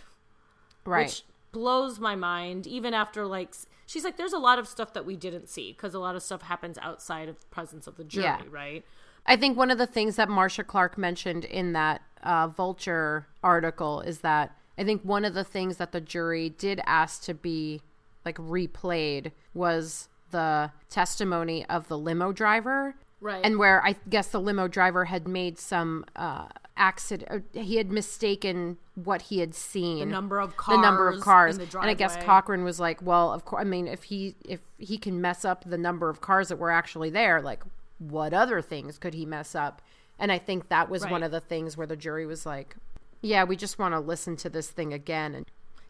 Right. 0.85 1.07
which 1.07 1.23
blows 1.51 1.99
my 1.99 2.15
mind. 2.15 2.65
Even 2.65 2.93
after 2.93 3.25
like, 3.27 3.53
she's 3.85 4.05
like, 4.05 4.15
there's 4.15 4.31
a 4.33 4.39
lot 4.39 4.57
of 4.59 4.67
stuff 4.69 4.93
that 4.93 5.05
we 5.05 5.17
didn't 5.17 5.49
see 5.49 5.73
because 5.73 5.93
a 5.93 5.99
lot 5.99 6.15
of 6.15 6.23
stuff 6.23 6.43
happens 6.43 6.77
outside 6.81 7.27
of 7.27 7.39
the 7.41 7.45
presence 7.47 7.85
of 7.85 7.97
the 7.97 8.03
jury, 8.05 8.23
Yeah. 8.23 8.41
right? 8.49 8.85
I 9.27 9.35
think 9.35 9.57
one 9.57 9.69
of 9.71 9.77
the 9.77 9.87
things 9.87 10.15
that 10.15 10.29
Marcia 10.29 10.63
Clark 10.63 10.97
mentioned 10.97 11.45
in 11.45 11.73
that 11.73 12.01
uh, 12.23 12.47
Vulture 12.47 13.27
article 13.43 14.01
is 14.01 14.19
that 14.19 14.55
I 14.77 14.83
think 14.83 15.01
one 15.03 15.25
of 15.25 15.33
the 15.33 15.43
things 15.43 15.77
that 15.77 15.91
the 15.91 16.01
jury 16.01 16.49
did 16.49 16.81
ask 16.85 17.23
to 17.23 17.33
be 17.33 17.81
like 18.25 18.37
replayed 18.37 19.31
was 19.53 20.07
the 20.31 20.71
testimony 20.89 21.65
of 21.67 21.87
the 21.87 21.97
limo 21.97 22.31
driver. 22.31 22.95
Right. 23.19 23.41
And 23.43 23.57
where 23.57 23.83
I 23.85 23.95
guess 24.09 24.27
the 24.27 24.39
limo 24.39 24.67
driver 24.67 25.05
had 25.05 25.27
made 25.27 25.57
some 25.57 26.05
uh, 26.15 26.47
accident, 26.75 27.45
he 27.53 27.77
had 27.77 27.91
mistaken 27.91 28.77
what 28.93 29.23
he 29.23 29.39
had 29.39 29.55
seen, 29.55 29.99
The 29.99 30.05
number 30.05 30.39
of 30.39 30.55
cars. 30.55 30.77
the 30.77 30.81
number 30.81 31.07
of 31.07 31.15
cars 31.15 31.23
cars, 31.23 31.57
in 31.57 31.67
the 31.69 31.79
and 31.79 31.89
I 31.89 31.93
guess 31.95 32.13
driveway. 32.13 32.25
Cochran 32.27 32.63
was 32.63 32.79
like, 32.79 33.01
"Well, 33.01 33.33
of 33.33 33.43
course. 33.45 33.61
I 33.61 33.63
mean, 33.63 33.87
if 33.87 34.03
he 34.03 34.35
if 34.45 34.59
he 34.77 34.97
can 34.99 35.19
mess 35.19 35.43
up 35.45 35.63
the 35.65 35.77
number 35.77 36.09
of 36.09 36.21
cars 36.21 36.49
that 36.49 36.57
were 36.57 36.69
actually 36.71 37.09
there, 37.09 37.41
like 37.41 37.63
what 37.99 38.33
other 38.33 38.61
things 38.61 38.97
could 38.97 39.13
he 39.13 39.25
mess 39.25 39.55
up?" 39.55 39.81
And 40.19 40.31
I 40.31 40.37
think 40.39 40.69
that 40.69 40.89
was 40.89 41.05
one 41.05 41.21
of 41.23 41.31
the 41.31 41.39
things 41.39 41.77
where 41.77 41.87
the 41.87 41.95
jury 41.95 42.25
was 42.25 42.45
like, 42.45 42.75
"Yeah, 43.21 43.43
we 43.43 43.55
just 43.55 43.77
want 43.77 43.93
to 43.93 43.99
listen 43.99 44.35
to 44.37 44.49
this 44.49 44.69
thing 44.69 44.93
again." 44.93 45.35
And 45.35 45.45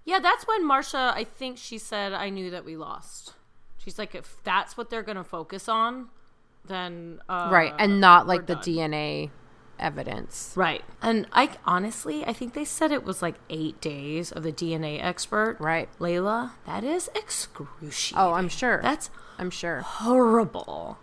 Yeah, 0.06 0.20
that's 0.20 0.48
when 0.48 0.65
Marcia, 0.65 1.12
I 1.15 1.26
think 1.26 1.58
she 1.58 1.78
said, 1.78 2.13
I 2.13 2.30
knew 2.30 2.50
that 2.52 2.63
we 2.63 2.78
lost. 2.78 3.34
She's 3.78 4.00
like, 4.00 4.15
if 4.15 4.38
that's 4.43 4.78
what 4.78 4.89
they're 4.89 5.04
going 5.04 5.17
to 5.17 5.24
focus 5.24 5.67
on, 5.67 6.10
then. 6.65 7.20
Uh, 7.28 7.50
right, 7.52 7.74
and 7.78 8.00
not 8.00 8.26
like 8.26 8.46
the 8.48 8.56
done. 8.56 8.63
DNA 8.63 9.30
evidence. 9.80 10.54
Right. 10.56 10.84
And 11.02 11.28
I 11.34 11.52
honestly, 11.65 12.26
I 12.26 12.34
think 12.34 12.54
they 12.54 12.65
said 12.65 12.91
it 12.91 13.04
was 13.04 13.22
like 13.22 13.36
eight 13.50 13.80
days 13.82 14.32
of 14.32 14.43
the 14.43 14.52
DNA 14.52 15.04
expert. 15.04 15.58
Right. 15.60 15.89
Layla, 16.00 16.52
that 16.65 16.84
is 16.84 17.10
excruciating. 17.13 18.17
Oh, 18.17 18.34
I'm 18.34 18.50
sure. 18.50 18.82
That's 18.82 19.10
I'm 19.38 19.50
sure. 19.52 19.82
horrible. 19.82 20.98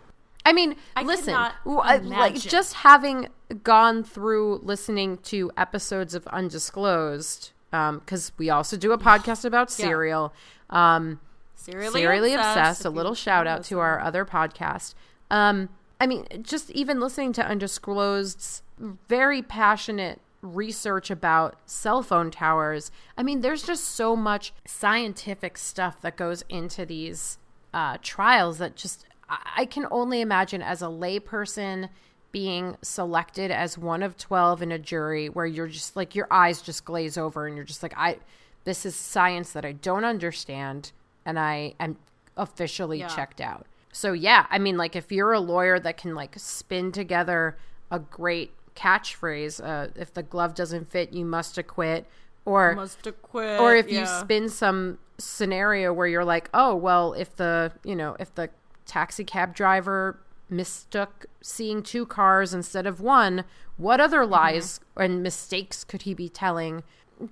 I 0.45 0.53
mean, 0.53 0.77
I 0.95 1.03
listen, 1.03 1.27
cannot 1.35 1.55
w- 1.65 1.81
I- 1.81 1.97
like 1.97 2.35
just 2.35 2.75
having 2.75 3.29
gone 3.63 4.05
through 4.05 4.61
listening 4.63 5.19
to 5.19 5.51
episodes 5.57 6.15
of 6.15 6.27
Undisclosed, 6.29 7.53
because 7.71 8.33
we 8.37 8.51
also 8.51 8.77
do 8.77 8.93
a 8.93 8.99
podcast 8.99 9.45
about 9.45 9.71
Yeah. 9.79 9.87
Serial. 9.87 10.33
Um, 10.71 11.21
Serially, 11.57 12.01
Serially 12.03 12.35
obsessed. 12.35 12.57
Obsessed, 12.59 12.85
a 12.85 12.91
little 12.91 13.15
shout 13.15 13.47
out 13.47 13.65
to 13.65 13.79
our 13.79 13.99
other 14.01 14.25
podcast. 14.27 14.95
Um, 15.31 15.71
I 15.99 16.07
mean, 16.07 16.27
just 16.43 16.71
even 16.73 17.01
listening 17.01 17.33
to 17.35 17.43
Undisclosed's 17.43 18.63
very 19.09 19.41
passionate 19.41 20.21
research 20.43 21.11
about 21.11 21.57
cell 21.65 22.03
phone 22.03 22.31
towers. 22.31 22.91
I 23.17 23.23
mean, 23.23 23.41
there's 23.41 23.63
just 23.63 23.85
so 23.85 24.15
much 24.15 24.53
scientific 24.67 25.57
stuff 25.57 26.03
that 26.03 26.17
goes 26.19 26.45
into 26.51 26.85
these 26.85 27.39
uh, 27.73 27.97
trials 28.03 28.59
that 28.59 28.77
just 28.77 29.07
I 29.57 29.67
can 29.67 29.87
only 29.91 30.21
imagine 30.21 30.63
as 30.63 30.83
a 30.83 30.87
layperson 30.87 31.89
being 32.33 32.77
selected 32.83 33.51
as 33.51 33.79
one 33.79 34.03
of 34.03 34.17
12 34.17 34.63
in 34.63 34.73
a 34.73 34.79
jury 34.79 35.29
where 35.29 35.47
you're 35.47 35.69
just 35.69 35.95
like 35.97 36.15
your 36.15 36.27
eyes 36.31 36.61
just 36.63 36.85
glaze 36.85 37.17
over 37.17 37.47
and 37.47 37.55
you're 37.57 37.65
just 37.65 37.83
like 37.83 37.95
I 37.97 38.19
this 38.65 38.85
is 38.85 38.97
science 38.97 39.53
that 39.53 39.65
I 39.65 39.73
don't 39.73 40.05
understand 40.05 40.91
and 41.25 41.39
I 41.39 41.75
am 41.79 41.97
officially 42.37 42.99
Yeah. 43.01 43.09
checked 43.09 43.41
out. 43.41 43.67
So 43.93 44.13
yeah, 44.13 44.47
I 44.51 44.59
mean 44.59 44.77
like 44.77 44.97
if 44.97 45.13
you're 45.13 45.33
a 45.33 45.41
lawyer 45.41 45.79
that 45.79 45.97
can 45.97 46.15
like 46.17 46.35
spin 46.39 46.91
together 46.91 47.57
a 47.91 48.01
great 48.01 48.51
catchphrase, 48.75 49.63
uh, 49.65 49.89
if 49.95 50.13
the 50.13 50.23
glove 50.25 50.55
doesn't 50.55 50.91
fit, 50.91 51.13
you 51.13 51.25
must 51.25 51.57
acquit 51.59 52.07
or 52.45 52.75
Must 52.75 53.05
have 53.05 53.23
quit. 53.23 53.61
or 53.61 53.75
if 53.77 53.91
you 53.91 54.05
spin 54.07 54.49
some 54.49 54.99
scenario 55.19 55.93
where 55.93 56.09
you're 56.09 56.25
like, 56.25 56.51
oh 56.53 56.75
well, 56.75 57.13
if 57.13 57.37
the 57.37 57.71
you 57.85 57.95
know 57.95 58.17
if 58.19 58.35
the 58.35 58.51
taxi 58.87 59.25
cab 59.25 59.55
driver 59.55 60.21
mistook 60.51 61.27
seeing 61.41 61.83
two 61.83 62.05
cars 62.07 62.53
instead 62.55 62.87
of 62.87 63.01
one, 63.01 63.45
what 63.77 63.99
Mm-hmm. 63.99 64.05
other 64.05 64.27
lies 64.27 64.81
and 64.97 65.23
mistakes 65.23 65.85
could 65.85 66.03
he 66.03 66.15
be 66.15 66.29
telling? 66.29 66.83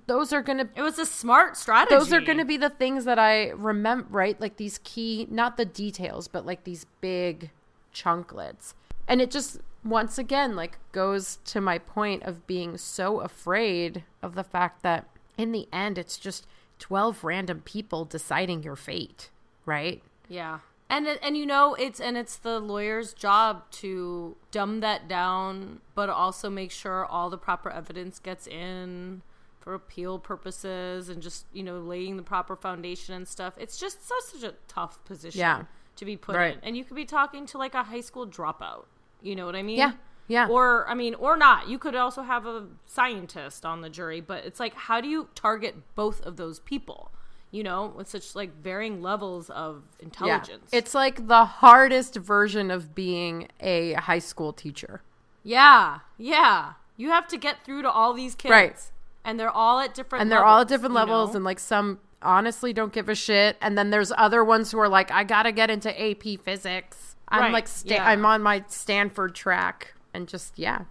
those 0.07 0.31
are 0.31 0.41
going 0.41 0.57
to 0.57 0.69
It 0.77 0.81
was 0.81 0.97
a 0.97 1.05
smart 1.05 1.57
strategy. 1.57 1.93
those 1.93 2.13
are 2.13 2.21
going 2.21 2.37
to 2.37 2.45
be 2.45 2.55
the 2.55 2.69
things 2.69 3.03
that 3.03 3.19
I 3.19 3.49
remember, 3.49 4.07
right? 4.11 4.39
Like 4.39 4.55
these 4.55 4.79
key, 4.83 5.27
not 5.29 5.57
the 5.57 5.65
details, 5.65 6.29
but 6.29 6.45
like 6.45 6.63
these 6.63 6.85
big 7.01 7.51
chunklets. 7.93 8.73
And 9.09 9.21
it 9.21 9.29
just, 9.29 9.59
once 9.83 10.17
again, 10.17 10.55
like 10.55 10.79
goes 10.93 11.37
to 11.45 11.59
my 11.59 11.77
point 11.79 12.23
of 12.23 12.47
being 12.47 12.77
so 12.77 13.19
afraid 13.19 14.03
of 14.21 14.35
the 14.35 14.43
fact 14.43 14.83
that 14.83 15.05
in 15.37 15.51
the 15.51 15.67
end, 15.73 15.97
it's 15.97 16.17
just 16.17 16.47
12 16.79 17.21
random 17.23 17.61
people 17.65 18.05
deciding 18.05 18.63
your 18.63 18.77
fate, 18.77 19.29
right? 19.65 20.01
Yeah. 20.29 20.59
And 20.89 21.07
and 21.07 21.35
you 21.35 21.45
know 21.45 21.73
it's 21.75 21.99
and 21.99 22.15
it's 22.17 22.37
the 22.37 22.59
lawyer's 22.59 23.13
job 23.13 23.69
to 23.71 24.35
dumb 24.51 24.79
that 24.81 25.07
down, 25.07 25.79
but 25.95 26.09
also 26.09 26.49
make 26.49 26.71
sure 26.71 27.05
all 27.05 27.29
the 27.29 27.37
proper 27.37 27.69
evidence 27.69 28.19
gets 28.19 28.45
in 28.45 29.21
for 29.59 29.73
appeal 29.73 30.19
purposes 30.19 31.09
and 31.09 31.21
just 31.21 31.45
you 31.53 31.63
know 31.63 31.79
laying 31.79 32.17
the 32.17 32.23
proper 32.23 32.55
foundation 32.55 33.15
and 33.15 33.27
stuff. 33.27 33.53
It's 33.57 33.77
just 33.79 34.07
such, 34.07 34.23
such 34.41 34.43
a 34.43 34.53
tough 34.67 35.03
position 35.05 35.39
Yeah. 35.39 35.63
to 35.95 36.05
be 36.05 36.15
put 36.17 36.35
Right. 36.35 36.55
in, 36.55 36.59
and 36.63 36.77
you 36.77 36.83
could 36.83 36.95
be 36.97 37.05
talking 37.05 37.45
to 37.47 37.57
like 37.57 37.73
a 37.73 37.83
high 37.83 38.01
school 38.01 38.27
dropout. 38.27 38.85
You 39.21 39.35
know 39.35 39.45
what 39.45 39.55
I 39.55 39.63
mean? 39.63 39.77
Yeah. 39.77 39.93
Yeah. 40.27 40.47
Or 40.47 40.87
I 40.87 40.93
mean, 40.93 41.15
or 41.15 41.35
not. 41.37 41.67
You 41.69 41.79
could 41.79 41.95
also 41.95 42.21
have 42.21 42.45
a 42.45 42.67
scientist 42.85 43.65
on 43.65 43.81
the 43.81 43.89
jury, 43.89 44.21
but 44.21 44.45
it's 44.45 44.59
like, 44.59 44.73
how 44.73 45.01
do 45.01 45.07
you 45.07 45.29
target 45.33 45.75
both 45.95 46.21
of 46.21 46.37
those 46.37 46.59
people? 46.59 47.11
You 47.53 47.63
know, 47.63 47.93
with 47.95 48.09
such 48.09 48.35
like 48.35 48.61
varying 48.61 49.01
levels 49.01 49.49
of 49.51 49.83
intelligence. 49.99 50.69
Yeah. 50.73 50.79
It's 50.79 50.93
like 50.93 51.27
the 51.27 51.45
hardest 51.45 52.15
version 52.15 52.69
of 52.71 52.93
being 52.95 53.47
a 53.61 53.93
high 53.93 54.19
school 54.19 54.51
teacher. 54.51 55.01
yeah, 55.43 55.99
yeah. 56.17 56.73
You 56.97 57.09
have 57.09 57.27
to 57.29 57.37
get 57.37 57.63
through 57.63 57.83
to 57.83 57.89
all 57.91 58.13
these 58.13 58.33
kids, 58.35 58.51
Right. 58.51 58.79
And 59.25 59.39
they're 59.39 59.49
all 59.51 59.79
at 59.79 59.93
different, 59.93 60.21
and 60.23 60.31
they're 60.31 60.43
all 60.43 60.61
at 60.61 60.67
different 60.67 60.93
levels 60.93 61.31
know? 61.31 61.37
and 61.37 61.45
like 61.45 61.59
some 61.59 61.99
honestly 62.21 62.73
don't 62.73 62.91
give 62.93 63.07
a 63.09 63.15
shit 63.15 63.57
and 63.61 63.77
then 63.77 63.89
there's 63.89 64.11
other 64.17 64.43
ones 64.45 64.71
who 64.71 64.79
are 64.79 64.87
like 64.87 65.11
i 65.11 65.25
gotta 65.25 65.51
get 65.51 65.69
into 65.69 65.89
ap 66.01 66.23
physics 66.41 67.17
i'm 67.27 67.41
Right, 67.41 67.51
like 67.51 67.67
sta- 67.67 67.95
yeah. 67.95 68.07
i'm 68.09 68.25
on 68.25 68.41
my 68.41 68.63
stanford 68.67 69.35
track 69.35 69.93
and 70.13 70.25
just 70.27 70.57
yeah 70.57 70.85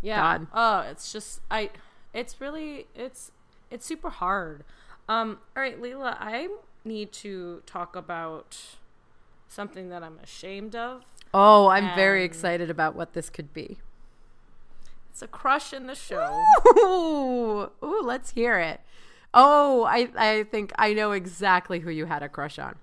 yeah. 0.00 0.16
God. 0.38 0.46
Oh, 0.54 0.80
it's 0.90 1.12
just 1.12 1.40
I. 1.50 1.70
It's 2.14 2.40
really 2.40 2.86
it's 2.94 3.32
it's 3.70 3.84
super 3.84 4.08
hard. 4.10 4.64
Um. 5.08 5.38
All 5.56 5.62
right, 5.62 5.80
Layla. 5.80 6.16
I 6.20 6.48
need 6.84 7.12
to 7.12 7.62
talk 7.66 7.96
about 7.96 8.56
something 9.48 9.88
that 9.88 10.02
I'm 10.02 10.18
ashamed 10.22 10.74
of. 10.76 11.02
oh 11.34 11.68
i'm 11.68 11.94
very 11.94 12.24
excited 12.24 12.70
about 12.70 12.94
what 12.94 13.12
this 13.14 13.28
could 13.28 13.52
be 13.52 13.76
It's 15.10 15.20
a 15.22 15.26
crush 15.26 15.72
in 15.74 15.86
the 15.86 15.94
show. 15.94 16.30
ooh, 16.78 17.70
ooh 17.86 18.02
let's 18.02 18.30
hear 18.30 18.58
it 18.58 18.80
oh 19.34 19.84
i 19.84 20.08
i 20.16 20.42
think 20.44 20.72
i 20.78 20.92
know 20.94 21.12
exactly 21.12 21.80
who 21.80 21.90
you 21.90 22.06
had 22.06 22.22
a 22.22 22.28
crush 22.28 22.58
on 22.58 22.76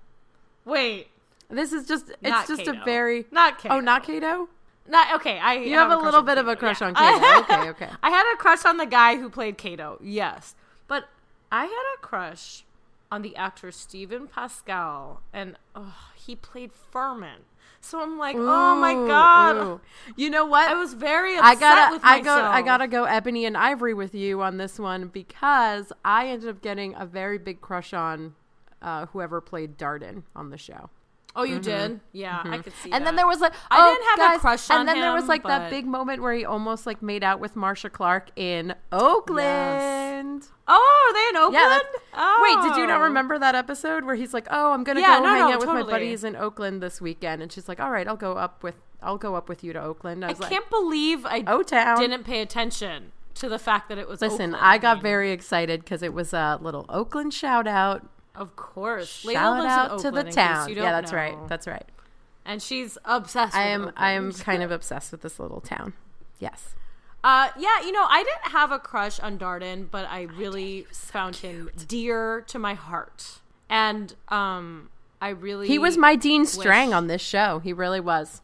Wait, 0.64 1.08
this 1.48 1.72
is 1.72 1.86
just 1.88 2.10
it's 2.10 2.22
Not 2.22 2.46
just 2.48 2.66
a 2.68 2.80
very 2.84 3.26
not 3.32 3.58
Kato. 3.58 3.74
oh 3.76 3.80
not 3.80 4.04
kato 4.04 4.48
Not 4.88 5.14
okay. 5.16 5.38
I 5.38 5.54
you 5.54 5.74
have, 5.76 5.90
a 5.90 5.96
little 5.96 6.22
bit 6.22 6.38
of 6.38 6.46
a 6.48 6.54
crush 6.56 6.80
yeah. 6.80 6.88
on 6.88 6.94
kato 6.94 7.38
okay 7.54 7.70
okay 7.70 7.90
I 8.02 8.10
had 8.10 8.32
a 8.34 8.36
crush 8.36 8.64
on 8.64 8.76
the 8.76 8.86
guy 8.86 9.16
who 9.16 9.28
played 9.30 9.56
Kato. 9.58 9.98
Yes, 10.02 10.54
but 10.88 11.08
I 11.50 11.64
had 11.64 11.94
a 11.96 12.00
crush 12.00 12.64
on 13.10 13.22
the 13.22 13.36
actor 13.36 13.70
Steven 13.70 14.26
Pasquale, 14.26 15.18
and 15.32 15.56
oh, 15.74 15.94
he 16.14 16.34
played 16.34 16.72
Fuhrman. 16.92 17.44
So 17.80 18.00
I'm 18.00 18.18
like, 18.18 18.36
oh 18.36 18.74
my 18.74 18.94
god. 18.94 19.56
ooh. 19.56 19.80
you 20.16 20.28
know 20.28 20.44
what 20.44 20.68
I 20.68 20.74
was 20.74 20.94
very 20.94 21.36
upset 21.36 21.44
I 21.44 21.54
gotta, 21.54 21.94
with 21.94 22.04
I 22.04 22.20
go, 22.20 22.34
I 22.34 22.62
gotta 22.62 22.88
go 22.88 23.04
ebony 23.04 23.44
and 23.44 23.56
ivory 23.56 23.94
with 23.94 24.14
you 24.14 24.42
on 24.42 24.56
this 24.56 24.78
one 24.78 25.06
because 25.08 25.92
I 26.04 26.28
ended 26.28 26.48
up 26.48 26.62
getting 26.62 26.94
a 26.96 27.06
very 27.06 27.38
big 27.38 27.60
crush 27.60 27.94
on 27.94 28.34
uh, 28.82 29.06
whoever 29.06 29.40
played 29.40 29.78
Darden 29.78 30.24
on 30.34 30.50
the 30.50 30.58
show. 30.58 30.90
Oh, 31.38 31.42
you 31.44 31.60
did? 31.60 32.00
Yeah, 32.12 32.40
I 32.44 32.58
could 32.58 32.72
see. 32.72 32.88
Mm-hmm. 32.88 32.94
And 32.94 33.06
then 33.06 33.14
there 33.16 33.26
was 33.26 33.40
like, 33.40 33.52
I 33.70 33.76
oh, 33.78 33.92
didn't 33.92 34.06
have 34.08 34.18
a 34.18 34.32
guys, 34.34 34.40
crush 34.40 34.70
And 34.70 34.78
on 34.80 34.86
then 34.86 35.00
there 35.00 35.12
was 35.12 35.26
like 35.26 35.42
but- 35.42 35.50
that 35.50 35.70
big 35.70 35.86
moment 35.86 36.22
where 36.22 36.32
he 36.32 36.44
almost 36.46 36.86
like 36.86 37.02
made 37.02 37.22
out 37.22 37.40
with 37.40 37.54
Marcia 37.54 37.90
Clark 37.90 38.30
in 38.36 38.74
Oakland. 38.90 40.48
Oh, 40.68 41.06
are 41.08 41.14
they 41.14 41.28
in 41.28 41.44
Oakland? 41.44 41.82
Yeah. 41.92 41.98
oh. 42.14 42.40
Wait, 42.42 42.68
did 42.68 42.80
you 42.80 42.86
not 42.86 43.00
remember 43.00 43.38
that 43.38 43.54
episode 43.54 44.04
where 44.04 44.14
he's 44.16 44.34
like, 44.34 44.46
"Oh, 44.50 44.72
I'm 44.72 44.82
gonna 44.84 45.00
Yeah, 45.00 45.18
go 45.18 45.24
no, 45.24 45.28
hang 45.28 45.38
no, 45.40 45.52
out 45.52 45.58
with 45.60 45.68
my 45.68 45.82
buddies 45.82 46.24
in 46.24 46.34
Oakland 46.36 46.82
this 46.82 47.00
weekend," 47.00 47.42
and 47.42 47.52
she's 47.52 47.68
like, 47.68 47.80
"All 47.80 47.90
right, 47.90 48.06
I'll 48.08 48.16
go 48.16 48.32
up 48.32 48.62
with, 48.62 48.76
I'll 49.02 49.18
go 49.18 49.34
up 49.36 49.48
with 49.48 49.62
you 49.62 49.72
to 49.72 49.80
Oakland." 49.82 50.24
I 50.24 50.28
I 50.28 50.30
was 50.32 50.40
like, 50.40 50.50
can't 50.50 50.68
believe 50.70 51.24
I 51.26 51.44
"O 51.46 51.62
town." 51.62 51.98
didn't 51.98 52.24
pay 52.24 52.40
attention 52.40 53.12
to 53.34 53.48
the 53.48 53.58
fact 53.58 53.88
that 53.90 53.98
it 53.98 54.08
was. 54.08 54.20
Listen, 54.20 54.54
Oakland. 54.54 54.56
I 54.60 54.78
got 54.78 55.02
very 55.02 55.30
excited 55.30 55.80
because 55.84 56.02
it 56.02 56.12
was 56.12 56.32
a 56.32 56.58
little 56.60 56.86
Oakland 56.88 57.32
shout 57.32 57.66
out. 57.66 58.06
Of 58.36 58.56
course, 58.56 59.08
Shout 59.08 59.64
out 59.64 59.98
to 59.98 60.02
the 60.04 60.08
Oakland, 60.08 60.18
in 60.18 60.26
case 60.26 60.34
town. 60.34 60.68
Yeah, 60.70 60.92
that's 60.92 61.12
know. 61.12 61.18
right. 61.18 61.48
That's 61.48 61.66
right. 61.66 61.84
and 62.44 62.62
she's 62.62 62.96
obsessed. 63.04 63.54
I 63.54 63.76
with 63.78 63.88
am. 63.88 63.92
I 63.96 64.10
am 64.12 64.32
kind 64.32 64.62
of 64.62 64.70
obsessed 64.70 65.10
with 65.12 65.22
this 65.22 65.38
little 65.38 65.60
town. 65.60 65.94
Yes. 66.38 66.74
Uh, 67.24 67.48
yeah, 67.58 67.80
you 67.80 67.90
know, 67.90 68.06
I 68.08 68.22
didn't 68.22 68.52
have 68.52 68.70
a 68.70 68.78
crush 68.78 69.18
on 69.18 69.36
Darden, 69.36 69.90
but 69.90 70.06
I 70.08 70.22
really 70.22 70.86
found 70.92 71.36
him 71.36 71.70
dear 71.88 72.42
to 72.42 72.58
my 72.58 72.74
heart, 72.74 73.40
and 73.68 74.14
um, 74.28 74.90
I 75.20 75.30
really 75.30 75.66
He 75.66 75.78
was 75.78 75.96
my 75.96 76.14
Dean 76.14 76.46
Strang 76.46 76.94
on 76.94 77.08
this 77.08 77.22
show. 77.22 77.58
He 77.58 77.72
really 77.72 77.98
was. 78.00 78.42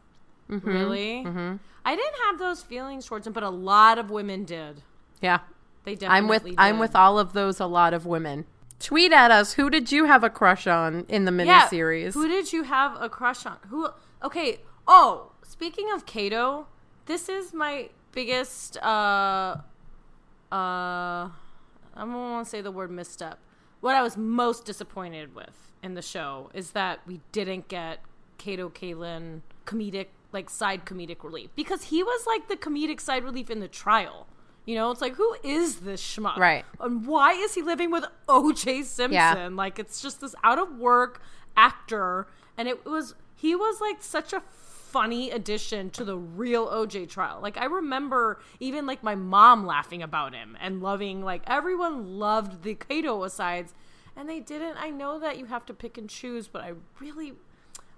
really. 0.49 1.23
Mhm. 1.25 1.61
I 1.85 1.95
didn't 1.97 2.17
have 2.25 2.39
those 2.39 2.63
feelings 2.63 3.07
towards 3.07 3.27
him, 3.27 3.33
but 3.33 3.43
a 3.43 3.51
lot 3.51 3.99
of 3.99 4.11
women 4.11 4.45
did. 4.45 4.83
Yeah. 5.21 5.41
They 5.85 5.95
definitely. 5.95 6.17
I'm 6.17 6.29
with. 6.29 6.45
Did. 6.45 6.55
I'm 6.59 6.79
with 6.79 6.95
all 6.97 7.19
of 7.19 7.33
those. 7.33 7.59
A 7.61 7.67
lot 7.67 7.93
of 7.95 8.05
women. 8.07 8.47
Tweet 8.83 9.13
at 9.13 9.31
us. 9.31 9.55
Who 9.55 9.71
did 9.71 9.93
you 9.93 10.07
have 10.07 10.25
a 10.25 10.31
crush 10.31 10.67
on 10.67 11.07
in 11.09 11.25
the 11.25 11.33
Yeah, 11.33 11.69
miniseries? 11.69 12.15
Who 12.15 12.29
did 12.29 12.53
you 12.53 12.65
have 12.65 13.01
a 13.01 13.09
crush 13.09 13.47
on? 13.47 13.59
Who? 13.69 13.89
Okay. 14.23 14.61
Oh, 14.87 15.33
speaking 15.43 15.91
of 15.93 16.05
Kato, 16.07 16.67
this 17.07 17.29
is 17.29 17.55
my 17.55 17.91
biggest. 18.13 18.77
uh 18.79 19.57
uh 20.51 21.29
I 21.95 21.99
don't 21.99 22.13
want 22.13 22.47
to 22.47 22.51
say 22.51 22.61
the 22.61 22.71
word 22.73 22.91
misstep. 22.91 23.39
What 23.81 23.95
I 23.95 24.03
was 24.03 24.17
most 24.17 24.65
disappointed 24.65 25.35
with 25.35 25.73
in 25.83 25.95
the 25.95 26.03
show 26.03 26.51
is 26.55 26.73
that 26.73 27.01
we 27.07 27.21
didn't 27.33 27.69
get 27.69 28.01
Kato 28.39 28.69
Kaelin 28.71 29.43
comedic, 29.67 30.07
like 30.33 30.49
side 30.51 30.85
comedic 30.85 31.23
relief 31.23 31.51
because 31.55 31.85
he 31.85 32.03
was 32.03 32.27
like 32.27 32.49
the 32.49 32.57
comedic 32.57 33.01
side 33.01 33.25
relief 33.25 33.51
in 33.51 33.61
the 33.61 33.69
trial. 33.69 34.27
You 34.65 34.77
know, 34.77 34.91
it's 34.91 35.01
like 35.01 35.15
who 35.17 35.35
is 35.43 35.77
this 35.81 36.01
schmuck? 36.01 36.37
Right. 36.37 36.65
And 36.81 37.07
why 37.07 37.33
is 37.33 37.55
he 37.55 37.63
living 37.63 37.91
with 37.91 38.05
O.J. 38.29 38.83
Simpson? 38.85 39.57
Like 39.57 39.79
it's 39.79 40.01
just 40.01 40.21
this 40.21 40.35
out 40.45 40.59
of 40.59 40.79
work 40.79 41.21
actor, 41.57 42.27
and 42.57 42.69
it 42.69 42.85
was 42.87 43.15
he 43.35 43.55
was 43.57 43.81
like 43.81 44.03
such 44.03 44.33
a 44.33 44.41
funny 44.41 45.31
addition 45.31 45.89
to 45.91 46.05
the 46.05 46.17
real 46.17 46.69
OJ 46.69 47.09
trial. 47.09 47.41
Like 47.41 47.57
I 47.57 47.65
remember 47.65 48.39
even 48.61 48.87
like 48.87 49.03
my 49.03 49.15
mom 49.15 49.67
laughing 49.67 50.03
about 50.03 50.35
him 50.35 50.57
and 50.61 50.83
loving 50.83 51.23
like 51.25 51.43
everyone 51.47 52.19
loved 52.19 52.63
the 52.63 52.75
Kato 52.75 53.25
asides 53.25 53.73
and 54.17 54.29
they 54.29 54.39
didn't. 54.39 54.77
I 54.77 54.91
know 54.91 55.19
that 55.19 55.39
you 55.39 55.47
have 55.47 55.65
to 55.67 55.75
pick 55.75 55.97
and 55.97 56.09
choose, 56.11 56.47
but 56.47 56.63
I 56.63 56.75
really 57.01 57.33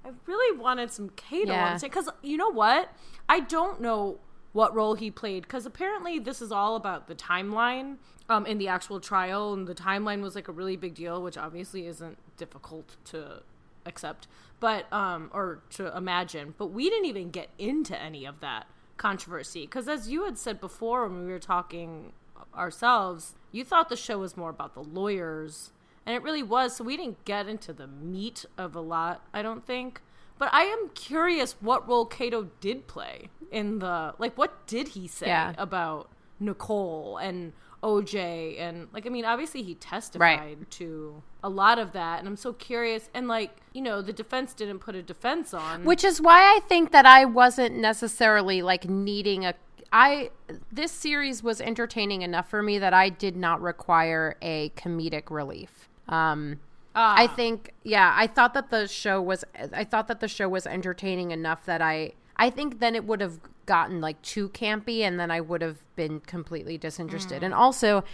I 0.04 0.10
really 0.26 0.56
wanted 0.58 0.92
some 0.92 1.10
Kato 1.10 1.52
Yeah. 1.52 1.72
on 1.82 1.90
cuz 1.90 2.08
you 2.22 2.36
know 2.36 2.50
what? 2.52 2.90
I 3.28 3.40
don't 3.40 3.80
know 3.80 4.20
what 4.54 4.74
role 4.74 4.94
he 4.94 5.10
played 5.10 5.46
cuz 5.46 5.66
apparently 5.66 6.18
this 6.18 6.40
is 6.40 6.50
all 6.50 6.76
about 6.76 7.06
the 7.06 7.14
timeline 7.14 7.98
um 8.30 8.46
in 8.46 8.56
the 8.56 8.68
actual 8.68 9.00
trial 9.00 9.52
and 9.52 9.68
the 9.68 9.74
timeline 9.74 10.22
was 10.22 10.34
like 10.34 10.48
a 10.48 10.52
really 10.52 10.76
big 10.76 10.94
deal, 10.94 11.22
which 11.22 11.36
obviously 11.36 11.86
isn't 11.86 12.16
difficult 12.38 12.96
to 13.04 13.42
accept 13.84 14.26
but 14.60 14.90
um 14.92 15.30
or 15.34 15.60
to 15.68 15.94
imagine. 15.94 16.54
But 16.56 16.68
we 16.68 16.88
didn't 16.88 17.06
even 17.06 17.30
get 17.30 17.50
into 17.58 18.00
any 18.00 18.24
of 18.24 18.40
that 18.40 18.66
controversy 18.96 19.62
because 19.66 19.88
as 19.88 20.08
you 20.08 20.24
had 20.24 20.38
said 20.38 20.60
before 20.60 21.06
when 21.08 21.26
we 21.26 21.32
were 21.32 21.38
talking 21.38 22.12
ourselves 22.54 23.34
you 23.50 23.64
thought 23.64 23.88
the 23.88 23.96
show 23.96 24.18
was 24.18 24.36
more 24.36 24.50
about 24.50 24.74
the 24.74 24.82
lawyers 24.82 25.72
and 26.06 26.14
it 26.14 26.22
really 26.22 26.42
was 26.42 26.76
so 26.76 26.84
we 26.84 26.96
didn't 26.96 27.24
get 27.24 27.48
into 27.48 27.72
the 27.72 27.88
meat 27.88 28.44
of 28.56 28.76
a 28.76 28.80
lot 28.80 29.26
i 29.34 29.42
don't 29.42 29.66
think 29.66 30.00
but 30.38 30.48
i 30.52 30.62
am 30.62 30.88
curious 30.94 31.56
what 31.60 31.86
role 31.88 32.06
Kato 32.06 32.48
did 32.60 32.86
play 32.86 33.28
in 33.50 33.78
the 33.78 34.14
like 34.18 34.36
what 34.36 34.66
did 34.66 34.88
he 34.88 35.06
say 35.06 35.26
Yeah. 35.26 35.54
about 35.58 36.10
nicole 36.40 37.18
and 37.18 37.52
oj 37.82 38.58
and 38.58 38.88
like 38.92 39.06
i 39.06 39.08
mean 39.10 39.24
obviously 39.24 39.62
he 39.62 39.74
testified 39.74 40.20
Right. 40.40 40.70
to 40.72 41.22
a 41.42 41.48
lot 41.48 41.78
of 41.78 41.92
that 41.92 42.18
and 42.18 42.26
i'm 42.26 42.36
so 42.36 42.52
curious 42.54 43.10
and 43.14 43.28
like 43.28 43.58
you 43.74 43.82
know 43.82 44.00
the 44.02 44.12
defense 44.12 44.54
didn't 44.54 44.78
put 44.78 44.94
a 44.94 45.02
defense 45.02 45.52
on 45.52 45.84
Which 45.84 46.02
is 46.04 46.20
why 46.20 46.40
I 46.56 46.60
think 46.68 46.92
that 46.92 47.04
I 47.06 47.24
wasn't 47.26 47.76
necessarily 47.76 48.62
like 48.62 48.88
needing 48.88 49.44
a. 49.44 49.54
I 49.92 50.30
this 50.72 50.90
series 50.92 51.42
was 51.42 51.60
entertaining 51.60 52.22
enough 52.22 52.48
for 52.48 52.62
me 52.62 52.78
that 52.78 52.94
I 52.94 53.08
did 53.10 53.36
not 53.36 53.60
require 53.60 54.36
a 54.40 54.70
comedic 54.76 55.30
relief. 55.30 55.88
Um, 56.08 56.60
Ah. 56.94 57.14
I 57.16 57.26
think, 57.26 57.74
yeah, 57.82 58.14
I 58.16 58.26
thought 58.26 58.54
that 58.54 58.70
the 58.70 58.86
show 58.86 59.20
was. 59.20 59.44
I 59.72 59.84
thought 59.84 60.08
that 60.08 60.20
the 60.20 60.28
show 60.28 60.48
was 60.48 60.66
entertaining 60.66 61.30
enough 61.30 61.64
that 61.66 61.82
I. 61.82 62.12
I 62.36 62.50
think 62.50 62.80
then 62.80 62.94
it 62.96 63.04
would 63.04 63.20
have 63.20 63.38
gotten 63.66 64.00
like 64.00 64.20
too 64.22 64.48
campy 64.50 65.00
and 65.00 65.18
then 65.18 65.30
I 65.30 65.40
would 65.40 65.62
have 65.62 65.78
been 65.96 66.20
completely 66.20 66.76
disinterested. 66.78 67.42
Mm. 67.42 67.46
And 67.46 67.54
also, 67.54 68.04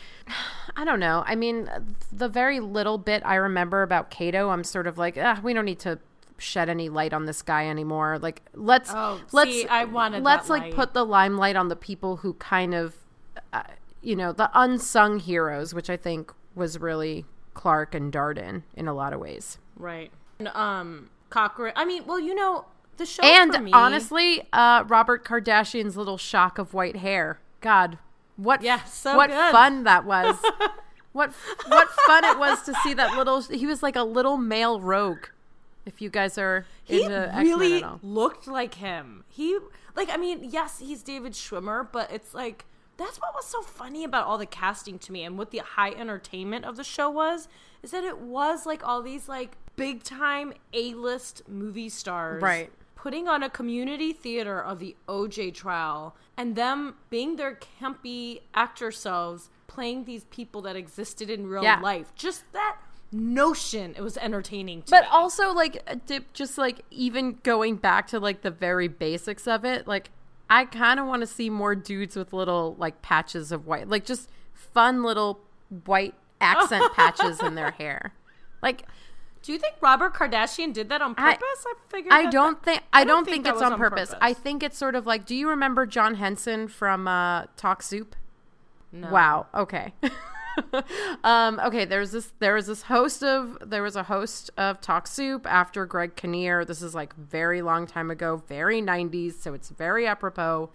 I 0.76 0.84
don't 0.84 1.00
know. 1.00 1.24
I 1.26 1.34
mean, 1.34 1.68
the 2.12 2.28
very 2.28 2.60
little 2.60 2.98
bit 2.98 3.22
I 3.24 3.36
remember 3.36 3.82
about 3.82 4.10
Kato, 4.10 4.50
I'm 4.50 4.64
sort 4.64 4.86
of 4.86 4.98
like, 4.98 5.18
ah, 5.20 5.40
we 5.42 5.52
don't 5.52 5.64
need 5.64 5.80
to 5.80 5.98
shed 6.38 6.68
any 6.68 6.88
light 6.88 7.12
on 7.12 7.26
this 7.26 7.42
guy 7.42 7.66
anymore. 7.66 8.18
Like, 8.18 8.42
let's 8.54 8.90
Oh, 8.94 9.20
let's 9.32 9.50
see, 9.50 9.66
I 9.66 9.84
wanted 9.84 10.22
let's 10.22 10.48
like 10.48 10.62
light. 10.62 10.74
put 10.74 10.94
the 10.94 11.04
limelight 11.04 11.56
on 11.56 11.68
the 11.68 11.76
people 11.76 12.16
who 12.18 12.34
kind 12.34 12.74
of, 12.74 12.96
uh, 13.52 13.62
you 14.02 14.16
know, 14.16 14.32
the 14.32 14.50
unsung 14.54 15.18
heroes, 15.18 15.74
which 15.74 15.90
I 15.90 15.96
think 15.96 16.32
was 16.54 16.78
really 16.78 17.26
Clark 17.54 17.94
and 17.94 18.12
Darden 18.12 18.62
in 18.74 18.86
a 18.88 18.94
lot 18.94 19.12
of 19.12 19.20
ways. 19.20 19.58
Right. 19.76 20.10
And, 20.38 20.48
um, 20.48 21.10
Cochran. 21.30 21.72
I 21.76 21.84
mean, 21.84 22.06
well, 22.06 22.18
you 22.20 22.34
know, 22.34 22.66
the 22.96 23.06
show 23.06 23.22
And 23.22 23.54
for 23.54 23.60
me, 23.60 23.72
honestly, 23.72 24.42
uh, 24.52 24.84
Robert 24.86 25.24
Kardashian's 25.24 25.96
little 25.96 26.18
shock 26.18 26.58
of 26.58 26.74
white 26.74 26.96
hair. 26.96 27.40
God, 27.60 27.98
what 28.36 28.62
Yeah, 28.62 28.82
so 28.84 29.16
what 29.16 29.30
good. 29.30 29.52
fun 29.52 29.84
that 29.84 30.04
was. 30.06 30.36
what 31.12 31.32
what 31.68 31.88
fun 32.06 32.24
it 32.24 32.38
was 32.38 32.62
to 32.62 32.74
see 32.82 32.94
that 32.94 33.16
little. 33.16 33.40
He 33.42 33.66
was 33.66 33.82
like 33.82 33.96
a 33.96 34.02
little 34.04 34.36
male 34.36 34.80
rogue. 34.80 35.26
If 35.86 36.00
you 36.02 36.10
guys 36.10 36.36
are 36.38 36.66
he 36.84 37.06
really 37.06 37.84
looked 38.02 38.46
like 38.46 38.74
him. 38.74 39.24
He 39.28 39.58
like, 39.96 40.08
I 40.10 40.16
mean, 40.16 40.40
yes, 40.50 40.78
he's 40.78 41.02
David 41.02 41.32
Schwimmer, 41.32 41.86
but 41.90 42.10
it's 42.12 42.34
like 42.34 42.64
that's 43.00 43.18
what 43.20 43.34
was 43.34 43.46
so 43.46 43.62
funny 43.62 44.04
about 44.04 44.26
all 44.26 44.38
the 44.38 44.46
casting 44.46 44.98
to 45.00 45.12
me, 45.12 45.24
and 45.24 45.36
what 45.38 45.50
the 45.50 45.58
high 45.58 45.90
entertainment 45.92 46.64
of 46.64 46.76
the 46.76 46.84
show 46.84 47.08
was, 47.10 47.48
is 47.82 47.90
that 47.92 48.04
it 48.04 48.18
was 48.18 48.66
like 48.66 48.86
all 48.86 49.02
these 49.02 49.28
like 49.28 49.56
big 49.76 50.02
time 50.02 50.52
A 50.72 50.94
list 50.94 51.42
movie 51.48 51.88
stars, 51.88 52.42
Right. 52.42 52.70
putting 52.94 53.26
on 53.28 53.42
a 53.42 53.48
community 53.50 54.12
theater 54.12 54.60
of 54.62 54.78
the 54.78 54.94
OJ 55.08 55.50
trial 55.54 56.14
and 56.36 56.54
them 56.54 56.96
being 57.08 57.36
their 57.36 57.58
campy 57.80 58.40
actor 58.54 58.90
selves 58.92 59.48
playing 59.66 60.04
these 60.04 60.24
people 60.24 60.60
that 60.62 60.76
existed 60.76 61.30
in 61.30 61.46
real 61.46 61.62
Yeah. 61.62 61.80
life. 61.80 62.12
Just 62.14 62.44
that 62.52 62.76
notion, 63.12 63.94
it 63.96 64.02
was 64.02 64.16
entertaining 64.18 64.82
to 64.82 64.90
But 64.90 65.02
me. 65.04 65.08
also, 65.10 65.52
like, 65.52 65.82
just 66.32 66.58
like 66.58 66.84
even 66.90 67.38
going 67.42 67.76
back 67.76 68.06
to 68.08 68.20
like 68.20 68.42
the 68.42 68.50
very 68.50 68.88
basics 68.88 69.46
of 69.48 69.64
it, 69.64 69.86
like 69.86 70.10
I 70.50 70.64
kind 70.64 70.98
of 70.98 71.06
want 71.06 71.20
to 71.20 71.26
see 71.28 71.48
more 71.48 71.76
dudes 71.76 72.16
with 72.16 72.32
little 72.32 72.74
like 72.76 73.00
patches 73.02 73.52
of 73.52 73.66
white, 73.66 73.88
like 73.88 74.04
just 74.04 74.28
fun 74.52 75.04
little 75.04 75.40
white 75.86 76.14
accent 76.40 76.92
patches 76.96 77.40
in 77.40 77.54
their 77.54 77.70
hair. 77.70 78.12
Like, 78.60 78.86
Do 79.42 79.52
you 79.52 79.58
think 79.58 79.76
Robert 79.80 80.12
Kardashian 80.12 80.72
did 80.72 80.88
that 80.88 81.00
on 81.00 81.14
purpose? 81.14 81.40
I, 81.40 81.74
figured. 81.88 82.12
I 82.12 82.28
don't 82.28 82.62
think 82.62 82.82
I, 82.92 83.04
don't, 83.04 83.24
think 83.24 83.34
think, 83.36 83.44
that 83.44 83.54
it's 83.54 83.62
on 83.62 83.74
on 83.74 83.78
purpose. 83.78 84.10
purpose. 84.10 84.18
I 84.20 84.34
think 84.34 84.62
it's 84.64 84.76
sort 84.76 84.96
of 84.96 85.06
like. 85.06 85.24
Do 85.24 85.36
you 85.36 85.48
remember 85.48 85.86
John 85.86 86.16
Henson 86.16 86.66
from 86.66 87.06
uh, 87.06 87.44
Talk 87.56 87.82
Soup? 87.82 88.16
No. 88.92 89.08
Wow. 89.08 89.46
Okay. 89.54 89.94
um, 91.24 91.60
okay. 91.60 91.84
There's 91.84 92.12
this. 92.12 92.32
There 92.38 92.54
was 92.54 92.66
this 92.66 92.82
host 92.82 93.22
of. 93.22 93.58
There 93.64 93.82
was 93.82 93.96
a 93.96 94.04
host 94.04 94.50
of 94.56 94.80
Talk 94.80 95.06
Soup 95.06 95.46
after 95.46 95.86
Greg 95.86 96.16
Kinnear. 96.16 96.64
This 96.64 96.82
is 96.82 96.94
like 96.94 97.14
very 97.16 97.62
long 97.62 97.86
time 97.86 98.10
ago, 98.10 98.42
very 98.48 98.80
90s. 98.80 99.34
So 99.34 99.54
it's 99.54 99.68
very 99.70 100.06
apropos. 100.06 100.70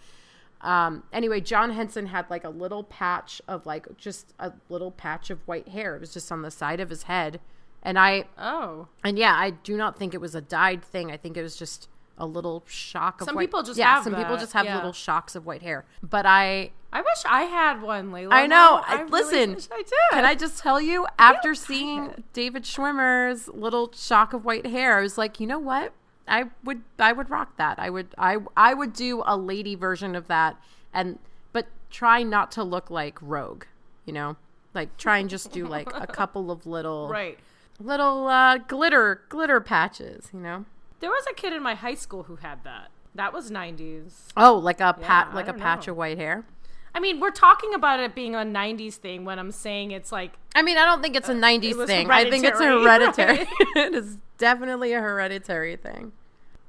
Um, 0.62 1.04
anyway, 1.14 1.42
John 1.42 1.72
Henson 1.72 2.08
had 2.08 2.30
like 2.30 2.44
a 2.44 2.50
little 2.50 2.84
patch 2.84 3.42
of 3.48 3.66
like 3.66 3.98
just 3.98 4.34
a 4.40 4.52
little 4.70 4.92
patch 4.92 5.30
of 5.30 5.40
white 5.48 5.70
hair. 5.70 5.96
It 5.96 6.00
was 6.00 6.14
just 6.14 6.32
on 6.32 6.42
the 6.42 6.52
side 6.52 6.80
of 6.80 6.90
his 6.90 7.04
head, 7.04 7.40
and 7.84 8.00
I 8.00 8.26
Oh, 8.38 8.88
and 9.04 9.20
yeah, 9.20 9.36
I 9.36 9.52
do 9.52 9.78
not 9.78 10.00
think 10.00 10.14
it 10.14 10.22
was 10.22 10.34
a 10.34 10.42
dyed 10.42 10.84
thing. 10.84 11.12
I 11.12 11.18
think 11.18 11.38
it 11.38 11.44
was 11.44 11.56
just 11.56 11.88
a 12.18 12.26
little 12.26 12.64
shock 12.68 13.22
of 13.22 13.26
Some 13.26 13.36
white. 13.36 13.48
people 13.48 13.64
just 13.64 13.78
yeah, 13.78 13.96
have 13.96 14.04
some 14.04 14.16
people 14.16 14.38
just 14.38 14.54
have 14.54 14.66
yeah. 14.66 14.76
little 14.76 14.94
shocks 14.94 15.36
of 15.36 15.46
white 15.46 15.62
hair. 15.62 15.86
But 16.02 16.26
I 16.26 16.72
I 16.94 17.02
wish 17.02 17.26
I 17.26 17.44
had 17.44 17.82
one, 17.82 18.12
Layla. 18.12 18.30
I 18.32 18.48
know. 18.48 18.78
No, 18.78 18.84
I, 18.88 19.02
really 19.02 19.12
listen, 19.12 19.54
wish 19.56 19.68
I 19.70 19.78
did. 19.82 19.94
can 20.12 20.24
I 20.24 20.34
just 20.34 20.60
tell 20.60 20.80
you? 20.80 21.06
After 21.20 21.54
seeing 21.54 22.24
David 22.32 22.64
Schwimmer's 22.64 23.50
little 23.50 23.92
shock 23.94 24.32
of 24.32 24.46
white 24.46 24.66
hair, 24.66 24.98
I 24.98 25.02
was 25.02 25.18
like, 25.18 25.42
you 25.42 25.46
know 25.48 25.60
what? 25.60 25.92
I 26.26 26.46
would, 26.64 26.84
I 26.98 27.12
would 27.12 27.30
rock 27.30 27.58
that. 27.58 27.78
I 27.80 27.90
would, 27.90 28.16
I, 28.18 28.38
I 28.56 28.74
would 28.74 28.94
do 28.94 29.22
a 29.26 29.36
lady 29.36 29.76
version 29.76 30.16
of 30.16 30.28
that, 30.28 30.56
and 30.94 31.20
but 31.52 31.68
try 31.92 32.24
not 32.24 32.50
to 32.54 32.64
look 32.64 32.90
like 32.90 33.20
Rogue. 33.22 33.66
You 34.06 34.14
know, 34.14 34.38
like 34.74 34.96
try 34.98 35.18
and 35.18 35.30
just 35.30 35.52
do 35.52 35.68
like 35.68 35.90
a 35.94 36.08
couple 36.22 36.50
of 36.50 36.66
little, 36.66 37.10
Right. 37.10 37.38
little 37.78 38.28
uh, 38.28 38.58
glitter, 38.60 39.22
glitter 39.28 39.60
patches. 39.60 40.30
You 40.34 40.40
know. 40.40 40.66
There 41.06 41.12
was 41.12 41.26
a 41.30 41.36
kid 41.36 41.54
in 41.54 41.62
my 41.62 41.76
high 41.76 41.94
school 41.94 42.24
who 42.24 42.38
had 42.38 42.64
that. 42.64 42.90
That 43.14 43.32
was 43.32 43.52
90s. 43.52 44.32
Oh, 44.36 44.56
like 44.56 44.82
a 44.82 44.92
pat, 44.92 45.28
I 45.30 45.36
like 45.36 45.48
a 45.48 45.54
patch 45.54 45.86
know. 45.86 45.92
of 45.92 45.98
white 45.98 46.18
hair. 46.18 46.48
I 46.96 47.00
mean, 47.00 47.20
we're 47.20 47.30
talking 47.30 47.76
about 47.76 48.00
it 48.00 48.16
being 48.16 48.34
a 48.34 48.40
90s 48.40 48.96
thing 48.96 49.24
when 49.24 49.38
I'm 49.38 49.52
saying 49.52 49.92
it's 49.92 50.12
like 50.12 50.32
I 50.56 50.64
mean, 50.64 50.80
I 50.80 50.86
don't 50.86 51.04
think 51.04 51.16
it's 51.16 51.30
a 51.30 51.36
'90s 51.36 51.76
Uh, 51.76 51.78
was 51.78 51.88
thing. 51.88 52.10
I 52.10 52.28
think 52.28 52.44
it's 52.44 52.60
a 52.60 52.64
hereditary, 52.64 53.36
hereditary. 53.46 53.48
it 53.76 53.94
is 53.94 54.18
definitely 54.40 54.94
a 54.94 55.00
hereditary 55.00 55.76
thing. 55.76 56.12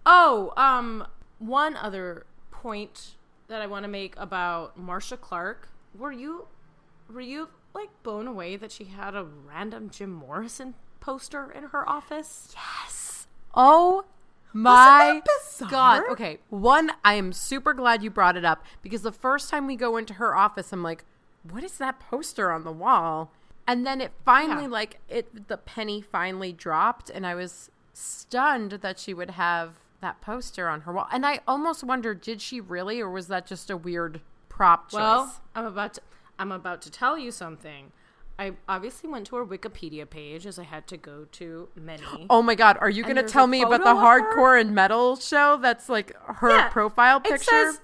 Oh, 0.04 0.52
um, 0.58 1.06
one 1.38 1.74
other 1.74 2.26
point 2.50 3.14
that 3.48 3.62
I 3.62 3.66
want 3.66 3.84
to 3.84 3.88
make 3.88 4.18
about 4.18 4.78
Marcia 4.78 5.16
Clark. 5.16 5.70
Were 5.98 6.12
you, 6.12 6.46
were 7.10 7.22
you 7.22 7.48
like 7.74 7.88
blown 8.02 8.26
away 8.26 8.56
that 8.56 8.70
she 8.70 8.84
had 8.84 9.14
a 9.14 9.24
random 9.24 9.88
Jim 9.88 10.12
Morrison 10.12 10.74
poster 11.00 11.50
in 11.50 11.62
her 11.68 11.88
office? 11.88 12.54
Yes. 12.54 13.28
Oh 13.54 14.04
my 14.56 15.22
god. 15.68 16.02
Okay. 16.10 16.38
One, 16.50 16.92
I 17.04 17.14
am 17.14 17.32
super 17.32 17.74
glad 17.74 18.02
you 18.02 18.10
brought 18.10 18.36
it 18.36 18.44
up 18.44 18.64
because 18.82 19.02
the 19.02 19.12
first 19.12 19.50
time 19.50 19.66
we 19.66 19.76
go 19.76 19.96
into 19.96 20.14
her 20.14 20.36
office, 20.36 20.72
I'm 20.72 20.82
like, 20.82 21.04
what 21.48 21.62
is 21.62 21.78
that 21.78 22.00
poster 22.00 22.50
on 22.50 22.64
the 22.64 22.72
wall? 22.72 23.30
And 23.66 23.86
then 23.86 24.00
it 24.00 24.12
finally 24.24 24.62
Yeah. 24.64 24.68
like 24.70 25.00
it 25.08 25.48
the 25.48 25.56
penny 25.56 26.00
finally 26.00 26.52
dropped 26.52 27.10
and 27.10 27.26
I 27.26 27.34
was 27.34 27.70
stunned 27.92 28.72
that 28.72 28.98
she 28.98 29.12
would 29.14 29.30
have 29.32 29.74
that 30.00 30.20
poster 30.20 30.68
on 30.68 30.82
her 30.82 30.92
wall. 30.92 31.08
And 31.10 31.26
I 31.26 31.40
almost 31.48 31.82
wondered, 31.82 32.20
did 32.20 32.40
she 32.40 32.60
really 32.60 33.00
or 33.00 33.10
was 33.10 33.28
that 33.28 33.46
just 33.46 33.70
a 33.70 33.76
weird 33.76 34.20
prop 34.48 34.90
choice? 34.90 35.00
Well, 35.00 35.40
I'm 35.54 35.64
about 35.66 35.94
to, 35.94 36.00
I'm 36.38 36.52
about 36.52 36.82
to 36.82 36.90
tell 36.90 37.18
you 37.18 37.30
something. 37.30 37.92
I 38.38 38.52
obviously 38.68 39.08
went 39.08 39.26
to 39.28 39.36
her 39.36 39.46
Wikipedia 39.46 40.08
page 40.08 40.46
as 40.46 40.58
I 40.58 40.64
had 40.64 40.86
to 40.88 40.96
go 40.96 41.26
to 41.32 41.68
many. 41.74 42.02
Oh 42.28 42.42
my 42.42 42.54
god, 42.54 42.76
are 42.80 42.90
you 42.90 43.02
going 43.02 43.16
to 43.16 43.22
tell 43.22 43.46
me 43.46 43.62
about 43.62 43.78
the 43.78 43.84
photo 43.86 43.98
of 43.98 44.02
her? 44.02 44.36
hardcore 44.36 44.60
and 44.60 44.74
metal 44.74 45.16
show 45.16 45.58
that's 45.60 45.88
like 45.88 46.14
her 46.22 46.50
Yeah, 46.50 46.68
profile 46.68 47.18
It 47.18 47.24
picture? 47.24 47.44
says, 47.44 47.80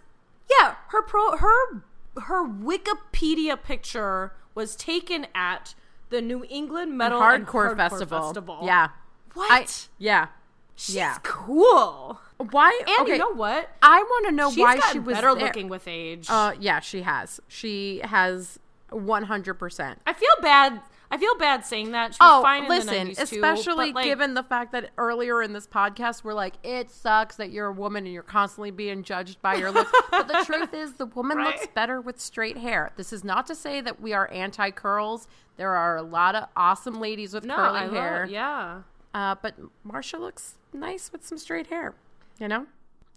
yeah, 0.50 0.74
her 0.88 1.02
pro 1.02 1.36
her 1.38 1.82
her 2.20 2.46
Wikipedia 2.46 3.62
picture 3.62 4.32
was 4.54 4.76
taken 4.76 5.26
at 5.34 5.74
the 6.10 6.20
New 6.20 6.44
England 6.50 6.98
Metal 6.98 7.22
and 7.22 7.46
hardcore, 7.46 7.70
Hardcore 7.70 7.76
festival. 7.76 8.20
Festival. 8.20 8.58
Yeah. 8.64 8.88
What? 9.32 9.50
I, 9.50 9.66
yeah. 9.98 10.26
She's 10.74 10.96
yeah. 10.96 11.16
cool. 11.22 12.20
Why? 12.36 12.78
And 12.86 13.02
okay. 13.02 13.12
you 13.12 13.18
know 13.18 13.32
what? 13.32 13.70
I 13.82 14.02
want 14.02 14.26
to 14.26 14.32
know 14.32 14.50
She's 14.50 14.58
why 14.58 14.80
she 14.90 14.98
was 14.98 15.14
better 15.14 15.34
there. 15.34 15.44
looking 15.44 15.68
with 15.68 15.86
age. 15.86 16.26
Uh, 16.28 16.52
yeah, 16.58 16.80
she 16.80 17.02
has. 17.02 17.40
She 17.48 18.00
has 18.04 18.58
100%. 18.92 19.96
I 20.06 20.12
feel 20.12 20.28
bad. 20.40 20.80
I 21.10 21.18
feel 21.18 21.34
bad 21.36 21.66
saying 21.66 21.92
that. 21.92 22.14
She 22.14 22.18
was 22.22 22.38
Oh, 22.40 22.42
fine 22.42 22.62
in 22.62 22.68
listen, 22.70 23.08
the 23.08 23.12
90s 23.12 23.16
too, 23.28 23.36
especially 23.36 23.92
but, 23.92 23.96
like, 23.96 24.04
given 24.06 24.32
the 24.32 24.42
fact 24.42 24.72
that 24.72 24.90
earlier 24.96 25.42
in 25.42 25.52
this 25.52 25.66
podcast 25.66 26.24
we're 26.24 26.32
like, 26.32 26.54
it 26.62 26.90
sucks 26.90 27.36
that 27.36 27.50
you're 27.50 27.66
a 27.66 27.72
woman 27.72 28.04
and 28.06 28.14
you're 28.14 28.22
constantly 28.22 28.70
being 28.70 29.02
judged 29.02 29.42
by 29.42 29.56
your 29.56 29.70
looks. 29.70 29.92
but 30.10 30.26
the 30.26 30.42
truth 30.46 30.72
is, 30.72 30.94
the 30.94 31.04
woman 31.06 31.36
Right. 31.36 31.54
looks 31.54 31.66
better 31.74 32.00
with 32.00 32.18
straight 32.18 32.56
hair. 32.56 32.92
This 32.96 33.12
is 33.12 33.24
not 33.24 33.46
to 33.48 33.54
say 33.54 33.82
that 33.82 34.00
we 34.00 34.14
are 34.14 34.30
anti 34.32 34.70
curls. 34.70 35.28
There 35.58 35.74
are 35.76 35.98
a 35.98 36.02
lot 36.02 36.34
of 36.34 36.48
awesome 36.56 36.98
ladies 36.98 37.34
with 37.34 37.44
no, 37.44 37.56
curly 37.56 37.80
I 37.80 37.84
love 37.84 37.92
hair. 37.94 38.24
it, 38.24 38.30
Yeah. 38.30 38.80
Uh, 39.12 39.34
but 39.42 39.54
Marcia 39.84 40.16
looks 40.16 40.54
nice 40.72 41.12
with 41.12 41.26
some 41.26 41.36
straight 41.36 41.66
hair. 41.66 41.94
You 42.38 42.48
know, 42.48 42.66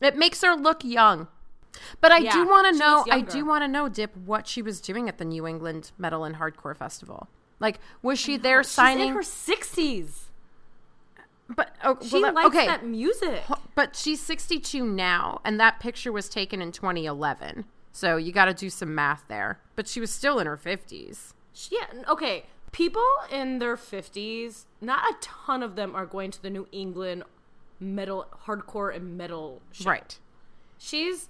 it 0.01 0.17
makes 0.17 0.41
her 0.41 0.53
look 0.53 0.83
young. 0.83 1.29
But 2.01 2.11
I 2.11 2.19
Yeah, 2.19 2.33
do 2.33 2.47
want 2.47 2.73
to 2.73 2.79
know. 2.79 3.05
I 3.11 3.21
do 3.21 3.45
want 3.45 3.63
to 3.63 3.67
know, 3.67 3.89
Dip, 3.89 4.15
what 4.17 4.47
she 4.47 4.61
was 4.61 4.79
doing 4.81 5.07
at 5.09 5.17
the 5.17 5.25
New 5.25 5.45
England 5.47 5.91
Metal 5.97 6.23
and 6.23 6.35
Hardcore 6.35 6.75
Festival. 6.75 7.27
Like, 7.59 7.79
was 8.01 8.19
she 8.19 8.37
there 8.37 8.63
She's 8.63 8.71
signing? 8.71 9.09
in 9.09 9.13
her 9.15 9.23
sixties. 9.23 10.29
but 11.49 11.75
oh, 11.83 11.97
She 12.01 12.21
well, 12.21 12.33
likes 12.33 12.47
okay, 12.47 12.65
that 12.67 12.85
music. 12.85 13.43
but 13.75 13.95
she's 13.95 14.19
62 14.21 14.85
now, 14.85 15.39
and 15.45 15.59
that 15.59 15.79
picture 15.79 16.11
was 16.11 16.27
taken 16.27 16.61
in 16.61 16.71
2011. 16.71 17.65
So 17.91 18.17
you 18.17 18.31
got 18.33 18.45
to 18.45 18.53
do 18.53 18.69
some 18.69 18.93
math 18.93 19.23
there. 19.29 19.59
But 19.75 19.87
she 19.87 19.99
was 19.99 20.11
still 20.11 20.39
in 20.39 20.47
her 20.47 20.57
50s. 20.57 21.33
Yeah, 21.71 21.85
okay. 22.09 22.45
People 22.73 23.05
in 23.31 23.59
their 23.59 23.77
50s, 23.77 24.65
not 24.81 25.03
a 25.09 25.15
ton 25.21 25.63
of 25.63 25.75
them 25.77 25.95
are 25.95 26.05
going 26.05 26.29
to 26.31 26.41
the 26.41 26.49
New 26.49 26.67
England 26.73 27.23
metal, 27.79 28.27
hardcore 28.45 28.93
and 28.93 29.17
metal 29.17 29.61
show. 29.71 29.89
Right. 29.89 30.19
She's 30.77 31.29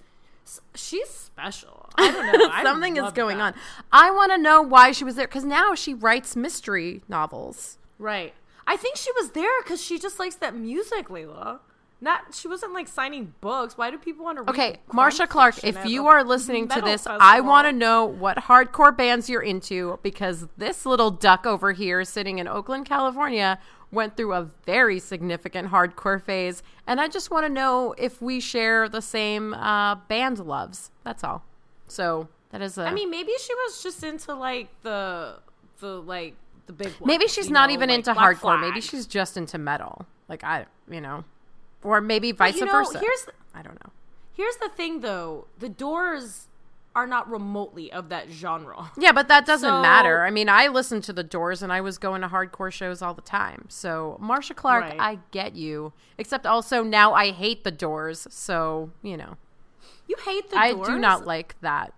she's 0.73 1.09
special. 1.09 1.89
I 1.97 2.11
don't 2.11 2.39
know. 2.39 2.63
Something 2.63 2.97
is 2.97 3.11
going 3.13 3.37
that. 3.37 3.53
on. 3.55 3.61
I 3.91 4.11
want 4.11 4.31
to 4.31 4.37
know 4.37 4.61
why 4.61 4.91
she 4.91 5.03
was 5.03 5.15
there 5.15 5.27
because 5.27 5.45
now 5.45 5.75
she 5.75 5.93
writes 5.93 6.35
mystery 6.35 7.01
novels. 7.07 7.77
Right. 7.97 8.33
I 8.67 8.77
think 8.77 8.97
she 8.97 9.11
was 9.13 9.31
there 9.31 9.61
because 9.63 9.81
she 9.83 9.99
just 9.99 10.19
likes 10.19 10.35
that 10.35 10.55
music, 10.55 11.09
Layla. 11.09 11.59
Not 12.01 12.35
she 12.35 12.47
wasn't 12.47 12.73
like 12.73 12.87
signing 12.87 13.33
books. 13.39 13.77
Why 13.77 13.89
do 13.89 13.97
people 13.97 14.25
want 14.25 14.37
to? 14.37 14.49
Okay, 14.49 14.79
Marcia 14.91 15.25
Clark, 15.27 15.63
if 15.63 15.85
you 15.85 16.07
are 16.07 16.23
listening 16.23 16.67
to 16.67 16.81
this, 16.81 17.07
I 17.07 17.39
want 17.39 17.67
to 17.67 17.71
know 17.71 18.05
what 18.05 18.37
hardcore 18.37 18.95
bands 18.95 19.29
you're 19.29 19.41
into 19.41 19.97
because 20.03 20.45
this 20.57 20.85
little 20.85 21.09
duck 21.09 21.45
over 21.45 21.71
here 21.71 22.03
sitting 22.03 22.37
in 22.39 22.47
Oakland, 22.47 22.85
California 22.85 23.59
went 23.91 24.17
through 24.17 24.33
a 24.33 24.49
very 24.65 24.99
significant 24.99 25.71
hardcore 25.71 26.21
phase. 26.21 26.63
And 26.87 26.99
I 26.99 27.07
just 27.07 27.31
want 27.31 27.45
to 27.45 27.51
know 27.51 27.93
if 27.97 28.21
we 28.21 28.39
share 28.39 28.89
the 28.89 29.01
same 29.01 29.53
uh, 29.53 29.95
band 29.95 30.39
loves. 30.39 30.91
That's 31.03 31.23
all. 31.23 31.43
So 31.87 32.27
that 32.51 32.61
is 32.61 32.77
a. 32.77 32.83
I 32.85 32.93
mean, 32.93 33.09
maybe 33.09 33.31
she 33.39 33.53
was 33.53 33.83
just 33.83 34.03
into 34.03 34.33
like 34.33 34.69
the 34.81 35.39
the 35.79 36.01
like 36.01 36.35
the 36.67 36.73
big. 36.73 36.93
Maybe 37.03 37.27
she's 37.27 37.49
not 37.49 37.69
know, 37.69 37.73
even 37.73 37.89
like 37.89 37.99
into 37.99 38.13
hardcore. 38.13 38.59
Maybe 38.59 38.81
she's 38.81 39.05
just 39.05 39.37
into 39.37 39.57
metal. 39.57 40.05
Like, 40.27 40.43
I, 40.43 40.65
you 40.89 41.01
know. 41.01 41.23
Or 41.83 42.01
maybe 42.01 42.31
vice 42.31 42.55
you 42.55 42.65
know, 42.65 42.71
versa. 42.71 42.99
here's 42.99 43.25
the- 43.25 43.33
I 43.53 43.61
don't 43.61 43.75
know. 43.83 43.91
Here's 44.33 44.57
the 44.57 44.69
thing, 44.69 45.01
though: 45.01 45.47
the 45.59 45.69
Doors 45.69 46.47
are 46.95 47.05
not 47.05 47.29
remotely 47.29 47.91
of 47.91 48.09
that 48.09 48.29
genre. 48.29 48.91
Yeah, 48.97 49.11
but 49.11 49.27
that 49.27 49.45
doesn't 49.45 49.69
So- 49.69 49.81
matter. 49.81 50.23
I 50.23 50.31
mean, 50.31 50.47
I 50.49 50.67
listened 50.67 51.03
to 51.05 51.13
the 51.13 51.23
Doors 51.23 51.61
and 51.61 51.71
I 51.73 51.81
was 51.81 51.97
going 51.97 52.21
to 52.21 52.27
hardcore 52.29 52.71
shows 52.71 53.01
all 53.01 53.13
the 53.13 53.21
time. 53.21 53.65
So, 53.69 54.17
Marcia 54.21 54.53
Clark, 54.53 54.83
Right. 54.85 54.99
I 54.99 55.19
get 55.31 55.55
you. 55.55 55.91
Except 56.17 56.45
also 56.45 56.83
now 56.83 57.13
I 57.13 57.31
hate 57.31 57.63
the 57.65 57.71
Doors. 57.71 58.27
So, 58.29 58.91
you 59.01 59.17
know, 59.17 59.35
You 60.07 60.15
hate 60.23 60.49
the 60.51 60.57
I 60.57 60.71
Doors. 60.71 60.87
I 60.87 60.91
do 60.93 60.99
not 60.99 61.25
like 61.25 61.59
that 61.61 61.93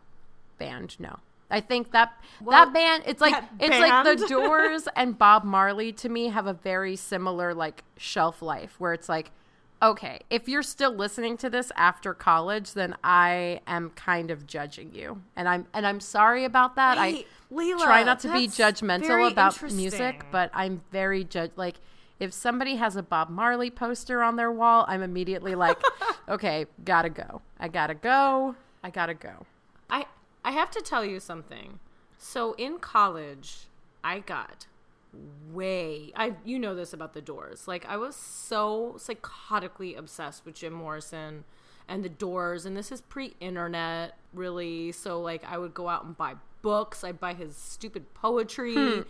band. 0.58 1.00
No. 1.00 1.20
I 1.52 1.60
think 1.62 1.92
that 1.92 2.14
Well, 2.42 2.58
that 2.66 2.74
band 2.74 3.04
it's 3.06 3.22
like 3.22 3.36
it's 3.60 3.78
like 3.80 4.04
the. 4.20 4.28
Doors 4.30 4.88
and 4.96 5.18
Bob 5.18 5.44
Marley 5.44 5.94
to 5.94 6.10
me 6.10 6.28
have 6.30 6.48
a 6.48 6.54
very 6.54 6.96
similar 6.96 7.54
like 7.54 7.84
shelf 7.98 8.42
life 8.42 8.76
where 8.80 8.94
it's 8.94 9.08
like 9.08 9.32
okay, 9.82 10.20
if 10.30 10.48
you're 10.48 10.64
still 10.64 10.94
listening 10.94 11.38
to 11.38 11.50
this 11.50 11.72
after 11.76 12.14
college, 12.14 12.74
then 12.74 12.96
I 13.04 13.62
am 13.68 13.92
kind 13.92 14.32
of 14.32 14.48
judging 14.48 14.94
you. 14.94 15.22
And 15.36 15.48
I'm 15.48 15.68
and 15.74 15.86
I'm 15.86 16.00
sorry 16.00 16.46
about 16.46 16.76
that. 16.76 16.98
I 16.98 17.26
Layla, 17.52 17.84
try 17.84 18.04
not 18.04 18.20
to 18.22 18.34
be 18.34 18.48
judgmental 18.48 19.32
about 19.32 19.62
music, 19.72 20.26
but 20.32 20.50
I'm 20.54 20.82
very 20.92 21.24
judge 21.24 21.52
like 21.56 21.76
if 22.20 22.34
somebody 22.34 22.78
has 22.78 22.96
a 22.96 23.04
Bob 23.04 23.30
Marley 23.30 23.70
poster 23.70 24.24
on 24.24 24.36
their 24.36 24.52
wall, 24.52 24.86
I'm 24.88 25.04
immediately 25.04 25.54
like, 25.56 25.80
okay, 26.30 26.66
gotta 26.84 27.10
go. 27.10 27.42
I 27.60 27.68
gotta 27.68 27.94
go. 27.94 28.56
I 28.84 28.90
gotta 28.90 29.14
go. 29.14 29.46
I 29.90 30.06
I 30.44 30.52
have 30.52 30.72
to 30.72 30.82
tell 30.82 31.06
you 31.06 31.20
something. 31.20 31.80
So 32.18 32.54
in 32.54 32.80
college, 32.80 33.68
I 34.04 34.20
got 34.20 34.66
way 35.52 36.12
I 36.16 36.36
you 36.46 36.60
know 36.60 36.76
this 36.76 36.94
about 36.94 37.14
the 37.14 37.22
Doors. 37.22 37.68
Like 37.68 37.86
I 37.88 37.98
was 37.98 38.16
so 38.16 38.96
psychotically 38.98 39.98
obsessed 39.98 40.46
with 40.46 40.56
Jim 40.56 40.74
Morrison 40.74 41.44
and 41.88 42.04
the 42.04 42.10
Doors 42.10 42.66
and 42.66 42.76
this 42.76 42.92
is 42.92 43.02
pre-internet 43.02 44.18
really. 44.34 44.92
So 44.92 45.22
like 45.22 45.44
I 45.46 45.58
would 45.58 45.74
go 45.74 45.90
out 45.90 46.06
and 46.06 46.18
buy 46.18 46.36
books. 46.62 47.04
I'd 47.04 47.20
buy 47.20 47.34
his 47.34 47.56
stupid 47.56 48.14
poetry. 48.14 48.76
Hmm. 48.76 49.02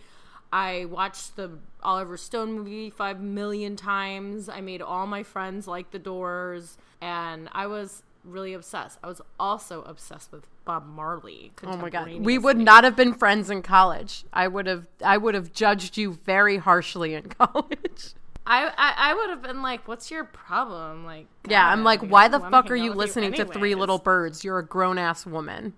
I 0.50 0.86
watched 0.86 1.36
the 1.36 1.58
Oliver 1.82 2.16
Stone 2.16 2.52
movie 2.52 2.88
5 2.88 3.20
million 3.20 3.76
times. 3.76 4.48
I 4.48 4.62
made 4.62 4.80
all 4.80 5.06
my 5.06 5.22
friends 5.22 5.66
like 5.68 5.90
the 5.90 5.98
Doors 5.98 6.78
and 7.00 7.48
I 7.52 7.66
was 7.66 8.02
really 8.28 8.52
obsessed. 8.54 8.98
I 9.02 9.06
was 9.06 9.20
also 9.38 9.82
obsessed 9.82 10.32
with 10.32 10.46
Bob 10.64 10.86
Marley. 10.86 11.52
Oh 11.64 11.76
my 11.76 11.90
god. 11.90 12.10
We 12.20 12.38
would 12.38 12.58
not 12.58 12.84
have 12.84 12.94
been 12.96 13.14
friends 13.14 13.50
in 13.50 13.62
college. 13.62 14.24
I 14.32 14.48
would 14.48 14.66
have 14.66 14.86
I 15.04 15.16
would 15.16 15.34
have 15.34 15.52
judged 15.52 15.96
you 15.96 16.12
very 16.12 16.58
harshly 16.58 17.14
in 17.14 17.22
college. 17.28 18.14
I, 18.46 18.66
I 18.76 19.10
I 19.10 19.14
would 19.14 19.30
have 19.30 19.42
been 19.42 19.60
like, 19.62 19.86
"What's 19.86 20.10
your 20.10 20.24
problem?" 20.24 21.04
Like, 21.04 21.26
Yeah, 21.48 21.66
I'm 21.68 21.84
like, 21.84 22.00
why 22.00 22.28
the 22.28 22.40
fuck 22.40 22.70
are 22.70 22.76
you 22.76 22.94
listening 22.94 23.32
to 23.34 23.44
Three 23.44 23.70
anyways." 23.72 23.80
Little 23.80 23.98
Birds? 23.98 24.42
You're 24.42 24.58
a 24.58 24.64
grown 24.64 24.96
ass 24.96 25.26
woman. 25.26 25.74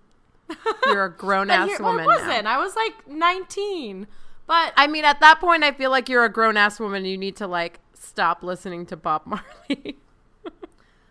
You're 0.86 1.05
a 1.05 1.12
grown 1.12 1.51
ass 1.51 1.80
woman. 1.80 2.05
I 2.05 2.07
wasn't. 2.07 2.46
I 2.46 2.59
was 2.59 2.74
like 2.76 3.09
19. 3.09 4.07
But 4.46 4.72
I 4.76 4.88
mean, 4.88 5.05
at 5.05 5.20
that 5.20 5.38
point, 5.40 5.62
I 5.62 5.70
feel 5.70 5.90
like 5.90 6.09
you're 6.09 6.24
a 6.24 6.28
grown 6.28 6.57
ass 6.57 6.80
woman. 6.80 7.05
You 7.05 7.16
need 7.16 7.36
to 7.36 7.46
like 7.46 7.78
stop 7.94 8.42
listening 8.42 8.86
to 8.86 8.96
Bob 8.96 9.22
Marley. 9.26 9.96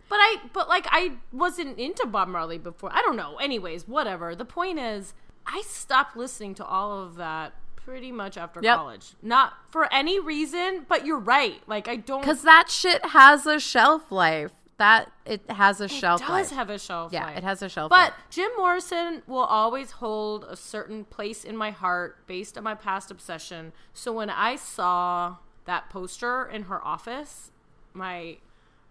But 0.10 0.18
I, 0.18 0.38
but 0.54 0.68
like, 0.68 0.88
I 0.90 1.14
wasn't 1.32 1.78
into 1.80 2.06
Bob 2.08 2.28
Marley 2.28 2.58
before. 2.58 2.90
I 2.92 3.02
don't 3.02 3.16
know. 3.16 3.38
Anyways, 3.38 3.88
whatever. 3.88 4.36
The 4.36 4.46
point 4.46 4.80
is, 4.80 5.14
I 5.46 5.62
stopped 5.66 6.18
listening 6.18 6.56
to 6.56 6.66
all 6.66 7.02
of 7.04 7.16
that 7.16 7.54
pretty 7.76 8.12
much 8.12 8.38
after 8.38 8.60
Yep. 8.62 8.76
college. 8.78 9.14
Not 9.22 9.54
for 9.70 9.92
any 9.94 10.20
reason, 10.20 10.86
but 10.90 11.06
you're 11.06 11.20
right. 11.20 11.62
Like, 11.68 11.88
I 11.88 11.96
don't. 11.96 12.22
Because 12.22 12.42
that 12.42 12.70
shit 12.70 13.04
has 13.08 13.46
a 13.46 13.60
shelf 13.60 14.12
life. 14.12 14.52
That 14.78 15.12
it 15.26 15.42
has 15.52 15.82
a 15.82 15.90
shelf 15.90 16.22
life. 16.22 16.30
It 16.30 16.34
does 16.44 16.52
have 16.52 16.70
a 16.70 16.80
shelf 16.80 17.12
yeah, 17.12 17.26
life. 17.26 17.38
it 17.38 17.44
has 17.44 17.62
a 17.62 17.68
shelf 17.68 17.90
But 17.90 18.12
life. 18.12 18.14
Jim 18.30 18.50
Morrison 18.58 19.24
will 19.28 19.44
always 19.44 19.92
hold 19.92 20.46
a 20.46 20.56
certain 20.56 21.04
place 21.04 21.44
in 21.44 21.58
my 21.58 21.72
heart 21.72 22.26
based 22.28 22.58
on 22.58 22.64
my 22.64 22.76
past 22.76 23.12
obsession. 23.12 23.74
So 23.94 24.14
when 24.14 24.30
I 24.30 24.56
saw 24.56 25.36
that 25.66 25.90
poster 25.90 26.48
in 26.48 26.64
her 26.64 26.82
office, 26.86 27.52
my 27.94 28.38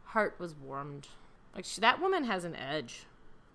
heart 0.09 0.35
was 0.39 0.55
warmed. 0.55 1.09
Like 1.55 1.65
she, 1.65 1.81
that 1.81 2.01
woman 2.01 2.25
has 2.25 2.45
an 2.45 2.57
edge. 2.57 3.05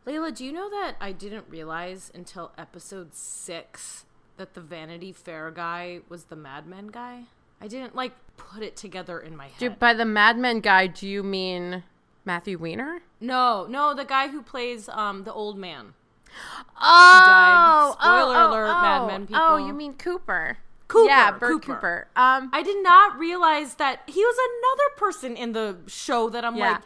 Layla, 0.05 0.35
do 0.35 0.45
you 0.45 0.51
know 0.51 0.69
that 0.69 0.95
I 0.99 1.11
didn't 1.11 1.45
realize 1.49 2.11
until 2.13 2.51
episode 2.57 3.13
six 3.13 4.05
that 4.37 4.53
the 4.53 4.61
Vanity 4.61 5.13
Fair 5.13 5.51
guy 5.51 6.01
was 6.09 6.25
the 6.25 6.35
Mad 6.35 6.67
Men 6.67 6.87
guy? 6.87 7.23
I 7.61 7.67
didn't 7.67 7.95
like 7.95 8.13
put 8.35 8.61
it 8.61 8.75
together 8.75 9.19
in 9.19 9.35
my 9.35 9.45
head. 9.45 9.59
Do, 9.59 9.69
by 9.69 9.93
the 9.93 10.05
Mad 10.05 10.37
Men 10.37 10.59
guy, 10.59 10.87
do 10.87 11.07
you 11.07 11.23
mean 11.23 11.83
Matthew 12.25 12.57
Weiner? 12.57 13.01
no, 13.21 13.65
no, 13.69 13.93
the 13.93 14.05
guy 14.05 14.27
who 14.27 14.41
plays 14.41 14.89
um 14.89 15.23
the 15.23 15.33
old 15.33 15.57
man. 15.57 15.93
Oh, 16.85 17.95
Spoiler 17.99 18.35
oh, 18.35 18.49
alert, 18.49 18.67
oh, 18.67 18.81
Mad 18.81 19.07
Men 19.07 19.27
Oh, 19.33 19.57
you 19.57 19.73
mean 19.73 19.93
Cooper? 19.93 20.57
Cooper, 20.93 21.09
Yeah, 21.09 21.31
Bert 21.31 21.51
Cooper. 21.51 21.73
Cooper. 21.75 22.07
Um, 22.15 22.49
I 22.53 22.61
did 22.63 22.81
not 22.83 23.17
realize 23.19 23.75
that 23.75 24.01
he 24.07 24.23
was 24.23 24.35
another 24.37 24.95
person 24.97 25.35
in 25.35 25.51
the 25.53 25.77
show 25.87 26.29
that 26.29 26.45
I'm 26.45 26.55
Yeah. 26.55 26.71
like, 26.73 26.81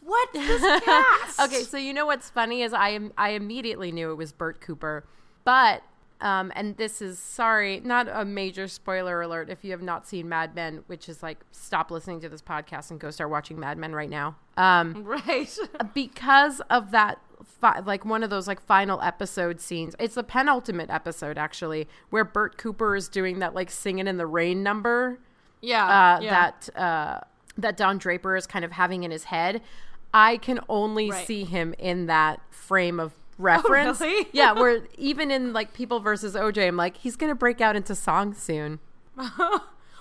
what 0.00 0.32
this 0.32 0.62
cast? 0.84 1.40
okay, 1.40 1.62
so 1.64 1.76
you 1.76 1.92
know 1.92 2.06
what's 2.06 2.30
funny 2.30 2.62
is 2.62 2.72
I 2.72 2.90
am 2.90 3.12
I 3.18 3.30
immediately 3.30 3.92
knew 3.92 4.10
it 4.10 4.14
was 4.16 4.32
Bert 4.32 4.60
Cooper, 4.60 5.04
but 5.44 5.82
um, 6.20 6.50
and 6.56 6.76
this 6.78 7.00
is 7.00 7.18
sorry, 7.18 7.78
not 7.80 8.08
a 8.10 8.24
major 8.24 8.66
spoiler 8.66 9.20
alert 9.22 9.50
if 9.50 9.62
you 9.64 9.70
have 9.70 9.82
not 9.82 10.06
seen 10.08 10.28
Mad 10.28 10.54
Men, 10.54 10.82
which 10.88 11.08
is 11.08 11.22
like 11.22 11.38
stop 11.52 11.90
listening 11.92 12.20
to 12.22 12.28
this 12.28 12.42
podcast 12.42 12.90
and 12.90 12.98
go 12.98 13.10
start 13.10 13.30
watching 13.30 13.60
Mad 13.60 13.78
Men 13.78 13.94
right 13.94 14.10
now. 14.10 14.34
Um, 14.56 15.04
right. 15.06 15.56
because 15.94 16.60
of 16.70 16.90
that 16.90 17.18
fi- 17.44 17.80
like 17.80 18.04
one 18.04 18.22
of 18.22 18.30
those 18.30 18.46
like 18.46 18.60
final 18.60 19.00
episode 19.02 19.60
scenes 19.60 19.94
it's 19.98 20.14
the 20.14 20.22
penultimate 20.24 20.90
episode 20.90 21.38
actually 21.38 21.88
where 22.10 22.24
bert 22.24 22.56
cooper 22.58 22.96
is 22.96 23.08
doing 23.08 23.38
that 23.38 23.54
like 23.54 23.70
singing 23.70 24.06
in 24.06 24.16
the 24.16 24.26
rain 24.26 24.62
number 24.62 25.18
yeah, 25.60 25.84
uh, 26.16 26.20
yeah. 26.20 26.30
that 26.30 26.76
uh, 26.76 27.20
that 27.56 27.76
don 27.76 27.98
draper 27.98 28.36
is 28.36 28.46
kind 28.46 28.64
of 28.64 28.72
having 28.72 29.02
in 29.04 29.10
his 29.10 29.24
head 29.24 29.60
i 30.14 30.36
can 30.36 30.60
only 30.68 31.10
Right. 31.10 31.22
Oh, 31.22 31.26
see 31.26 31.44
him 31.44 31.74
in 31.78 32.06
that 32.06 32.40
frame 32.50 32.98
of 33.00 33.12
reference 33.38 34.00
really? 34.00 34.26
yeah 34.32 34.52
where 34.52 34.82
even 34.96 35.30
in 35.30 35.52
like 35.52 35.72
people 35.72 36.00
versus 36.00 36.34
oj 36.34 36.66
i'm 36.66 36.76
like 36.76 36.96
he's 36.96 37.14
gonna 37.16 37.34
break 37.36 37.60
out 37.60 37.76
into 37.76 37.94
song 37.94 38.34
soon 38.34 38.80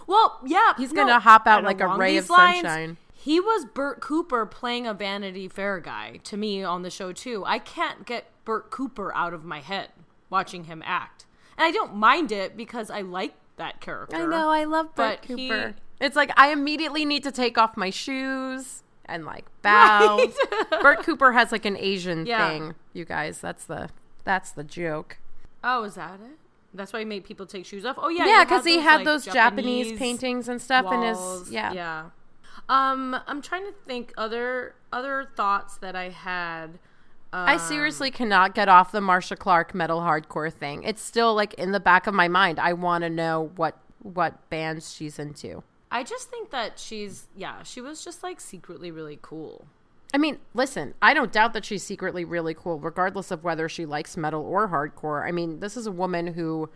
Well, 0.07 0.39
yeah, 0.45 0.73
He's 0.77 0.93
no, 0.93 1.03
gonna 1.03 1.19
hop 1.19 1.45
out 1.47 1.65
like 1.65 1.81
a 1.81 1.87
ray 1.87 2.15
of 2.15 2.29
lines, 2.29 2.61
sunshine. 2.61 2.97
He 3.19 3.39
was 3.39 3.65
Bert 3.65 3.99
Cooper 3.99 4.45
playing 4.45 4.85
a 4.87 4.93
Vanity 4.93 5.47
Fair 5.47 5.79
guy 5.79 6.19
to 6.23 6.37
me 6.37 6.63
on 6.63 6.83
the 6.83 6.89
show 6.89 7.11
too. 7.11 7.43
I 7.45 7.59
can't 7.59 8.05
get 8.05 8.25
Bert 8.45 8.69
Cooper 8.69 9.13
out 9.15 9.33
of 9.33 9.43
my 9.43 9.59
head 9.59 9.89
watching 10.29 10.65
him 10.65 10.83
act, 10.85 11.25
and 11.57 11.65
I 11.65 11.71
don't 11.71 11.95
mind 11.95 12.31
it 12.31 12.55
because 12.55 12.89
I 12.91 13.01
like 13.01 13.33
that 13.57 13.81
character. 13.81 14.15
I 14.15 14.25
know, 14.25 14.49
I 14.49 14.65
love 14.65 14.93
Bert 14.95 15.19
But 15.21 15.25
he- 15.37 15.49
Cooper. 15.49 15.75
It's 15.99 16.15
like 16.15 16.31
I 16.37 16.51
immediately 16.51 17.05
need 17.05 17.23
to 17.23 17.31
take 17.31 17.57
off 17.57 17.75
my 17.75 17.89
shoes 17.89 18.83
and 19.05 19.25
like 19.25 19.45
bow. 19.63 20.17
Right. 20.17 20.33
Bert 20.81 20.99
Cooper 21.03 21.31
has 21.31 21.51
like 21.51 21.65
an 21.65 21.75
Asian 21.75 22.25
Yeah. 22.27 22.47
thing, 22.49 22.75
you 22.93 23.03
guys. 23.03 23.41
That's 23.41 23.65
the 23.65 23.89
that's 24.23 24.51
the 24.51 24.63
joke. 24.63 25.17
Oh, 25.63 25.83
is 25.85 25.95
that 25.95 26.19
it? 26.21 26.37
That's 26.73 26.93
why 26.93 26.99
he 26.99 27.05
made 27.05 27.23
people 27.25 27.47
take 27.47 27.65
shoes 27.65 27.83
off. 27.83 27.95
Oh 27.97 28.09
yeah, 28.09 28.27
Yeah, 28.27 28.43
because 28.43 28.63
he 28.63 28.75
those, 28.75 28.83
had 28.83 28.95
like, 28.97 29.05
those 29.05 29.25
Japanese, 29.25 29.97
paintings 29.97 30.47
and 30.47 30.61
stuff 30.61 30.85
in 30.91 30.99
walls. 30.99 31.45
his 31.45 31.51
yeah. 31.51 31.73
yeah. 31.73 32.03
Um, 32.69 33.15
I'm 33.27 33.41
trying 33.41 33.65
to 33.65 33.73
think 33.85 34.13
other 34.17 34.75
other 34.91 35.27
thoughts 35.35 35.77
that 35.77 35.95
I 35.95 36.09
had. 36.09 36.79
I 37.33 37.53
Um, 37.55 37.59
seriously 37.59 38.09
cannot 38.09 38.55
get 38.55 38.69
off 38.69 38.91
the 38.91 39.01
Marcia 39.01 39.35
Clark 39.35 39.75
metal 39.75 39.99
hardcore 39.99 40.51
thing. 40.51 40.83
It's 40.83 41.01
still 41.01 41.35
like 41.35 41.53
in 41.55 41.71
the 41.71 41.79
back 41.79 42.07
of 42.07 42.13
my 42.13 42.27
mind. 42.27 42.59
I 42.59 42.73
want 42.73 43.03
to 43.03 43.09
know 43.09 43.51
what 43.55 43.77
what 44.01 44.49
bands 44.49 44.93
she's 44.93 45.19
into. 45.19 45.63
I 45.91 46.03
just 46.03 46.29
think 46.29 46.51
that 46.51 46.79
she's 46.79 47.27
yeah, 47.35 47.63
she 47.63 47.81
was 47.81 48.03
just 48.03 48.23
like 48.23 48.39
secretly 48.39 48.91
really 48.91 49.19
cool. 49.21 49.67
I 50.13 50.17
mean, 50.17 50.39
listen, 50.53 50.93
I 51.01 51.13
don't 51.13 51.33
doubt 51.33 51.53
that 51.53 51.65
she's 51.65 51.83
secretly 51.83 52.23
really 52.23 52.53
cool, 52.53 52.79
regardless 52.79 53.29
of 53.29 53.43
whether 53.43 53.67
she 53.67 53.85
likes 53.85 54.15
metal 54.15 54.41
or 54.41 54.69
hardcore. 54.69 55.27
I 55.27 55.31
mean, 55.31 55.59
this 55.59 55.75
is 55.75 55.85
a 55.85 55.91
woman 55.91 56.27
who 56.27 56.69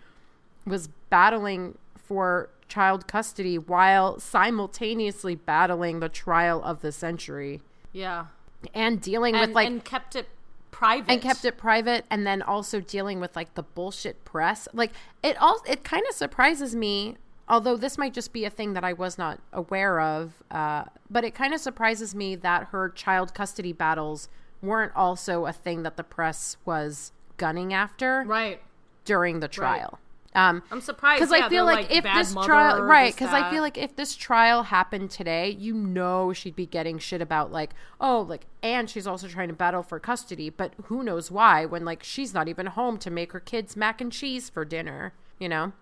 was 0.66 0.90
battling 1.10 1.78
for 1.96 2.50
child 2.72 3.06
custody 3.08 3.58
while 3.58 4.18
simultaneously 4.20 5.36
battling 5.36 6.00
the 6.00 6.10
trial 6.10 6.62
of 6.64 6.82
the 6.82 6.92
century 6.92 7.62
Yeah. 7.92 8.28
and 8.74 9.02
dealing 9.02 9.36
And, 9.36 9.48
with 9.48 9.56
like 9.56 9.68
and 9.68 9.84
kept 9.84 10.16
it 10.16 10.30
private. 10.72 11.12
and 11.12 11.22
kept 11.22 11.44
it 11.44 11.58
private 11.58 12.06
and 12.10 12.26
then 12.26 12.42
also 12.42 12.80
dealing 12.80 13.20
with 13.20 13.36
like 13.36 13.54
the 13.56 13.64
bullshit 13.64 14.24
press 14.24 14.68
like 14.74 14.92
it 15.22 15.36
all 15.42 15.62
it 15.68 15.84
kind 15.84 16.04
of 16.10 16.16
surprises 16.16 16.76
me 16.76 17.18
although 17.50 17.76
this 17.76 17.98
might 17.98 18.14
just 18.14 18.32
be 18.32 18.46
a 18.46 18.50
thing 18.50 18.74
that 18.74 18.84
i 18.84 18.94
was 18.94 19.18
not 19.18 19.40
aware 19.52 20.00
of 20.00 20.42
uh, 20.50 20.86
but 21.10 21.24
it 21.26 21.36
kind 21.36 21.54
of 21.54 21.60
surprises 21.60 22.16
me 22.16 22.36
that 22.36 22.68
her 22.72 22.88
child 22.90 23.34
custody 23.34 23.74
battles 23.74 24.30
weren't 24.62 24.94
also 24.96 25.46
a 25.46 25.52
thing 25.54 25.84
that 25.84 25.98
the 25.98 26.04
press 26.04 26.56
was 26.66 27.12
gunning 27.38 27.74
after 27.74 28.24
Right. 28.26 28.62
during 29.06 29.40
the 29.42 29.48
trial 29.50 30.00
um 30.34 30.64
I'm 30.72 30.82
surprised 30.82 31.20
because 31.20 31.38
yeah, 31.38 31.46
I 31.46 31.50
feel 31.50 31.66
they're 31.66 31.76
like, 31.76 31.92
if 31.92 32.04
this 32.04 32.34
trial, 32.34 32.82
right? 32.82 33.14
Because 33.14 33.34
I 33.34 33.50
feel 33.52 33.62
like 33.62 33.78
if 33.78 33.96
this 33.96 34.16
trial 34.16 34.64
happened 34.64 35.12
today, 35.12 35.50
you 35.50 35.74
know 35.74 36.34
she'd 36.34 36.56
be 36.56 36.66
getting 36.66 37.00
shit 37.00 37.22
about 37.22 37.52
like, 37.52 37.74
oh, 38.00 38.22
like, 38.22 38.46
and 38.64 38.90
she's 38.90 39.08
also 39.08 39.28
trying 39.28 39.50
to 39.50 39.54
battle 39.54 39.84
for 39.84 40.00
custody, 40.00 40.50
but 40.50 40.74
who 40.86 41.04
knows 41.04 41.32
why? 41.32 41.66
When 41.66 41.86
like 41.86 42.04
she's 42.04 42.34
not 42.34 42.48
even 42.48 42.68
home 42.68 42.98
to 43.00 43.10
make 43.10 43.32
her 43.34 43.40
kids 43.40 43.76
mac 43.76 44.02
and 44.02 44.12
cheese 44.12 44.50
for 44.50 44.66
dinner, 44.66 45.14
you 45.40 45.50
know? 45.50 45.74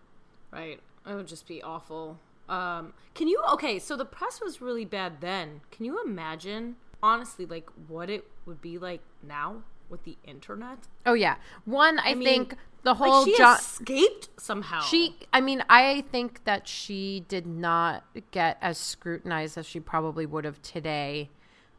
Right. 0.51 0.79
It 1.07 1.13
would 1.13 1.27
just 1.27 1.47
be 1.47 1.61
awful. 1.61 2.17
Um, 2.47 2.93
can 3.13 3.27
you 3.27 3.41
okay, 3.53 3.77
so 3.79 3.95
the 3.95 4.05
press 4.05 4.41
was 4.41 4.61
really 4.61 4.85
bad 4.85 5.21
then. 5.21 5.61
Can 5.71 5.85
you 5.85 6.01
imagine 6.03 6.77
honestly 7.01 7.45
like 7.45 7.69
what 7.87 8.09
it 8.09 8.25
would 8.45 8.61
be 8.61 8.77
like 8.77 9.01
now 9.21 9.63
with 9.89 10.03
the 10.03 10.17
internet? 10.23 10.87
Oh 11.05 11.13
yeah, 11.13 11.35
one 11.65 11.99
I, 11.99 12.15
mean, 12.15 12.27
think 12.27 12.55
the 12.83 12.93
whole 12.95 13.23
like 13.23 13.35
she 13.35 13.41
escaped 13.41 14.29
somehow. 14.37 14.81
She, 14.81 15.15
I 15.33 15.41
mean, 15.41 15.63
I 15.69 16.03
think 16.11 16.43
that 16.45 16.67
she 16.67 17.25
did 17.27 17.45
not 17.45 18.03
get 18.31 18.57
as 18.61 18.77
scrutinized 18.77 19.57
as 19.57 19.65
she 19.65 19.79
probably 19.79 20.25
would 20.25 20.45
have 20.45 20.61
today. 20.61 21.29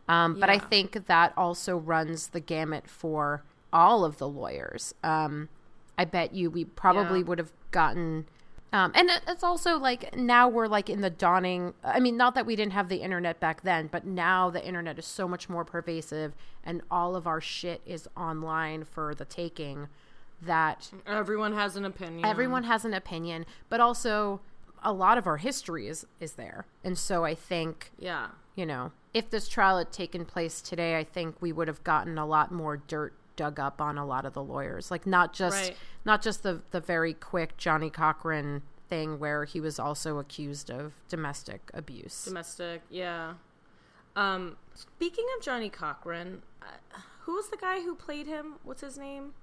Um, 0.08 0.38
But 0.40 0.50
I 0.50 0.58
think 0.58 1.06
that 1.06 1.32
also 1.36 1.76
runs 1.76 2.28
the 2.28 2.40
gamut 2.40 2.88
for 2.88 3.44
all 3.72 4.04
of 4.04 4.18
the 4.18 4.28
lawyers. 4.28 4.94
Um, 5.04 5.48
I 5.96 6.04
bet 6.04 6.34
you 6.34 6.50
we 6.50 6.64
probably 6.64 7.20
Yeah. 7.20 7.26
would 7.26 7.38
have 7.38 7.52
gotten. 7.70 8.26
Um, 8.72 8.92
and 8.94 9.10
it's 9.26 9.42
also 9.42 9.78
like 9.78 10.16
now 10.16 10.48
we're 10.48 10.68
like 10.68 10.88
in 10.90 11.00
the 11.00 11.10
dawning. 11.10 11.74
I 11.82 11.98
mean, 12.00 12.16
not 12.16 12.34
that 12.34 12.46
we 12.46 12.56
didn't 12.56 12.72
have 12.72 12.88
the 12.88 13.02
internet 13.02 13.40
back 13.40 13.62
then, 13.62 13.88
but 13.90 14.04
now 14.04 14.48
the 14.50 14.64
internet 14.64 14.98
is 14.98 15.06
so 15.06 15.26
much 15.26 15.48
more 15.48 15.64
pervasive 15.64 16.34
and 16.64 16.82
all 16.90 17.16
of 17.16 17.26
our 17.26 17.40
shit 17.40 17.80
is 17.84 18.08
online 18.16 18.84
for 18.84 19.14
the 19.14 19.24
taking 19.24 19.88
that 20.42 20.90
everyone 21.06 21.52
has 21.54 21.76
an 21.76 21.84
opinion. 21.84 22.24
everyone 22.24 22.64
has 22.64 22.84
an 22.84 22.94
opinion, 22.94 23.46
but 23.68 23.80
also 23.80 24.40
a 24.82 24.92
lot 24.92 25.18
of 25.18 25.26
our 25.26 25.36
history 25.36 25.86
is 25.88 26.06
is 26.20 26.32
there. 26.32 26.66
And 26.84 26.96
so 26.98 27.24
I 27.24 27.34
think, 27.34 27.92
Yeah. 27.98 28.28
you 28.54 28.64
know, 28.66 28.92
if 29.12 29.28
this 29.30 29.48
trial 29.48 29.78
had 29.78 29.92
taken 29.92 30.24
place 30.24 30.60
today, 30.62 30.98
I 30.98 31.04
think 31.04 31.36
we 31.40 31.52
would 31.52 31.68
have 31.68 31.84
gotten 31.84 32.16
a 32.18 32.24
lot 32.26 32.50
more 32.52 32.76
dirt 32.78 33.12
dug 33.36 33.58
up 33.60 33.80
on 33.80 33.96
a 33.98 34.04
lot 34.06 34.24
of 34.26 34.32
the 34.34 34.42
lawyers. 34.42 34.90
Like 34.90 35.06
not 35.06 35.32
just 35.32 35.68
Right. 35.70 35.76
not 36.04 36.22
just 36.22 36.42
the 36.42 36.62
the 36.70 36.80
very 36.80 37.14
quick 37.14 37.56
Johnnie 37.56 37.90
Cochran 37.90 38.62
thing 38.88 39.18
where 39.18 39.44
he 39.44 39.60
was 39.60 39.78
also 39.78 40.18
accused 40.18 40.70
of 40.70 40.92
domestic 41.08 41.70
abuse. 41.74 42.24
Domestic, 42.24 42.82
yeah. 42.90 43.34
Um, 44.16 44.56
speaking 44.74 45.24
of 45.36 45.44
Johnnie 45.44 45.70
Cochran, 45.70 46.42
uh, 46.60 46.66
who 47.20 47.34
was 47.34 47.48
the 47.50 47.56
guy 47.56 47.80
who 47.82 47.94
played 47.94 48.26
him? 48.26 48.54
What's 48.64 48.80
his 48.80 48.98
name? 48.98 49.34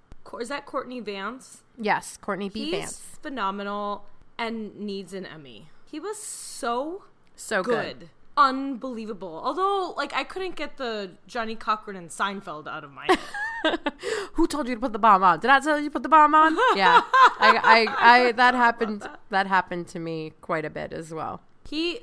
Is 0.42 0.50
that 0.50 0.66
Courtney 0.66 1.00
Vance? 1.00 1.64
yes, 1.80 2.18
Courtney 2.22 2.50
B. 2.50 2.66
He's 2.66 2.72
Vance. 2.80 3.02
phenomenal 3.22 4.06
and 4.38 4.76
needs 4.80 5.14
an 5.14 5.26
Emmy. 5.26 5.68
He 5.86 6.00
was 6.00 6.18
so 6.22 7.04
So 7.36 7.64
good. 7.64 8.00
good. 8.00 8.10
Unbelievable. 8.36 9.42
Although, 9.44 9.94
like, 9.98 10.14
I 10.14 10.24
couldn't 10.24 10.56
get 10.56 10.78
the 10.78 11.12
Johnnie 11.28 11.56
Cochran 11.56 11.96
and 11.96 12.10
Seinfeld 12.10 12.68
out 12.68 12.84
of 12.84 12.92
my 12.92 13.06
head. 13.08 13.80
Who 14.34 14.46
told 14.48 14.68
you 14.68 14.76
to 14.76 14.82
put 14.82 14.94
the 14.94 15.00
bomb 15.00 15.24
on? 15.24 15.40
Did 15.40 15.50
I 15.50 15.60
tell 15.60 15.80
you 15.80 15.86
to 15.86 15.92
put 15.92 16.04
the 16.04 16.10
bomb 16.10 16.36
on? 16.36 16.56
Yeah, 16.76 17.02
I, 17.40 17.60
I, 17.64 17.88
I, 18.28 18.32
that 18.34 18.54
happened. 18.54 19.08
That 19.30 19.48
happened 19.48 19.88
to 19.90 20.00
me 20.00 20.34
quite 20.42 20.66
a 20.66 20.70
bit 20.70 20.94
as 20.94 21.12
well. 21.14 21.42
he, 21.68 22.02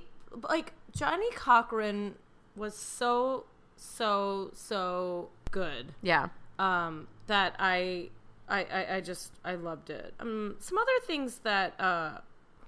like, 0.49 0.73
Johnnie 0.93 1.31
Cochran 1.33 2.17
was 2.57 2.75
so, 2.77 3.45
so, 3.77 4.51
so 4.55 5.29
good. 5.53 5.93
Yeah. 6.03 6.29
um, 6.59 7.07
that 7.29 7.55
I, 7.59 8.11
I, 8.49 8.65
I, 8.65 8.97
I 8.97 9.01
just 9.01 9.33
I 9.45 9.55
loved 9.55 9.91
it. 9.91 10.15
Um, 10.21 10.57
some 10.59 10.79
other 10.79 11.07
things 11.07 11.39
that 11.39 11.79
uh, 11.81 12.19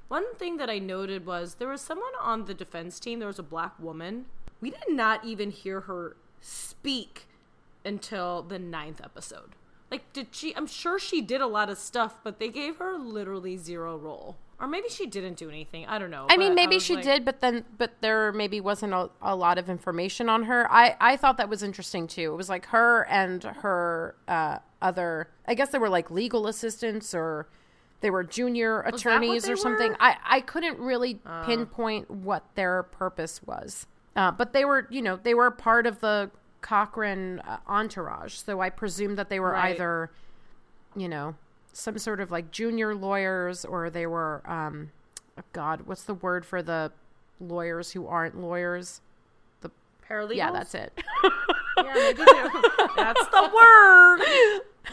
one 0.08 0.34
thing 0.36 0.56
that 0.56 0.70
I 0.70 0.78
noted 0.78 1.26
was 1.26 1.56
there 1.56 1.68
was 1.68 1.80
someone 1.80 2.12
on 2.20 2.46
the 2.46 2.54
defense 2.54 2.98
team. 2.98 3.18
There 3.18 3.28
was 3.28 3.38
a 3.38 3.44
black 3.44 3.78
woman. 3.78 4.26
We 4.60 4.70
did 4.70 4.88
not 4.88 5.24
even 5.24 5.50
hear 5.50 5.82
her 5.82 6.16
speak 6.40 7.26
until 7.84 8.42
the 8.42 8.58
ninth 8.58 9.00
episode. 9.02 9.50
Like, 9.90 10.12
did 10.12 10.28
she? 10.32 10.54
I'm 10.56 10.66
sure 10.66 10.98
she 10.98 11.20
did 11.20 11.40
a 11.40 11.46
lot 11.46 11.70
of 11.70 11.78
stuff, 11.78 12.18
but 12.24 12.38
they 12.38 12.48
gave 12.48 12.76
her 12.78 12.96
literally 12.98 13.56
zero 13.56 13.96
role. 13.96 14.36
Or 14.58 14.66
maybe 14.66 14.88
she 14.88 15.06
didn't 15.06 15.36
do 15.36 15.50
anything. 15.50 15.84
I 15.86 15.98
don't 15.98 16.10
know. 16.10 16.26
I 16.30 16.38
mean, 16.38 16.54
maybe 16.54 16.76
was 16.76 16.82
she 16.82 16.94
like- 16.94 17.04
did, 17.04 17.24
but 17.26 17.40
then, 17.40 17.64
but 17.76 17.92
there 18.00 18.32
maybe 18.32 18.60
wasn't 18.60 18.94
a, 18.94 19.10
a 19.20 19.36
lot 19.36 19.58
of 19.58 19.68
information 19.68 20.28
on 20.30 20.44
her. 20.44 20.66
I, 20.72 20.96
I 20.98 21.16
thought 21.18 21.36
that 21.36 21.48
was 21.50 21.62
interesting 21.62 22.06
too. 22.06 22.32
It 22.32 22.36
was 22.36 22.48
like 22.48 22.66
her 22.66 23.06
and 23.10 23.42
her 23.44 24.14
uh, 24.26 24.58
other, 24.80 25.28
I 25.46 25.54
guess 25.54 25.70
they 25.70 25.78
were 25.78 25.90
like 25.90 26.10
legal 26.10 26.46
assistants 26.46 27.14
or 27.14 27.48
they 28.00 28.08
were 28.10 28.24
junior 28.24 28.80
attorneys 28.82 29.46
or 29.48 29.56
something. 29.56 29.90
were? 29.90 29.96
I, 30.00 30.16
I 30.24 30.40
couldn't 30.40 30.78
really 30.78 31.20
pinpoint 31.44 32.10
what 32.10 32.44
their 32.54 32.84
purpose 32.84 33.42
was. 33.44 33.86
Uh, 34.14 34.30
but 34.30 34.54
they 34.54 34.64
were, 34.64 34.86
you 34.90 35.02
know, 35.02 35.16
they 35.22 35.34
were 35.34 35.50
part 35.50 35.86
of 35.86 36.00
the 36.00 36.30
Cochran 36.62 37.40
uh, 37.40 37.58
entourage. 37.68 38.34
So 38.34 38.60
I 38.60 38.70
presume 38.70 39.16
that 39.16 39.28
they 39.28 39.38
were 39.38 39.50
Right. 39.52 39.74
either, 39.74 40.10
you 40.96 41.08
know, 41.08 41.34
some 41.76 41.98
sort 41.98 42.20
of 42.20 42.30
like 42.30 42.50
junior 42.50 42.94
lawyers 42.94 43.64
or 43.64 43.90
they 43.90 44.06
were, 44.06 44.42
um, 44.46 44.90
oh 45.38 45.42
God, 45.52 45.82
what's 45.84 46.04
the 46.04 46.14
word 46.14 46.46
for 46.46 46.62
the 46.62 46.90
lawyers 47.38 47.92
who 47.92 48.06
aren't 48.06 48.38
lawyers? 48.40 49.02
the 49.60 49.70
Paralegals. 50.08 50.36
Yeah, 50.36 50.50
that's 50.52 50.74
it. 50.74 50.92
Yeah, 51.78 51.92
maybe 51.92 52.22
that's 52.96 53.26
the 53.26 53.50
word. 53.54 54.20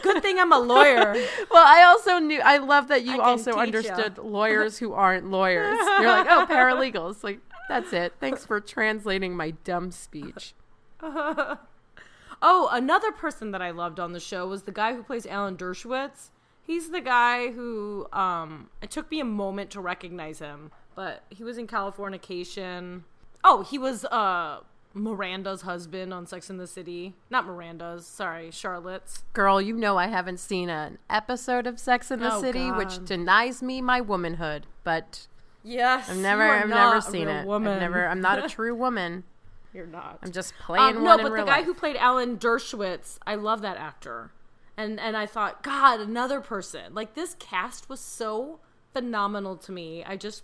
Good 0.02 0.20
thing 0.20 0.38
I'm 0.38 0.52
a 0.52 0.58
lawyer. 0.58 1.14
well, 1.50 1.64
I 1.66 1.82
also 1.84 2.18
knew, 2.18 2.42
I 2.42 2.58
love 2.58 2.88
that 2.88 3.06
you 3.06 3.22
also 3.22 3.52
understood 3.52 4.18
lawyers 4.18 4.76
who 4.76 4.92
aren't 4.92 5.30
lawyers. 5.30 5.78
You're 6.00 6.08
like, 6.08 6.26
oh, 6.28 6.46
paralegals. 6.46 7.24
Like, 7.24 7.40
that's 7.70 7.94
it. 7.94 8.12
Thanks 8.20 8.44
for 8.44 8.60
translating 8.60 9.34
my 9.34 9.52
dumb 9.64 9.92
speech. 9.92 10.52
Oh, 11.00 12.68
another 12.70 13.10
person 13.10 13.52
that 13.52 13.62
I 13.62 13.70
loved 13.70 13.98
on 13.98 14.12
the 14.12 14.20
show 14.20 14.46
was 14.46 14.64
the 14.64 14.72
guy 14.72 14.94
who 14.94 15.02
plays 15.02 15.24
Alan 15.24 15.56
Dershowitz. 15.56 16.28
He's 16.66 16.90
the 16.90 17.00
guy 17.00 17.50
who 17.52 18.06
um 18.12 18.68
it 18.82 18.90
took 18.90 19.10
me 19.10 19.20
a 19.20 19.24
moment 19.24 19.70
to 19.70 19.80
recognize 19.80 20.38
him, 20.38 20.70
but 20.94 21.24
he 21.30 21.44
was 21.44 21.58
in 21.58 21.66
Californication. 21.66 23.02
Oh, 23.42 23.62
he 23.62 23.78
was 23.78 24.04
uh 24.06 24.60
Miranda's 24.96 25.62
husband 25.62 26.14
on 26.14 26.24
Sex 26.26 26.48
in 26.50 26.56
the 26.56 26.68
City. 26.68 27.14
Not 27.28 27.46
Miranda's, 27.46 28.06
sorry, 28.06 28.50
Charlotte's. 28.52 29.24
Girl, 29.32 29.60
you 29.60 29.74
know 29.76 29.98
I 29.98 30.06
haven't 30.06 30.38
seen 30.38 30.68
an 30.70 30.98
episode 31.10 31.66
of 31.66 31.80
Sex 31.80 32.10
in 32.12 32.20
the 32.20 32.32
Oh, 32.34 32.40
City, 32.40 32.70
which 32.70 33.04
denies 33.04 33.60
me 33.62 33.80
my 33.82 34.00
womanhood. 34.00 34.66
But 34.84 35.26
Yes. 35.64 36.08
I've 36.10 36.18
never, 36.18 36.42
I've 36.44 36.68
never 36.68 37.00
seen 37.00 37.26
it. 37.28 37.44
Woman. 37.46 37.72
I've 37.74 37.80
never, 37.80 38.06
I'm 38.06 38.20
not 38.20 38.44
a 38.44 38.48
true 38.54 38.74
woman. 38.74 39.24
You're 39.72 39.86
not. 39.86 40.20
I'm 40.22 40.30
just 40.30 40.54
playing 40.60 40.96
Um, 40.98 41.02
one 41.02 41.16
no, 41.18 41.22
but 41.24 41.30
the 41.36 41.42
guy 41.44 41.56
life. 41.56 41.64
who 41.64 41.74
played 41.74 41.96
Alan 41.96 42.36
Dershowitz, 42.38 43.18
I 43.26 43.34
love 43.34 43.62
that 43.62 43.76
actor. 43.76 44.30
And 44.76 44.98
and 44.98 45.16
I 45.16 45.26
thought, 45.26 45.62
God, 45.62 46.00
another 46.00 46.40
person. 46.40 46.94
Like 46.94 47.14
this 47.14 47.34
cast 47.38 47.88
was 47.88 48.00
so 48.00 48.60
phenomenal 48.92 49.56
to 49.58 49.72
me. 49.72 50.04
I 50.04 50.16
just 50.16 50.42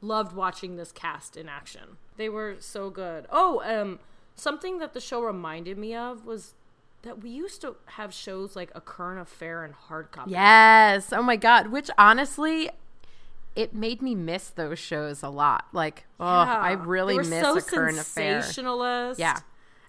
loved 0.00 0.34
watching 0.34 0.76
this 0.76 0.92
cast 0.92 1.36
in 1.36 1.48
action. 1.48 1.96
They 2.16 2.28
were 2.28 2.56
so 2.60 2.90
good. 2.90 3.26
Oh, 3.30 3.62
um 3.64 3.98
something 4.34 4.78
that 4.78 4.92
the 4.92 5.00
show 5.00 5.22
reminded 5.22 5.78
me 5.78 5.94
of 5.94 6.24
was 6.26 6.54
that 7.02 7.22
we 7.22 7.30
used 7.30 7.60
to 7.62 7.76
have 7.86 8.12
shows 8.12 8.56
like 8.56 8.70
A 8.74 8.80
Current 8.80 9.20
Affair 9.20 9.64
and 9.64 9.74
Hard 9.74 10.10
Copy. 10.12 10.32
Yes. 10.32 11.12
Oh 11.12 11.22
my 11.22 11.36
god. 11.36 11.68
Which 11.68 11.90
honestly, 11.96 12.70
it 13.54 13.74
made 13.74 14.02
me 14.02 14.14
miss 14.14 14.50
those 14.50 14.78
shows 14.78 15.22
a 15.22 15.28
lot. 15.28 15.66
Like, 15.72 16.04
oh, 16.20 16.24
I 16.24 16.72
really 16.72 17.16
miss 17.16 17.28
so 17.28 17.56
a 17.56 17.62
current 17.62 17.98
affair. 17.98 18.42
sensationalist. 18.42 19.18
Yeah. 19.18 19.38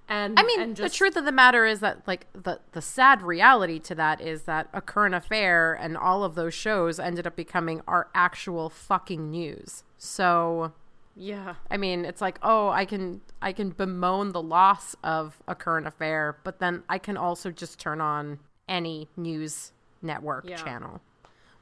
And 0.09 0.39
I 0.39 0.43
mean, 0.43 0.61
and 0.61 0.75
just, 0.75 0.93
the 0.93 0.97
truth 0.97 1.17
of 1.17 1.25
the 1.25 1.31
matter 1.33 1.65
is 1.65 1.81
that, 1.81 2.07
like, 2.07 2.27
the 2.33 2.59
the 2.71 2.81
sad 2.81 3.21
reality 3.21 3.77
to 3.79 3.95
that 3.95 4.21
is 4.21 4.43
that 4.43 4.69
a 4.73 4.81
current 4.81 5.13
affair 5.15 5.73
and 5.73 5.97
all 5.97 6.23
of 6.23 6.35
those 6.35 6.53
shows 6.53 6.99
ended 6.99 7.27
up 7.27 7.35
becoming 7.35 7.81
our 7.87 8.09
actual 8.15 8.69
fucking 8.69 9.29
news. 9.29 9.83
So, 9.97 10.71
Yeah. 11.15 11.55
I 11.69 11.75
mean, 11.77 12.05
it's 12.05 12.21
like, 12.21 12.39
oh, 12.41 12.69
I 12.69 12.85
can 12.85 13.21
I 13.41 13.51
can 13.51 13.71
bemoan 13.71 14.31
the 14.31 14.41
loss 14.41 14.95
of 15.03 15.41
a 15.47 15.55
current 15.55 15.87
affair, 15.87 16.37
but 16.45 16.59
then 16.59 16.83
I 16.87 16.99
can 16.99 17.17
also 17.17 17.51
just 17.51 17.77
turn 17.79 17.99
on 17.99 18.39
any 18.69 19.09
news 19.17 19.73
network 20.01 20.45
Yeah. 20.47 20.55
channel. 20.55 21.01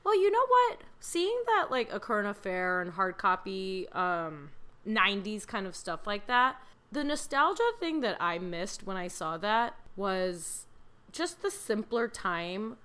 Well, 0.04 0.16
you 0.16 0.30
know 0.30 0.46
what? 0.48 0.82
Seeing 1.00 1.42
that 1.48 1.68
like 1.72 1.92
a 1.92 2.00
current 2.00 2.28
affair 2.28 2.80
and 2.82 2.92
hard 2.92 3.18
copy 3.18 3.88
um 3.90 4.52
90s 4.88 5.48
kind 5.48 5.66
of 5.66 5.76
stuff 5.76 6.06
like 6.06 6.28
that, 6.28 6.58
the 6.96 7.04
nostalgia 7.04 7.72
thing 7.78 8.00
that 8.00 8.16
I 8.22 8.40
missed 8.40 8.88
when 8.88 8.96
I 8.96 9.10
saw 9.10 9.38
that 9.38 9.76
was 9.98 10.66
just 11.12 11.42
the 11.42 11.52
simpler 11.52 12.08
time 12.08 12.78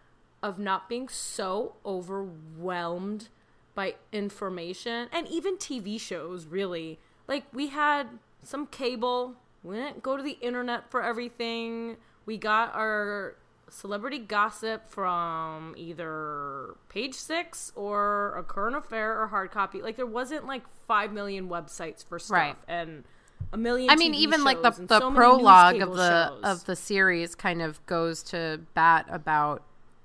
of 0.43 0.59
not 0.59 0.89
being 0.89 1.09
so 1.09 1.77
overwhelmed 1.87 3.29
by 3.77 3.95
information 4.13 5.09
and 5.13 5.29
even 5.29 5.57
TV 5.57 5.99
shows, 6.01 6.47
really. 6.47 6.99
Like, 7.29 7.45
we 7.53 7.69
had 7.69 8.19
some 8.43 8.67
cable, 8.67 9.37
we 9.63 9.77
didn't 9.77 10.03
go 10.03 10.17
to 10.17 10.23
the 10.23 10.39
internet 10.41 10.91
for 10.91 11.03
everything. 11.03 11.97
We 12.27 12.37
got 12.37 12.75
our 12.75 13.37
celebrity 13.69 14.19
gossip 14.19 14.89
from 14.89 15.75
either 15.77 16.75
page 16.89 17.15
six 17.15 17.71
or 17.77 18.35
a 18.37 18.43
current 18.43 18.75
affair 18.75 19.21
or 19.21 19.29
hard 19.29 19.53
copy. 19.53 19.81
Like, 19.83 19.95
there 19.97 20.05
wasn't 20.05 20.49
like 20.49 20.65
5 20.89 21.13
million 21.13 21.49
websites 21.49 22.05
for 22.05 22.19
stuff. 22.19 22.37
Right. 22.37 22.57
And 22.67 23.05
a 23.53 23.57
million 23.57 23.91
I 23.91 23.97
mean, 23.97 24.13
TV 24.13 24.19
even 24.19 24.45
like 24.45 24.63
the 24.63 24.71
the 24.71 24.99
so 25.01 25.13
prologue 25.13 25.81
of 25.81 25.95
the 25.97 26.29
shows. 26.29 26.41
of 26.45 26.65
the 26.67 26.77
series 26.77 27.35
kind 27.35 27.63
of 27.63 27.85
goes 27.87 28.23
to 28.25 28.61
bat 28.75 29.07
about 29.09 29.63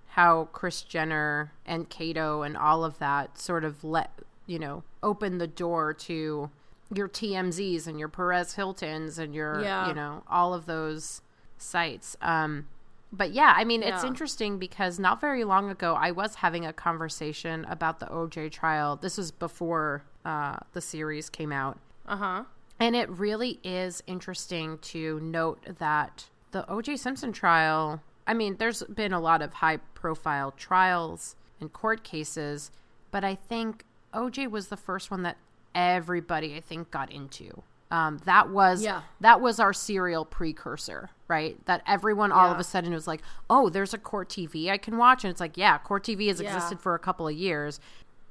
how 0.10 0.46
Kris 0.54 0.82
Jenner 0.82 1.52
and 1.66 1.90
Kato 1.90 2.42
and 2.42 2.56
all 2.56 2.84
of 2.86 3.00
that 3.00 3.38
sort 3.38 3.64
of 3.66 3.84
let 3.84 4.12
you 4.48 4.60
know 4.60 4.84
open 5.04 5.38
the 5.38 5.48
door 5.48 5.94
to 5.94 6.50
your 6.94 7.10
TMZs 7.10 7.88
and 7.88 8.00
your 8.00 8.08
Perez 8.08 8.54
Hiltons 8.56 9.18
and 9.20 9.34
your 9.36 9.62
Yeah. 9.62 9.88
you 9.88 9.94
know 9.94 10.24
all 10.28 10.54
of 10.54 10.66
those 10.66 11.22
sites. 11.58 12.16
Um, 12.22 12.68
but 13.12 13.32
yeah, 13.32 13.54
I 13.56 13.64
mean, 13.64 13.82
it's 13.82 14.04
interesting 14.04 14.58
because 14.60 15.00
not 15.00 15.22
very 15.22 15.44
long 15.46 15.70
ago 15.70 15.94
I 15.94 16.12
was 16.12 16.36
having 16.36 16.66
a 16.66 16.74
conversation 16.74 17.64
about 17.66 18.00
the 18.00 18.08
OJ 18.08 18.52
trial. 18.52 18.98
This 18.98 19.18
was 19.18 19.32
before 19.32 20.04
uh, 20.26 20.58
the 20.74 20.82
series 20.82 21.30
came 21.30 21.52
out. 21.52 21.78
uh-huh. 22.08 22.44
And 22.80 22.96
it 22.96 23.10
really 23.10 23.60
is 23.64 24.04
interesting 24.06 24.78
to 24.80 25.20
note 25.22 25.60
that 25.80 26.30
the 26.52 26.64
OJ 26.64 26.98
Simpson 27.00 27.32
trial, 27.32 28.02
I 28.28 28.34
mean, 28.34 28.58
there's 28.58 28.84
been 28.84 29.14
a 29.14 29.20
lot 29.20 29.42
of 29.42 29.56
high 29.56 29.78
profile 29.94 30.52
trials 30.52 31.36
and 31.62 31.72
court 31.72 32.04
cases, 32.04 32.72
but 33.12 33.24
I 33.24 33.36
think 33.36 33.86
OJ 34.14 34.50
was 34.50 34.68
the 34.68 34.78
first 34.78 35.10
one 35.10 35.24
that 35.24 35.38
everybody 35.74 36.56
I 36.56 36.60
think 36.62 36.92
got 36.92 37.12
into. 37.12 37.64
Um, 37.92 38.18
that 38.26 38.50
was 38.50 38.82
Yeah. 38.84 39.04
that 39.22 39.40
was 39.42 39.60
our 39.60 39.72
serial 39.72 40.26
precursor, 40.26 41.12
right? 41.28 41.64
That 41.66 41.82
everyone 41.86 42.32
all 42.32 42.52
of 42.52 42.60
a 42.60 42.64
sudden 42.64 42.92
was 42.94 43.08
like, 43.08 43.22
"Oh, 43.50 43.70
there's 43.70 43.94
a 43.94 43.98
court 43.98 44.28
TV 44.30 44.70
I 44.72 44.78
can 44.78 44.98
watch," 44.98 45.24
and 45.24 45.32
it's 45.32 45.40
like, 45.40 45.56
"Yeah, 45.56 45.78
court 45.78 46.04
TV 46.04 46.28
has 46.28 46.42
Yeah. 46.42 46.48
existed 46.48 46.80
for 46.82 46.96
a 46.96 47.00
couple 47.00 47.28
of 47.28 47.36
years," 47.36 47.80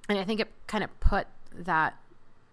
and 0.09 0.19
I 0.19 0.25
think 0.25 0.41
it 0.41 0.53
kind 0.67 0.83
of 0.83 0.99
put 1.01 1.29
that 1.53 1.97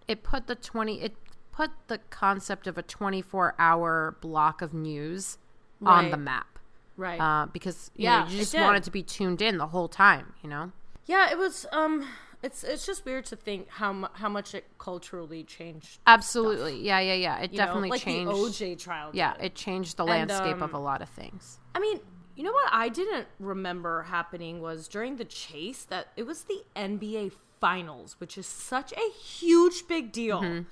it 0.06 0.22
put 0.22 0.46
the 0.46 0.54
20 0.54 1.00
it 1.02 1.16
put 1.52 1.70
the 1.88 1.98
concept 2.10 2.66
of 2.66 2.76
a 2.78 2.82
24 2.82 3.54
hour 3.58 4.16
block 4.20 4.62
of 4.62 4.72
news 4.74 5.38
on 5.84 6.10
the 6.10 6.16
map 6.16 6.58
Right. 6.96 7.20
uh, 7.20 7.46
because 7.46 7.90
you, 7.96 8.04
Yeah, 8.04 8.24
know, 8.24 8.30
you 8.30 8.38
just 8.38 8.54
wanted 8.54 8.82
to 8.84 8.90
be 8.90 9.02
tuned 9.02 9.40
in 9.42 9.58
the 9.58 9.66
whole 9.68 9.88
time 9.88 10.34
you 10.42 10.48
know 10.48 10.72
yeah, 11.06 11.30
it 11.30 11.36
was 11.38 11.66
um 11.72 12.06
it's 12.42 12.62
it's 12.64 12.86
just 12.86 13.04
weird 13.04 13.24
to 13.26 13.36
think 13.36 13.68
how 13.68 13.92
mu- 13.92 14.06
how 14.14 14.28
much 14.28 14.54
it 14.54 14.64
culturally 14.78 15.42
changed. 15.44 15.98
absolutely 16.06 16.80
yeah 16.80 17.00
yeah 17.00 17.14
yeah 17.14 17.38
it 17.40 17.52
you 17.52 17.58
know? 17.58 17.64
definitely 17.66 17.90
like 17.90 18.00
changed 18.00 18.30
the 18.32 18.36
OJ 18.66 18.78
trial. 18.78 19.10
yeah 19.12 19.34
did. 19.34 19.44
it 19.46 19.54
changed 19.54 19.96
the 19.96 20.04
And, 20.04 20.30
landscape 20.30 20.56
of 20.62 20.74
um, 20.74 20.80
a 20.80 20.80
lot 20.80 21.02
of 21.02 21.08
things 21.08 21.58
I 21.74 21.80
mean, 21.80 22.00
you 22.36 22.44
know 22.44 22.52
what 22.52 22.68
I 22.72 22.88
didn't 22.88 23.26
remember 23.40 24.02
happening 24.02 24.60
was 24.60 24.86
during 24.88 25.16
the 25.16 25.24
chase 25.24 25.84
that 25.84 26.08
it 26.16 26.24
was 26.26 26.44
the 26.44 26.62
NBA 26.76 27.32
finals, 27.60 28.16
which 28.18 28.36
is 28.38 28.46
such 28.46 28.92
a 28.92 29.10
huge 29.18 29.86
big 29.88 30.12
deal. 30.12 30.40
Mm-hmm. 30.42 30.62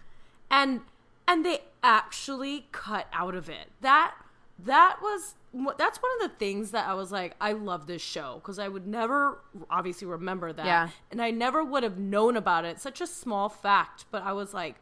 And 0.50 0.80
and 1.28 1.44
they 1.44 1.60
actually 1.82 2.66
cut 2.72 3.06
out 3.12 3.34
of 3.34 3.48
it. 3.48 3.68
That 3.80 4.14
that 4.58 4.98
was 5.00 5.34
that's 5.78 5.98
one 5.98 6.10
of 6.20 6.30
the 6.30 6.36
things 6.36 6.70
that 6.72 6.86
I 6.86 6.94
was 6.94 7.10
like 7.10 7.34
I 7.40 7.52
love 7.52 7.86
this 7.86 8.02
show 8.02 8.36
because 8.36 8.58
I 8.58 8.68
would 8.68 8.86
never 8.86 9.38
obviously 9.70 10.06
remember 10.06 10.52
that. 10.52 10.66
Yeah. 10.66 10.88
And 11.10 11.20
I 11.20 11.30
never 11.30 11.64
would 11.64 11.82
have 11.82 11.98
known 11.98 12.36
about 12.36 12.64
it. 12.64 12.80
Such 12.80 13.00
a 13.00 13.06
small 13.06 13.48
fact, 13.48 14.06
but 14.10 14.22
I 14.22 14.32
was 14.32 14.52
like 14.54 14.76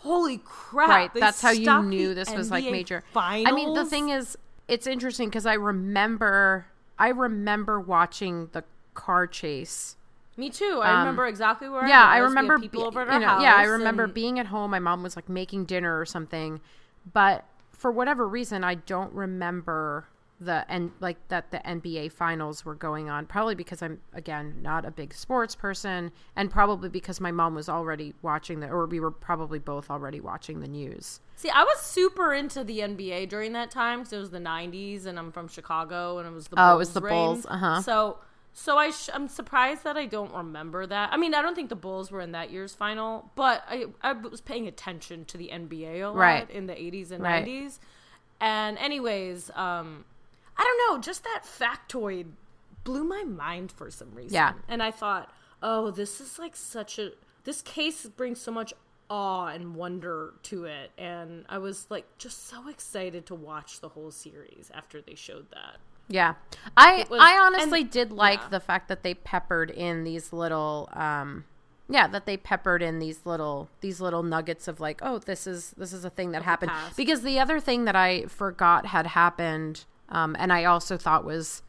Holy 0.00 0.38
crap! 0.44 0.88
right 0.88 1.14
that's 1.14 1.40
how 1.40 1.50
you 1.50 1.82
knew 1.82 2.14
this 2.14 2.30
was 2.30 2.50
like 2.50 2.64
major 2.64 3.02
Finals. 3.12 3.46
i 3.50 3.54
mean 3.54 3.72
the 3.72 3.84
thing 3.84 4.10
is 4.10 4.36
it's 4.68 4.86
interesting 4.86 5.28
because 5.28 5.46
i 5.46 5.54
remember 5.54 6.66
i 6.98 7.08
remember 7.08 7.80
watching 7.80 8.48
the 8.52 8.62
car 8.92 9.26
chase 9.26 9.96
Me 10.36 10.50
too. 10.50 10.80
I 10.82 10.98
remember 10.98 11.26
exactly 11.26 11.68
where. 11.68 11.82
Um, 11.82 11.88
yeah, 11.88 12.02
I, 12.04 12.18
I 12.18 12.20
was. 12.20 12.30
We 12.32 12.36
had 12.36 12.42
remember 12.42 12.58
people 12.58 12.82
be- 12.82 12.86
over 12.86 13.00
at 13.02 13.06
you 13.08 13.12
our 13.14 13.20
know, 13.20 13.26
house. 13.26 13.42
Yeah, 13.42 13.54
I 13.54 13.64
remember 13.64 14.04
and- 14.04 14.14
being 14.14 14.38
at 14.38 14.46
home. 14.46 14.70
My 14.70 14.78
mom 14.78 15.02
was 15.02 15.16
like 15.16 15.28
making 15.28 15.64
dinner 15.64 15.98
or 15.98 16.04
something, 16.04 16.60
but 17.12 17.44
for 17.72 17.90
whatever 17.90 18.26
reason, 18.28 18.64
I 18.64 18.74
don't 18.76 19.12
remember 19.12 20.06
the 20.38 20.66
and 20.68 20.90
like 21.00 21.16
that 21.28 21.50
the 21.50 21.58
NBA 21.58 22.12
finals 22.12 22.62
were 22.64 22.74
going 22.74 23.08
on. 23.08 23.24
Probably 23.24 23.54
because 23.54 23.80
I'm 23.80 24.00
again 24.12 24.56
not 24.60 24.84
a 24.84 24.90
big 24.90 25.14
sports 25.14 25.54
person, 25.54 26.12
and 26.36 26.50
probably 26.50 26.90
because 26.90 27.20
my 27.20 27.32
mom 27.32 27.54
was 27.54 27.70
already 27.70 28.12
watching 28.20 28.60
the, 28.60 28.68
or 28.68 28.84
we 28.86 29.00
were 29.00 29.10
probably 29.10 29.58
both 29.58 29.90
already 29.90 30.20
watching 30.20 30.60
the 30.60 30.68
news. 30.68 31.20
See, 31.36 31.48
I 31.48 31.64
was 31.64 31.80
super 31.80 32.34
into 32.34 32.64
the 32.64 32.80
NBA 32.80 33.30
during 33.30 33.52
that 33.54 33.70
time 33.70 34.00
because 34.00 34.12
it 34.12 34.18
was 34.18 34.30
the 34.30 34.38
'90s, 34.38 35.06
and 35.06 35.18
I'm 35.18 35.32
from 35.32 35.48
Chicago, 35.48 36.18
and 36.18 36.28
it 36.28 36.32
was 36.32 36.48
the 36.48 36.56
Oh, 36.58 36.74
it 36.74 36.78
was 36.78 36.92
the. 36.92 37.00
Bulls, 37.00 37.46
uh-huh. 37.46 37.80
So, 37.80 38.18
so 38.58 38.78
I 38.78 38.90
sh- 38.90 39.10
I'm 39.12 39.28
surprised 39.28 39.84
that 39.84 39.98
I 39.98 40.06
don't 40.06 40.32
remember 40.32 40.86
that. 40.86 41.12
I 41.12 41.18
mean, 41.18 41.34
I 41.34 41.42
don't 41.42 41.54
think 41.54 41.68
the 41.68 41.76
Bulls 41.76 42.10
were 42.10 42.22
in 42.22 42.32
that 42.32 42.50
year's 42.50 42.74
final, 42.74 43.30
but 43.34 43.62
I 43.68 43.84
I 44.02 44.12
was 44.12 44.40
paying 44.40 44.66
attention 44.66 45.26
to 45.26 45.36
the 45.36 45.50
NBA 45.50 46.00
a 46.00 46.06
lot 46.08 46.16
Right. 46.16 46.50
in 46.50 46.66
the 46.66 46.72
'80s 46.74 47.10
and 47.10 47.22
Right. 47.22 47.44
'90s. 47.44 47.78
And 48.40 48.78
anyways, 48.78 49.50
um, 49.50 50.06
I 50.56 50.64
don't 50.64 50.94
know, 50.96 51.02
just 51.02 51.22
that 51.24 51.42
factoid 51.44 52.28
blew 52.84 53.04
my 53.04 53.24
mind 53.24 53.72
for 53.72 53.90
some 53.90 54.14
reason. 54.14 54.32
Yeah. 54.34 54.54
And 54.68 54.82
I 54.82 54.90
thought, 54.90 55.30
oh, 55.62 55.90
this 55.90 56.20
is 56.20 56.38
like 56.38 56.56
such 56.56 56.98
a 56.98 57.10
this 57.44 57.60
case 57.62 58.06
brings 58.06 58.40
so 58.40 58.50
much 58.52 58.72
awe 59.10 59.46
and 59.48 59.76
wonder 59.76 60.34
to 60.42 60.64
it 60.64 60.90
and 60.98 61.44
I 61.48 61.58
was 61.58 61.86
like 61.90 62.06
just 62.18 62.48
so 62.48 62.66
excited 62.68 63.24
to 63.26 63.36
watch 63.36 63.78
the 63.78 63.88
whole 63.90 64.10
series 64.10 64.68
after 64.74 65.00
they 65.00 65.14
showed 65.14 65.48
that. 65.52 65.76
Yeah, 66.08 66.34
I 66.76 67.04
was- 67.10 67.20
I 67.20 67.38
honestly 67.38 67.80
and- 67.82 67.90
did 67.90 68.12
like 68.12 68.40
yeah. 68.40 68.48
the 68.48 68.60
fact 68.60 68.88
that 68.88 69.02
they 69.02 69.14
peppered 69.14 69.70
in 69.70 70.04
these 70.04 70.32
little, 70.32 70.88
um, 70.92 71.44
yeah, 71.88 72.06
that 72.08 72.26
they 72.26 72.36
peppered 72.36 72.82
in 72.82 72.98
these 72.98 73.26
little 73.26 73.68
these 73.80 74.00
little 74.00 74.22
nuggets 74.22 74.68
of 74.68 74.78
like, 74.80 75.00
oh, 75.02 75.18
this 75.18 75.46
is 75.46 75.70
this 75.76 75.92
is 75.92 76.04
a 76.04 76.10
thing 76.10 76.30
that 76.32 76.42
happened. 76.42 76.70
Because 76.96 77.22
the 77.22 77.38
other 77.40 77.58
thing 77.60 77.84
that 77.86 77.96
I 77.96 78.26
forgot 78.26 78.86
had 78.86 79.08
happened, 79.08 79.84
um, 80.08 80.36
and 80.38 80.52
I 80.52 80.64
also 80.64 80.96
thought 80.96 81.24
was, 81.24 81.62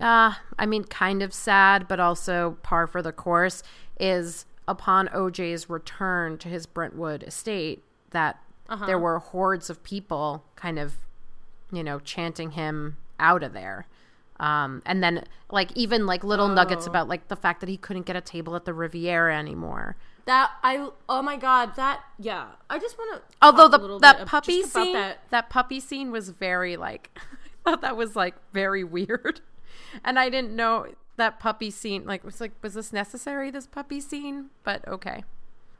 uh, 0.00 0.34
I 0.58 0.66
mean, 0.66 0.84
kind 0.84 1.22
of 1.22 1.32
sad, 1.34 1.88
but 1.88 1.98
also 2.00 2.58
par 2.62 2.86
for 2.86 3.02
the 3.02 3.12
course, 3.12 3.62
is 3.98 4.46
upon 4.68 5.08
OJ's 5.08 5.68
return 5.68 6.38
to 6.38 6.48
his 6.48 6.66
Brentwood 6.66 7.24
estate 7.24 7.82
that 8.10 8.40
Uh-huh. 8.68 8.86
there 8.86 8.98
were 9.00 9.18
hordes 9.18 9.68
of 9.68 9.82
people 9.82 10.44
kind 10.54 10.78
of 10.78 10.94
you 11.72 11.84
know, 11.84 12.00
chanting 12.00 12.52
him 12.52 12.96
out 13.20 13.42
of 13.42 13.52
there. 13.52 13.86
Um, 14.40 14.82
and 14.86 15.02
then 15.02 15.24
like 15.50 15.70
even 15.76 16.06
like 16.06 16.24
little 16.24 16.48
nuggets 16.48 16.86
Oh. 16.86 16.90
about 16.90 17.08
like 17.08 17.28
the 17.28 17.36
fact 17.36 17.60
that 17.60 17.68
he 17.68 17.76
couldn't 17.76 18.06
get 18.06 18.16
a 18.16 18.20
table 18.22 18.56
at 18.56 18.64
the 18.64 18.72
Riviera 18.72 19.36
anymore. 19.38 19.96
That 20.24 20.50
I 20.62 20.88
oh 21.08 21.22
my 21.22 21.36
god, 21.36 21.76
that 21.76 22.00
yeah. 22.18 22.46
I 22.70 22.78
just 22.78 22.96
want 22.98 23.20
to 23.20 23.36
Although 23.42 23.68
the 23.68 23.98
that 23.98 24.26
puppy 24.26 24.62
scene, 24.62 24.94
that 24.94 25.18
that. 25.30 25.50
puppy 25.50 25.78
scene 25.80 26.10
was 26.10 26.30
very 26.30 26.76
like 26.76 27.10
I 27.66 27.70
thought 27.70 27.82
that 27.82 27.96
was 27.96 28.16
like 28.16 28.34
very 28.52 28.82
weird. 28.84 29.40
And 30.04 30.20
I 30.20 30.30
didn't 30.30 30.54
know 30.54 30.86
that 31.16 31.40
puppy 31.40 31.68
scene 31.70 32.04
like 32.06 32.22
was 32.22 32.40
like 32.40 32.52
was 32.62 32.74
this 32.74 32.92
necessary 32.92 33.50
this 33.50 33.66
puppy 33.66 34.00
scene? 34.00 34.50
But 34.62 34.86
okay. 34.86 35.24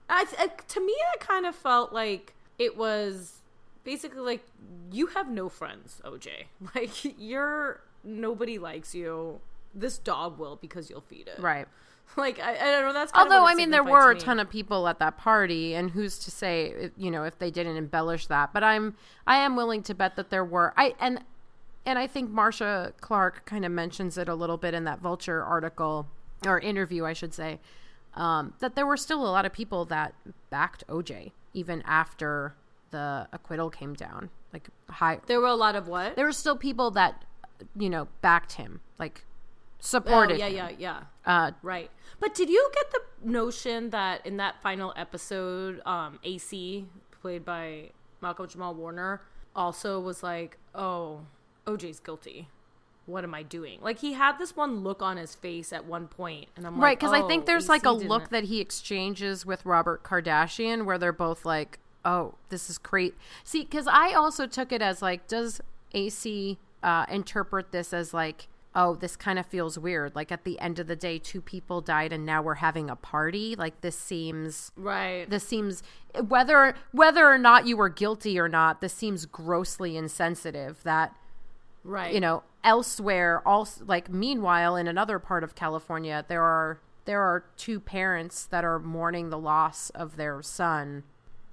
I, 0.08 0.26
I 0.36 0.48
to 0.48 0.80
me 0.84 0.94
that 1.12 1.20
kind 1.26 1.46
of 1.46 1.54
felt 1.54 1.92
like 1.92 2.34
it 2.58 2.76
was 2.76 3.39
basically 3.84 4.20
like 4.20 4.44
you 4.92 5.08
have 5.08 5.28
no 5.28 5.48
friends, 5.48 6.00
OJ. 6.04 6.28
Like 6.74 7.18
you're 7.18 7.80
nobody 8.04 8.58
likes 8.58 8.94
you. 8.94 9.40
This 9.74 9.98
dog 9.98 10.38
will 10.38 10.56
because 10.56 10.90
you'll 10.90 11.00
feed 11.02 11.28
it. 11.28 11.40
Right. 11.40 11.66
Like 12.16 12.40
I, 12.40 12.54
I 12.54 12.70
don't 12.72 12.86
know. 12.86 12.92
That's 12.92 13.12
kind 13.12 13.28
of 13.28 13.32
Although 13.32 13.46
I 13.46 13.54
mean 13.54 13.70
there 13.70 13.84
were 13.84 14.10
a 14.10 14.14
me. 14.14 14.20
ton 14.20 14.40
of 14.40 14.50
people 14.50 14.88
at 14.88 14.98
that 14.98 15.16
party 15.16 15.76
and 15.76 15.92
who's 15.92 16.18
to 16.18 16.30
say 16.32 16.90
you 16.96 17.08
know 17.08 17.22
if 17.22 17.38
they 17.38 17.52
didn't 17.52 17.76
embellish 17.76 18.26
that 18.26 18.52
but 18.52 18.64
I'm 18.64 18.96
I 19.28 19.36
am 19.36 19.54
willing 19.54 19.84
to 19.84 19.94
bet 19.94 20.16
that 20.16 20.28
there 20.28 20.44
were 20.44 20.74
I 20.76 20.94
and 20.98 21.20
and 21.86 22.00
I 22.00 22.08
think 22.08 22.30
Marcia 22.30 22.94
Clark 23.00 23.44
kind 23.46 23.64
of 23.64 23.70
mentions 23.70 24.18
it 24.18 24.28
a 24.28 24.34
little 24.34 24.56
bit 24.56 24.74
in 24.74 24.82
that 24.84 24.98
Vulture 24.98 25.44
article 25.44 26.08
or 26.44 26.58
interview 26.58 27.04
I 27.04 27.12
should 27.12 27.32
say 27.32 27.60
um, 28.14 28.54
that 28.58 28.74
there 28.74 28.86
were 28.86 28.96
still 28.96 29.22
a 29.24 29.30
lot 29.30 29.46
of 29.46 29.52
people 29.52 29.84
that 29.84 30.12
backed 30.50 30.84
OJ 30.88 31.30
even 31.54 31.80
after 31.82 32.54
the 32.90 33.28
acquittal 33.32 33.70
came 33.70 33.94
down 33.94 34.30
like 34.52 34.68
high 34.88 35.20
There 35.26 35.40
were 35.40 35.46
a 35.46 35.54
lot 35.54 35.76
of 35.76 35.88
what? 35.88 36.16
there 36.16 36.24
were 36.26 36.32
still 36.32 36.56
people 36.56 36.90
that 36.92 37.24
you 37.76 37.90
know 37.90 38.08
backed 38.20 38.52
him 38.52 38.80
like 38.98 39.24
supported. 39.80 40.34
Oh, 40.34 40.36
yeah, 40.36 40.46
him. 40.46 40.76
yeah, 40.78 41.02
yeah. 41.24 41.46
Uh, 41.46 41.50
Right. 41.62 41.90
But 42.18 42.34
did 42.34 42.50
you 42.50 42.70
get 42.74 42.90
the 42.90 43.30
notion 43.30 43.90
that 43.90 44.24
in 44.26 44.36
that 44.36 44.60
final 44.62 44.92
episode, 44.96 45.80
um, 45.86 46.18
AC, 46.22 46.86
played 47.22 47.44
by 47.44 47.90
Malcolm 48.20 48.46
Jamal 48.46 48.74
Warner, 48.74 49.22
also 49.56 49.98
was 49.98 50.22
like, 50.22 50.58
oh, 50.74 51.22
OJ's 51.66 52.00
guilty. 52.00 52.48
What 53.06 53.24
am 53.24 53.34
I 53.34 53.42
doing? 53.42 53.80
Like, 53.80 53.98
he 53.98 54.12
had 54.12 54.38
this 54.38 54.54
one 54.54 54.84
look 54.84 55.02
on 55.02 55.16
his 55.16 55.34
face 55.34 55.72
at 55.72 55.86
one 55.86 56.06
point, 56.06 56.48
and 56.56 56.66
I'm 56.66 56.74
like, 56.74 56.82
right, 56.82 56.98
because 56.98 57.12
I 57.12 57.26
think 57.26 57.42
oh, 57.42 57.46
there's 57.46 57.68
like 57.68 57.84
a 57.84 57.90
look 57.90 58.28
that 58.28 58.44
he 58.44 58.60
exchanges 58.60 59.44
with 59.44 59.64
Robert 59.64 60.04
Kardashian 60.04 60.84
where 60.84 60.98
they're 60.98 61.12
both 61.12 61.44
like, 61.44 61.78
"Oh, 62.04 62.34
this 62.48 62.70
is 62.70 62.78
great." 62.78 63.14
See, 63.44 63.62
because 63.64 63.86
I 63.86 64.12
also 64.12 64.46
took 64.46 64.72
it 64.72 64.82
as 64.82 65.02
like, 65.02 65.26
does 65.26 65.60
AC 65.92 66.58
uh, 66.82 67.06
interpret 67.08 67.72
this 67.72 67.92
as 67.92 68.14
like, 68.14 68.48
"Oh, 68.74 68.94
this 68.94 69.16
kind 69.16 69.38
of 69.38 69.46
feels 69.46 69.78
weird." 69.78 70.14
Like 70.14 70.30
at 70.32 70.44
the 70.44 70.58
end 70.60 70.78
of 70.78 70.86
the 70.86 70.96
day, 70.96 71.18
two 71.18 71.40
people 71.40 71.80
died, 71.80 72.12
and 72.12 72.24
now 72.24 72.40
we're 72.42 72.54
having 72.56 72.88
a 72.90 72.96
party. 72.96 73.54
Like 73.56 73.80
this 73.80 73.98
seems 73.98 74.72
Right. 74.76 75.28
this 75.28 75.46
seems 75.46 75.82
whether 76.26 76.74
whether 76.92 77.26
or 77.28 77.38
not 77.38 77.66
you 77.66 77.76
were 77.76 77.88
guilty 77.88 78.38
or 78.38 78.48
not 78.48 78.80
this 78.80 78.92
seems 78.92 79.26
grossly 79.26 79.96
insensitive 79.96 80.82
that 80.82 81.14
right. 81.84 82.12
you 82.12 82.20
know 82.20 82.42
elsewhere 82.64 83.40
also 83.46 83.84
like 83.84 84.10
meanwhile 84.10 84.74
in 84.74 84.88
another 84.88 85.18
part 85.20 85.44
of 85.44 85.54
california 85.54 86.24
there 86.28 86.42
are 86.42 86.80
there 87.04 87.22
are 87.22 87.44
two 87.56 87.78
parents 87.80 88.44
that 88.44 88.64
are 88.64 88.78
mourning 88.80 89.30
the 89.30 89.38
loss 89.38 89.90
of 89.90 90.16
their 90.16 90.42
son 90.42 91.04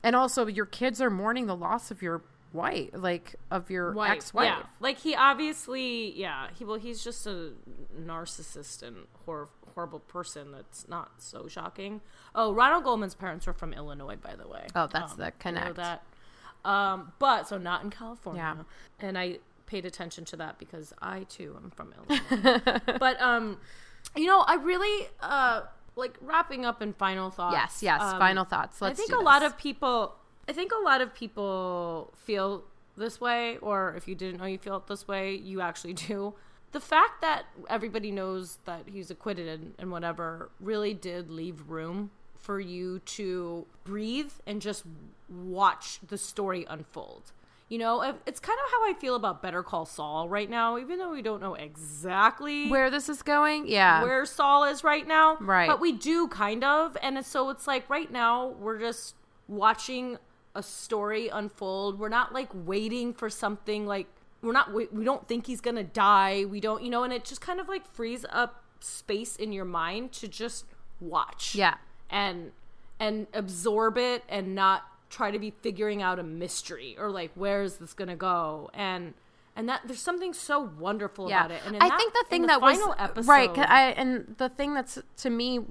and 0.08 0.16
also 0.16 0.48
your 0.48 0.66
kids 0.66 1.02
are 1.02 1.10
mourning 1.10 1.48
the 1.48 1.56
loss 1.56 1.92
of 1.92 2.02
your 2.02 2.22
wife 2.54 2.90
like 2.94 3.36
of 3.52 3.70
your 3.70 3.92
Wife, 3.92 4.12
ex-wife 4.12 4.46
Yeah. 4.46 4.64
Like 4.80 5.00
he 5.00 5.14
obviously, 5.14 6.18
yeah. 6.18 6.48
He 6.58 6.64
well, 6.64 6.78
he's 6.78 7.04
just 7.04 7.28
a 7.28 7.52
narcissist 8.00 8.84
and 8.84 9.06
hor- 9.26 9.50
horrible 9.74 10.00
person. 10.00 10.54
That's 10.54 10.88
not 10.88 11.12
so 11.18 11.50
shocking. 11.50 12.00
Oh, 12.34 12.54
Ronald 12.54 12.86
Goldman's 12.86 13.16
parents 13.16 13.46
were 13.46 13.54
from 13.54 13.74
Illinois, 13.74 14.16
by 14.16 14.36
the 14.38 14.48
way. 14.48 14.66
Oh, 14.76 14.88
that's 14.88 15.14
the 15.16 15.26
I 15.26 15.28
know 15.28 15.34
connect. 15.40 15.76
that. 15.76 16.04
Um, 16.64 17.12
but 17.20 17.50
so 17.50 17.58
not 17.58 17.84
in 17.84 17.90
California. 17.90 18.56
Yeah. 18.58 19.08
And 19.08 19.18
I 19.18 19.40
paid 19.66 19.86
attention 19.86 20.24
to 20.26 20.38
that 20.38 20.58
because 20.58 20.94
I 21.02 21.24
too 21.24 21.60
am 21.62 21.72
from 21.72 21.94
Illinois. 21.94 22.80
but 22.98 23.22
um, 23.22 23.58
you 24.16 24.28
know, 24.28 24.40
I 24.40 24.56
really 24.56 25.10
uh 25.20 25.64
like 25.98 26.18
wrapping 26.22 26.64
up 26.64 26.82
in 26.82 26.94
final 26.94 27.30
thoughts. 27.30 27.54
yes 27.54 27.84
yes 27.84 28.02
um, 28.02 28.20
final 28.20 28.46
thoughts 28.46 28.82
let's 28.82 29.00
I 29.00 29.04
think 29.04 29.20
a 29.20 29.24
lot 29.24 29.44
of 29.44 29.58
people 29.58 30.16
I 30.48 30.54
think 30.54 30.72
a 30.72 30.84
lot 30.84 31.02
of 31.02 31.14
people 31.14 32.14
feel 32.16 32.64
this 32.98 33.22
way 33.22 33.58
or 33.58 33.94
if 33.96 34.08
you 34.08 34.16
didn't 34.16 34.40
know 34.40 34.46
you 34.46 34.58
feel 34.58 34.78
it 34.78 34.88
this 34.88 35.08
way, 35.08 35.36
you 35.36 35.62
actually 35.62 35.94
do. 35.94 36.34
The 36.72 36.80
fact 36.80 37.22
that 37.22 37.46
everybody 37.70 38.12
knows 38.12 38.60
that 38.66 38.84
he's 38.92 39.10
acquitted 39.10 39.48
and, 39.48 39.74
and 39.80 39.92
whatever 39.92 40.50
really 40.60 40.94
did 40.94 41.30
leave 41.30 41.70
room 41.70 42.12
for 42.36 42.60
you 42.60 43.00
to 43.00 43.66
breathe 43.84 44.32
and 44.46 44.62
just 44.62 44.84
watch 45.30 46.00
the 46.06 46.18
story 46.18 46.66
unfold. 46.70 47.32
You 47.70 47.80
know, 47.80 48.16
it's 48.26 48.40
kind 48.40 48.58
of 48.64 48.72
how 48.72 48.90
I 48.90 48.94
feel 48.94 49.16
about 49.16 49.42
Better 49.42 49.62
Call 49.62 49.86
Saul 49.86 50.30
right 50.30 50.50
now, 50.50 50.78
even 50.78 51.00
though 51.00 51.12
we 51.12 51.22
don't 51.22 51.42
know 51.42 51.54
exactly 51.56 52.70
where 52.70 52.90
this 52.90 53.10
is 53.10 53.22
going 53.22 53.68
yeah 53.68 54.02
where 54.04 54.26
Saul 54.26 54.64
is 54.64 54.84
right 54.86 55.06
now. 55.06 55.38
Right. 55.42 55.68
But 55.68 55.82
we 55.82 55.92
do 55.92 56.30
kind 56.30 56.64
of. 56.64 56.96
And 57.02 57.26
so 57.26 57.50
it's 57.50 57.68
like 57.68 57.90
right 57.90 58.10
now 58.10 58.48
we're 58.60 58.80
just 58.80 59.16
watching 59.50 60.18
a 60.56 60.64
story 60.64 61.28
unfold. 61.28 62.00
We're 62.00 62.10
not 62.10 62.34
like 62.34 62.50
waiting 62.54 63.14
for 63.14 63.30
something 63.30 63.86
like 63.86 64.08
we're 64.42 64.54
not 64.54 64.74
we, 64.74 64.88
we 64.94 65.04
don't 65.04 65.28
think 65.28 65.46
he's 65.48 65.62
going 65.62 65.76
to 65.76 65.84
die. 65.84 66.46
We 66.46 66.62
don't, 66.62 66.84
you 66.84 66.90
know, 66.90 67.04
and 67.04 67.12
it 67.12 67.26
just 67.26 67.42
kind 67.42 67.60
of 67.60 67.68
like 67.68 67.86
frees 67.86 68.26
up 68.30 68.64
space 68.80 69.36
in 69.36 69.52
your 69.52 69.66
mind 69.66 70.14
to 70.14 70.28
just 70.30 70.66
watch. 71.02 71.54
yeah 71.54 71.76
And 72.10 72.52
and 73.00 73.28
absorb 73.34 73.98
it 73.98 74.24
and 74.30 74.56
not 74.56 74.84
try 75.10 75.32
to 75.32 75.40
be 75.40 75.52
figuring 75.52 76.02
out 76.02 76.20
a 76.20 76.24
mystery 76.24 76.96
or 77.00 77.10
like 77.10 77.32
where 77.36 77.62
is 77.64 77.78
this 77.78 77.94
going 77.94 78.10
to 78.10 78.16
go? 78.16 78.70
And 78.74 79.14
and 79.56 79.68
that 79.70 79.82
there's 79.86 80.02
something 80.02 80.34
so 80.34 80.70
wonderful 80.80 81.30
yeah. 81.30 81.46
about 81.46 81.52
it. 81.52 81.62
And 81.66 81.76
in 81.76 81.82
I 81.82 81.90
that- 81.90 81.98
think 81.98 82.14
the 82.14 82.20
in 82.20 82.30
thing 82.30 82.42
that 82.48 82.62
was 82.62 82.78
final 82.78 82.96
episode, 82.98 83.30
right, 83.30 83.58
I, 83.58 83.90
and 83.92 84.36
the 84.38 84.50
thing 84.50 84.74
that's 84.74 85.00
to 85.18 85.30
me 85.30 85.62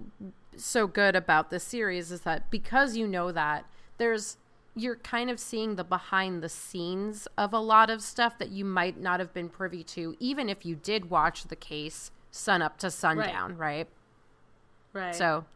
so 0.57 0.87
good 0.87 1.15
about 1.15 1.51
this 1.51 1.65
series 1.65 2.11
is 2.11 2.23
that 2.23 2.51
because 2.51 2.97
you 2.97 3.07
know 3.07 3.31
that 3.31 3.67
there's 3.99 4.39
you're 4.75 4.97
kind 4.97 5.31
of 5.31 5.41
seeing 5.41 5.77
the 5.77 5.85
behind 5.85 6.43
the 6.43 6.49
scenes 6.49 7.27
of 7.39 7.55
a 7.55 7.59
lot 7.59 7.89
of 7.89 8.03
stuff 8.03 8.39
that 8.39 8.51
you 8.51 8.65
might 8.65 9.01
not 9.01 9.21
have 9.21 9.33
been 9.33 9.49
privy 9.49 9.83
to, 9.83 10.15
even 10.21 10.51
if 10.51 10.67
you 10.67 10.75
did 10.75 11.09
watch 11.09 11.45
the 11.45 11.57
case 11.57 12.11
sun 12.31 12.61
up 12.61 12.77
to 12.79 12.91
sundown, 12.91 13.57
right? 13.57 13.89
right. 14.93 15.15
So 15.15 15.47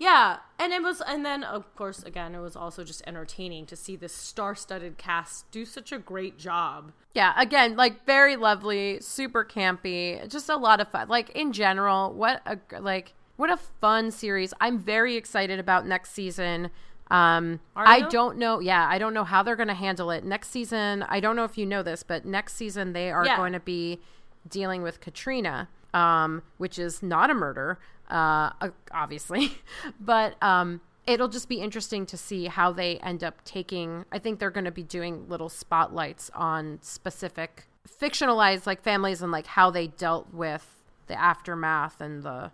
Yeah, 0.00 0.38
and 0.58 0.72
it 0.72 0.82
was, 0.82 1.02
and 1.06 1.26
then 1.26 1.44
of 1.44 1.76
course, 1.76 2.02
again, 2.02 2.34
it 2.34 2.40
was 2.40 2.56
also 2.56 2.84
just 2.84 3.02
entertaining 3.06 3.66
to 3.66 3.76
see 3.76 3.96
this 3.96 4.14
star-studded 4.14 4.96
cast 4.96 5.50
do 5.50 5.66
such 5.66 5.92
a 5.92 5.98
great 5.98 6.38
job. 6.38 6.92
Yeah, 7.12 7.34
again, 7.36 7.76
like 7.76 8.06
very 8.06 8.34
lovely, 8.36 8.98
super 9.02 9.44
campy, 9.44 10.26
just 10.26 10.48
a 10.48 10.56
lot 10.56 10.80
of 10.80 10.88
fun. 10.88 11.08
Like 11.08 11.28
in 11.30 11.52
general, 11.52 12.14
what 12.14 12.40
a 12.46 12.58
like 12.80 13.12
what 13.36 13.50
a 13.50 13.58
fun 13.58 14.10
series. 14.10 14.54
I'm 14.58 14.78
very 14.78 15.16
excited 15.16 15.58
about 15.60 15.86
next 15.86 16.12
season. 16.12 16.70
Um 17.10 17.60
I 17.76 18.00
don't 18.08 18.38
know. 18.38 18.58
Yeah, 18.60 18.86
I 18.88 18.96
don't 18.98 19.12
know 19.12 19.24
how 19.24 19.42
they're 19.42 19.56
going 19.56 19.68
to 19.68 19.74
handle 19.74 20.10
it. 20.12 20.24
Next 20.24 20.48
season, 20.50 21.02
I 21.10 21.20
don't 21.20 21.36
know 21.36 21.44
if 21.44 21.58
you 21.58 21.66
know 21.66 21.82
this, 21.82 22.02
but 22.04 22.24
next 22.24 22.54
season 22.54 22.94
they 22.94 23.10
are 23.10 23.26
Yeah. 23.26 23.36
going 23.36 23.52
to 23.52 23.60
be 23.60 24.00
dealing 24.48 24.82
with 24.82 25.00
Katrina, 25.00 25.68
um 25.92 26.42
which 26.56 26.78
is 26.78 27.02
not 27.02 27.28
a 27.28 27.34
murder, 27.34 27.78
uh 28.10 28.50
obviously. 28.92 29.52
but 30.00 30.40
um 30.42 30.80
it'll 31.06 31.28
just 31.28 31.48
be 31.48 31.60
interesting 31.60 32.04
to 32.06 32.16
see 32.16 32.46
how 32.46 32.70
they 32.72 32.98
end 32.98 33.24
up 33.24 33.42
taking 33.44 34.04
i 34.12 34.18
think 34.18 34.38
they're 34.38 34.50
going 34.50 34.64
to 34.66 34.70
be 34.70 34.82
doing 34.82 35.26
little 35.28 35.48
spotlights 35.48 36.30
on 36.34 36.78
specific 36.82 37.66
fictionalized 37.88 38.66
like 38.66 38.82
families 38.82 39.22
and 39.22 39.32
like 39.32 39.46
how 39.46 39.70
they 39.70 39.86
dealt 39.86 40.32
with 40.32 40.66
the 41.06 41.18
aftermath 41.18 42.00
and 42.00 42.22
the 42.22 42.50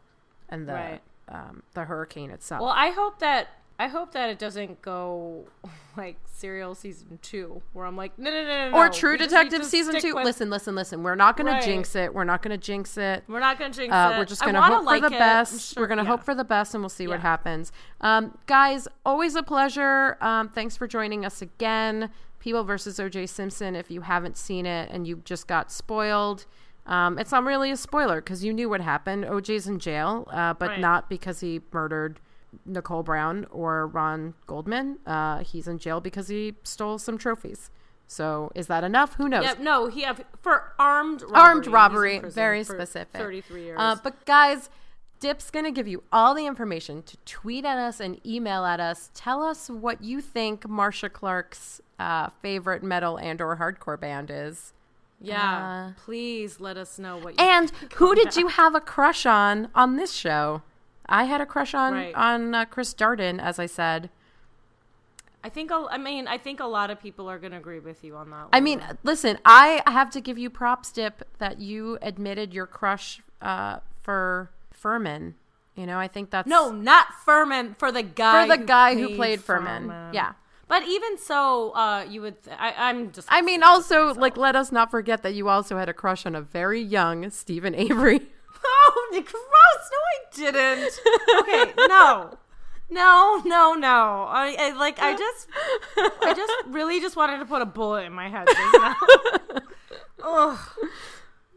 and 0.48 0.68
the 0.68 0.72
Right. 0.72 1.00
um, 1.28 1.62
the 1.74 1.84
hurricane 1.84 2.30
itself 2.30 2.60
Well, 2.62 2.70
I 2.70 2.90
hope 2.90 3.18
that 3.18 3.48
I 3.78 3.88
hope 3.88 4.12
that 4.12 4.30
it 4.30 4.38
doesn't 4.38 4.80
go 4.80 5.44
like 5.96 6.16
Serial 6.26 6.74
season 6.74 7.18
two, 7.22 7.62
where 7.72 7.84
I'm 7.86 7.96
like, 7.96 8.18
no, 8.18 8.30
no, 8.30 8.44
no, 8.44 8.70
no, 8.70 8.76
or 8.76 8.88
True 8.88 9.12
we 9.12 9.18
Detective 9.18 9.64
season 9.64 10.00
two. 10.00 10.14
with- 10.14 10.24
Listen, 10.24 10.48
listen, 10.50 10.74
listen. 10.74 11.02
We're 11.02 11.14
not 11.14 11.36
going 11.36 11.46
Right. 11.46 11.60
to 11.62 11.66
jinx 11.66 11.94
it. 11.96 12.14
We're 12.14 12.24
not 12.24 12.42
going 12.42 12.58
to 12.58 12.62
jinx 12.62 12.96
it. 12.96 13.24
we're 13.28 13.40
not 13.40 13.58
gonna 13.58 13.72
jinx 13.72 13.92
Uh, 13.94 14.12
it. 14.14 14.18
we're 14.18 14.24
just 14.24 14.42
going 14.42 14.54
to 14.54 14.62
hope 14.62 14.84
like 14.84 15.02
for 15.02 15.08
the 15.10 15.16
it. 15.16 15.18
best. 15.18 15.74
Sure- 15.74 15.82
we're 15.82 15.86
going 15.88 15.98
to 15.98 16.04
yeah. 16.04 16.10
hope 16.10 16.22
for 16.24 16.34
the 16.34 16.44
best, 16.44 16.74
and 16.74 16.82
we'll 16.82 16.88
see 16.90 17.06
what 17.06 17.20
happens. 17.20 17.72
Um, 18.00 18.36
guys, 18.46 18.86
always 19.04 19.34
a 19.34 19.42
pleasure. 19.42 20.16
Um, 20.20 20.48
thanks 20.48 20.76
for 20.76 20.86
joining 20.86 21.24
us 21.24 21.40
again. 21.42 22.10
People 22.38 22.64
versus 22.64 23.00
O.J. 23.00 23.26
Simpson. 23.26 23.74
If 23.74 23.90
you 23.90 24.02
haven't 24.02 24.36
seen 24.36 24.66
it 24.66 24.90
and 24.90 25.06
you 25.06 25.22
just 25.24 25.46
got 25.48 25.72
spoiled, 25.72 26.46
um, 26.86 27.18
it's 27.18 27.32
not 27.32 27.42
really 27.44 27.70
a 27.72 27.76
spoiler 27.76 28.20
because 28.20 28.44
you 28.44 28.52
knew 28.52 28.68
what 28.68 28.80
happened. 28.80 29.24
O.J.'s 29.24 29.66
in 29.66 29.78
jail, 29.78 30.28
uh, 30.30 30.52
but 30.54 30.68
Right. 30.70 30.80
not 30.80 31.08
because 31.08 31.40
he 31.40 31.60
murdered 31.72 32.20
Nicole 32.64 33.02
Brown 33.02 33.46
or 33.50 33.86
Ron 33.86 34.34
Goldman. 34.46 34.98
Uh, 35.06 35.38
he's 35.44 35.68
in 35.68 35.78
jail 35.78 36.00
because 36.00 36.28
he 36.28 36.54
stole 36.62 36.98
some 36.98 37.18
trophies. 37.18 37.70
So 38.06 38.52
is 38.54 38.68
that 38.68 38.84
enough? 38.84 39.14
Who 39.14 39.28
knows? 39.28 39.44
Yeah, 39.44 39.54
no, 39.58 39.88
he 39.88 40.02
have 40.02 40.24
for 40.40 40.72
armed 40.78 41.22
robbery. 41.22 41.38
armed 41.40 41.66
robbery 41.66 42.18
very 42.20 42.62
specific 42.62 43.20
33 43.20 43.62
years. 43.64 43.76
uh, 43.80 43.96
but 44.02 44.24
guys 44.26 44.70
dip's 45.18 45.50
gonna 45.50 45.72
give 45.72 45.88
you 45.88 46.02
all 46.12 46.34
the 46.34 46.46
information 46.46 47.02
to 47.02 47.16
tweet 47.24 47.64
at 47.64 47.78
us 47.78 48.00
and 48.00 48.24
email 48.24 48.64
at 48.64 48.78
us 48.80 49.10
tell 49.14 49.42
us 49.42 49.68
what 49.68 50.02
you 50.02 50.20
think 50.20 50.68
Marcia 50.68 51.08
Clark's 51.08 51.80
uh, 51.98 52.28
favorite 52.42 52.82
metal 52.82 53.16
and 53.16 53.40
or 53.40 53.56
hardcore 53.56 53.98
band 53.98 54.30
is 54.30 54.72
yeah, 55.18 55.92
uh, 55.96 56.00
please 56.04 56.60
let 56.60 56.76
us 56.76 56.98
know 56.98 57.16
what. 57.16 57.40
You 57.40 57.46
and 57.46 57.72
who 57.94 58.14
did 58.14 58.36
you 58.36 58.48
have 58.48 58.74
a 58.74 58.80
crush 58.80 59.24
on 59.24 59.68
on 59.74 59.96
this 59.96 60.12
show 60.12 60.62
i 61.08 61.24
had 61.24 61.40
a 61.40 61.46
crush 61.46 61.74
on 61.74 61.92
Right. 61.92 62.14
on 62.14 62.54
uh, 62.54 62.64
chris 62.64 62.92
darden 62.94 63.40
as 63.40 63.58
i 63.58 63.66
said 63.66 64.10
I 65.44 65.48
think. 65.48 65.70
a- 65.70 65.86
I 65.88 65.96
mean, 65.96 66.26
I 66.26 66.38
think 66.38 66.58
a 66.58 66.66
lot 66.66 66.90
of 66.90 67.00
people 67.00 67.28
are 67.30 67.38
going 67.38 67.52
to 67.52 67.58
agree 67.58 67.78
with 67.78 68.02
you 68.02 68.16
on 68.16 68.30
that. 68.30 68.48
I 68.52 68.60
mean, 68.60 68.82
listen, 69.04 69.38
I 69.44 69.80
have 69.86 70.10
to 70.10 70.20
give 70.20 70.38
you 70.38 70.50
props, 70.50 70.90
Dip, 70.90 71.22
that 71.38 71.60
you 71.60 71.98
admitted 72.02 72.52
your 72.52 72.66
crush 72.66 73.20
uh, 73.40 73.78
for 74.02 74.50
Fuhrman. 74.82 75.34
You 75.76 75.86
know, 75.86 76.00
I 76.00 76.08
think 76.08 76.30
that's 76.30 76.48
No, 76.48 76.72
not 76.72 77.06
Fuhrman 77.24 77.78
for 77.78 77.92
the 77.92 78.02
guy 78.02 78.42
for 78.48 78.56
the 78.56 78.64
guy 78.64 78.96
who 78.96 79.14
played 79.14 79.38
Fuhrman. 79.38 80.12
Yeah. 80.12 80.32
But 80.66 80.82
even 80.88 81.16
so, 81.16 81.70
uh, 81.76 82.04
you 82.08 82.22
would. 82.22 82.42
Th- 82.42 82.56
I, 82.58 82.88
I'm 82.88 83.12
just. 83.12 83.28
I 83.30 83.40
mean, 83.40 83.62
also, 83.62 84.14
like, 84.14 84.36
let 84.36 84.56
us 84.56 84.72
not 84.72 84.90
forget 84.90 85.22
that 85.22 85.34
you 85.34 85.48
also 85.48 85.76
had 85.76 85.88
a 85.88 85.94
crush 85.94 86.26
on 86.26 86.34
a 86.34 86.40
very 86.40 86.80
young 86.82 87.30
Steven 87.30 87.72
Avery. 87.76 88.20
oh, 88.64 89.10
gross! 89.12 89.90
No, 89.92 89.98
I 89.98 90.52
didn't. 90.52 91.00
Okay, 91.40 91.72
no, 91.88 92.38
no, 92.90 93.42
no, 93.44 93.74
no. 93.74 94.26
I, 94.28 94.56
I 94.58 94.72
like. 94.72 94.98
I 94.98 95.16
just, 95.16 95.48
I 95.96 96.34
just 96.34 96.52
really 96.68 97.00
just 97.00 97.16
wanted 97.16 97.38
to 97.38 97.44
put 97.44 97.62
a 97.62 97.66
bullet 97.66 98.04
in 98.04 98.12
my 98.12 98.28
head. 98.28 98.48
Ugh. 100.22 100.58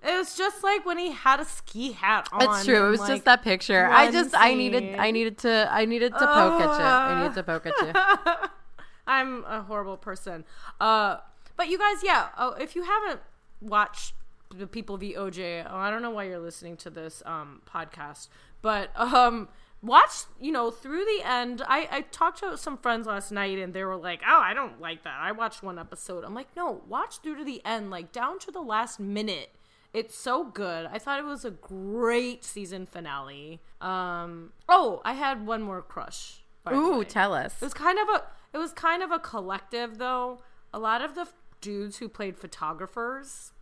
It, 0.01 0.17
was 0.17 0.35
just 0.35 0.63
like 0.63 0.85
when 0.85 0.97
he 0.97 1.11
had 1.11 1.39
a 1.39 1.45
ski 1.45 1.91
hat 1.91 2.29
on. 2.31 2.41
It's 2.41 2.65
true. 2.65 2.87
It 2.87 2.89
was 2.89 2.99
like, 3.01 3.09
just 3.09 3.25
that 3.25 3.43
picture. 3.43 3.85
I 3.85 4.11
just 4.11 4.33
I 4.35 4.53
needed 4.53 4.95
I 4.97 5.11
needed 5.11 5.37
to 5.39 5.67
I 5.71 5.85
needed 5.85 6.13
to 6.13 6.19
poke 6.19 6.61
at 6.61 6.79
you. 6.79 6.85
I 6.85 7.21
needed 7.21 7.35
to 7.35 7.43
poke 7.43 7.65
at 7.65 7.73
you. 7.81 8.49
I'm 9.07 9.43
a 9.45 9.61
horrible 9.63 9.97
person. 9.97 10.45
Uh, 10.79 11.17
but 11.57 11.67
you 11.67 11.77
guys, 11.77 11.97
yeah. 12.03 12.29
Oh, 12.37 12.51
if 12.53 12.75
you 12.75 12.83
haven't 12.83 13.21
watched 13.59 14.13
the 14.55 14.67
People 14.67 14.97
v 14.97 15.15
OJ, 15.15 15.65
oh, 15.69 15.75
I 15.75 15.89
don't 15.89 16.01
know 16.01 16.11
why 16.11 16.23
you're 16.23 16.39
listening 16.39 16.77
to 16.77 16.89
this 16.89 17.21
um, 17.25 17.61
podcast, 17.67 18.29
but 18.61 18.89
um, 18.99 19.47
watch. 19.81 20.11
You 20.39 20.51
know, 20.51 20.71
through 20.71 21.05
the 21.05 21.21
end. 21.23 21.61
I 21.67 21.87
I 21.91 22.01
talked 22.01 22.39
to 22.39 22.57
some 22.57 22.77
friends 22.77 23.07
last 23.07 23.31
night, 23.31 23.59
and 23.59 23.73
they 23.73 23.83
were 23.83 23.95
like, 23.95 24.21
"Oh, 24.27 24.39
I 24.39 24.53
don't 24.53 24.81
like 24.81 25.03
that. 25.03 25.19
I 25.19 25.31
watched 25.31 25.63
one 25.63 25.77
episode." 25.77 26.23
I'm 26.23 26.33
like, 26.33 26.55
"No, 26.55 26.81
watch 26.87 27.19
through 27.19 27.37
to 27.37 27.43
the 27.43 27.61
end, 27.65 27.91
like 27.91 28.11
down 28.11 28.39
to 28.39 28.51
the 28.51 28.61
last 28.61 28.99
minute." 28.99 29.51
It's 29.91 30.15
so 30.15 30.43
good. 30.43 30.87
I 30.91 30.99
thought 30.99 31.19
it 31.19 31.25
was 31.25 31.45
a 31.45 31.51
great 31.51 32.43
season 32.45 32.85
finale. 32.85 33.59
Um, 33.81 34.53
oh, 34.67 35.01
I 35.03 35.13
had 35.13 35.47
one 35.47 35.63
more 35.63 35.81
crush. 35.81 36.43
Ooh, 36.71 37.03
tell 37.03 37.33
us. 37.33 37.55
It 37.59 37.65
was 37.65 37.73
kind 37.73 37.97
of 37.97 38.07
a 38.09 38.23
it 38.53 38.57
was 38.57 38.71
kind 38.71 39.01
of 39.01 39.11
a 39.11 39.19
collective 39.19 39.97
though. 39.97 40.41
A 40.73 40.79
lot 40.79 41.01
of 41.01 41.15
the 41.15 41.21
f- 41.21 41.33
dudes 41.61 41.97
who 41.97 42.07
played 42.07 42.37
photographers 42.37 43.53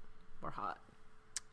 were 0.41 0.51
hot. 0.51 0.77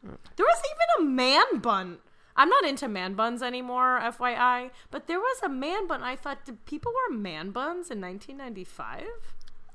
There 0.02 0.46
was 0.46 0.62
even 0.66 1.06
a 1.06 1.10
man 1.10 1.58
bun. 1.60 1.98
I'm 2.36 2.48
not 2.48 2.64
into 2.64 2.88
man 2.88 3.14
buns 3.14 3.42
anymore, 3.42 4.00
FYI, 4.02 4.70
but 4.90 5.06
there 5.06 5.20
was 5.20 5.40
a 5.42 5.48
man 5.48 5.86
bun. 5.86 6.02
I 6.02 6.16
thought 6.16 6.44
did 6.44 6.64
people 6.66 6.92
wear 6.92 7.16
man 7.16 7.50
buns 7.50 7.90
in 7.90 8.00
1995? 8.00 9.04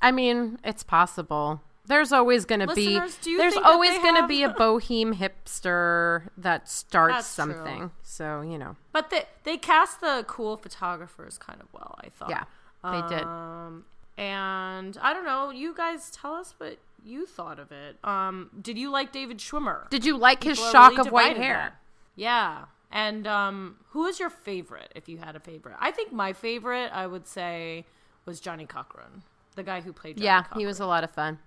I 0.02 0.12
mean, 0.12 0.60
it's 0.64 0.84
possible. 0.84 1.62
There's 1.86 2.12
always 2.12 2.46
going 2.46 2.60
to 2.60 2.76
be 2.76 3.00
do 3.22 3.32
you 3.32 3.38
there's 3.38 3.56
always 3.58 3.98
going 4.00 4.16
to 4.16 4.28
be 4.28 4.44
a 4.44 4.50
boheme 4.54 5.16
hipster 5.16 6.30
that 6.38 6.70
starts 6.70 7.16
That's 7.16 7.36
true. 7.36 7.54
something. 7.56 7.92
So, 8.04 8.42
you 8.42 8.60
know. 8.60 8.76
But 8.92 9.10
they 9.10 9.24
they 9.44 9.58
cast 9.58 10.00
the 10.00 10.24
cool 10.28 10.56
photographers 10.56 11.40
kind 11.40 11.60
of 11.60 11.68
well, 11.74 11.98
I 12.04 12.10
thought. 12.10 12.30
Yeah. 12.30 12.44
They 12.84 13.16
did. 13.16 13.26
Um, 13.26 13.86
and 14.18 14.98
I 15.02 15.14
don't 15.14 15.26
know. 15.26 15.50
You 15.50 15.74
guys 15.74 16.12
tell 16.12 16.34
us 16.34 16.54
what 16.58 16.78
you 17.04 17.26
thought 17.26 17.60
of 17.60 17.72
it. 17.72 17.98
Um, 18.04 18.50
did 18.62 18.78
you 18.78 18.90
like 18.92 19.12
David 19.12 19.38
Schwimmer? 19.40 19.90
Did 19.90 20.06
you 20.06 20.18
like 20.18 20.44
his 20.44 20.58
People 20.58 20.72
shock 20.72 20.92
really 20.92 21.08
of 21.08 21.12
white 21.14 21.38
hair? 21.38 21.54
there. 21.54 21.74
Yeah. 22.16 22.66
And 22.92 23.28
um, 23.28 23.76
who 23.90 24.06
is 24.06 24.20
your 24.20 24.30
favorite 24.30 24.92
if 24.96 25.08
you 25.08 25.18
had 25.20 25.36
a 25.36 25.40
favorite? 25.40 25.76
I 25.80 25.92
think 25.92 26.12
my 26.12 26.34
favorite, 26.34 26.90
I 26.94 27.06
would 27.08 27.28
say, 27.28 27.86
was 28.26 28.40
Johnnie 28.40 28.66
Cochran, 28.66 29.24
the 29.56 29.64
guy 29.64 29.82
who 29.82 29.94
played 29.94 30.16
Johnnie 30.18 30.26
Yeah, 30.26 30.42
Cochran. 30.44 30.60
he 30.60 30.66
was 30.66 30.80
a 30.80 30.86
lot 30.86 31.04
of 31.04 31.12
fun. 31.12 31.40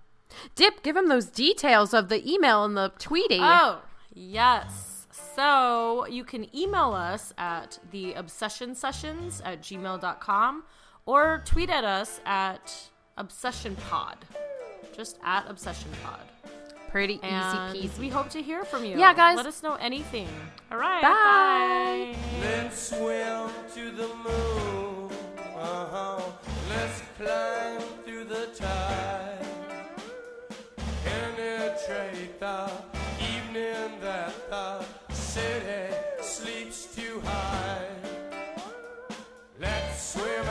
Dip, 0.55 0.81
give 0.83 0.95
him 0.95 1.09
those 1.09 1.25
details 1.25 1.93
of 1.93 2.09
the 2.09 2.27
email 2.31 2.63
and 2.63 2.75
the 2.77 2.91
tweeting. 2.97 3.39
Oh, 3.41 3.81
yes. 4.13 5.05
So 5.35 6.05
you 6.07 6.23
can 6.23 6.47
email 6.55 6.93
us 6.93 7.33
at 7.37 7.77
the 7.91 8.13
obsession 8.13 8.73
sessions 8.73 9.41
at 9.45 9.61
gmail.com 9.61 10.63
or 11.05 11.41
tweet 11.45 11.69
at 11.69 11.83
us 11.83 12.19
at 12.25 12.89
obsession 13.17 13.75
pod. 13.89 14.17
Just 14.95 15.17
at 15.23 15.45
obsession 15.49 15.89
pod. 16.03 16.19
Pretty 16.91 17.19
And 17.23 17.75
easy 17.75 17.87
peasy. 17.87 17.99
we 17.99 18.09
hope 18.09 18.29
to 18.29 18.41
hear 18.41 18.63
from 18.63 18.85
you. 18.85 18.97
Yeah, 18.97 19.13
guys. 19.15 19.35
Let 19.35 19.47
us 19.47 19.63
know 19.63 19.75
anything. 19.75 20.27
All 20.71 20.77
right. 20.77 21.01
Bye. 21.01 22.15
bye. 22.15 22.39
Let's 22.41 22.89
swim 22.89 23.49
to 23.73 23.91
the 23.91 24.07
moon. 24.23 25.09
Uh-huh. 25.57 26.21
Let's 26.69 27.01
climb 27.17 27.81
through 28.05 28.25
the 28.25 28.47
tide. 28.55 29.45
Penetrate 31.03 32.39
the 32.39 32.71
evening 33.19 33.99
that 34.01 34.33
the 34.49 34.85
city 35.13 35.95
sleeps 36.21 36.95
too 36.95 37.19
high. 37.25 37.87
Let's 39.59 40.13
swim 40.13 40.45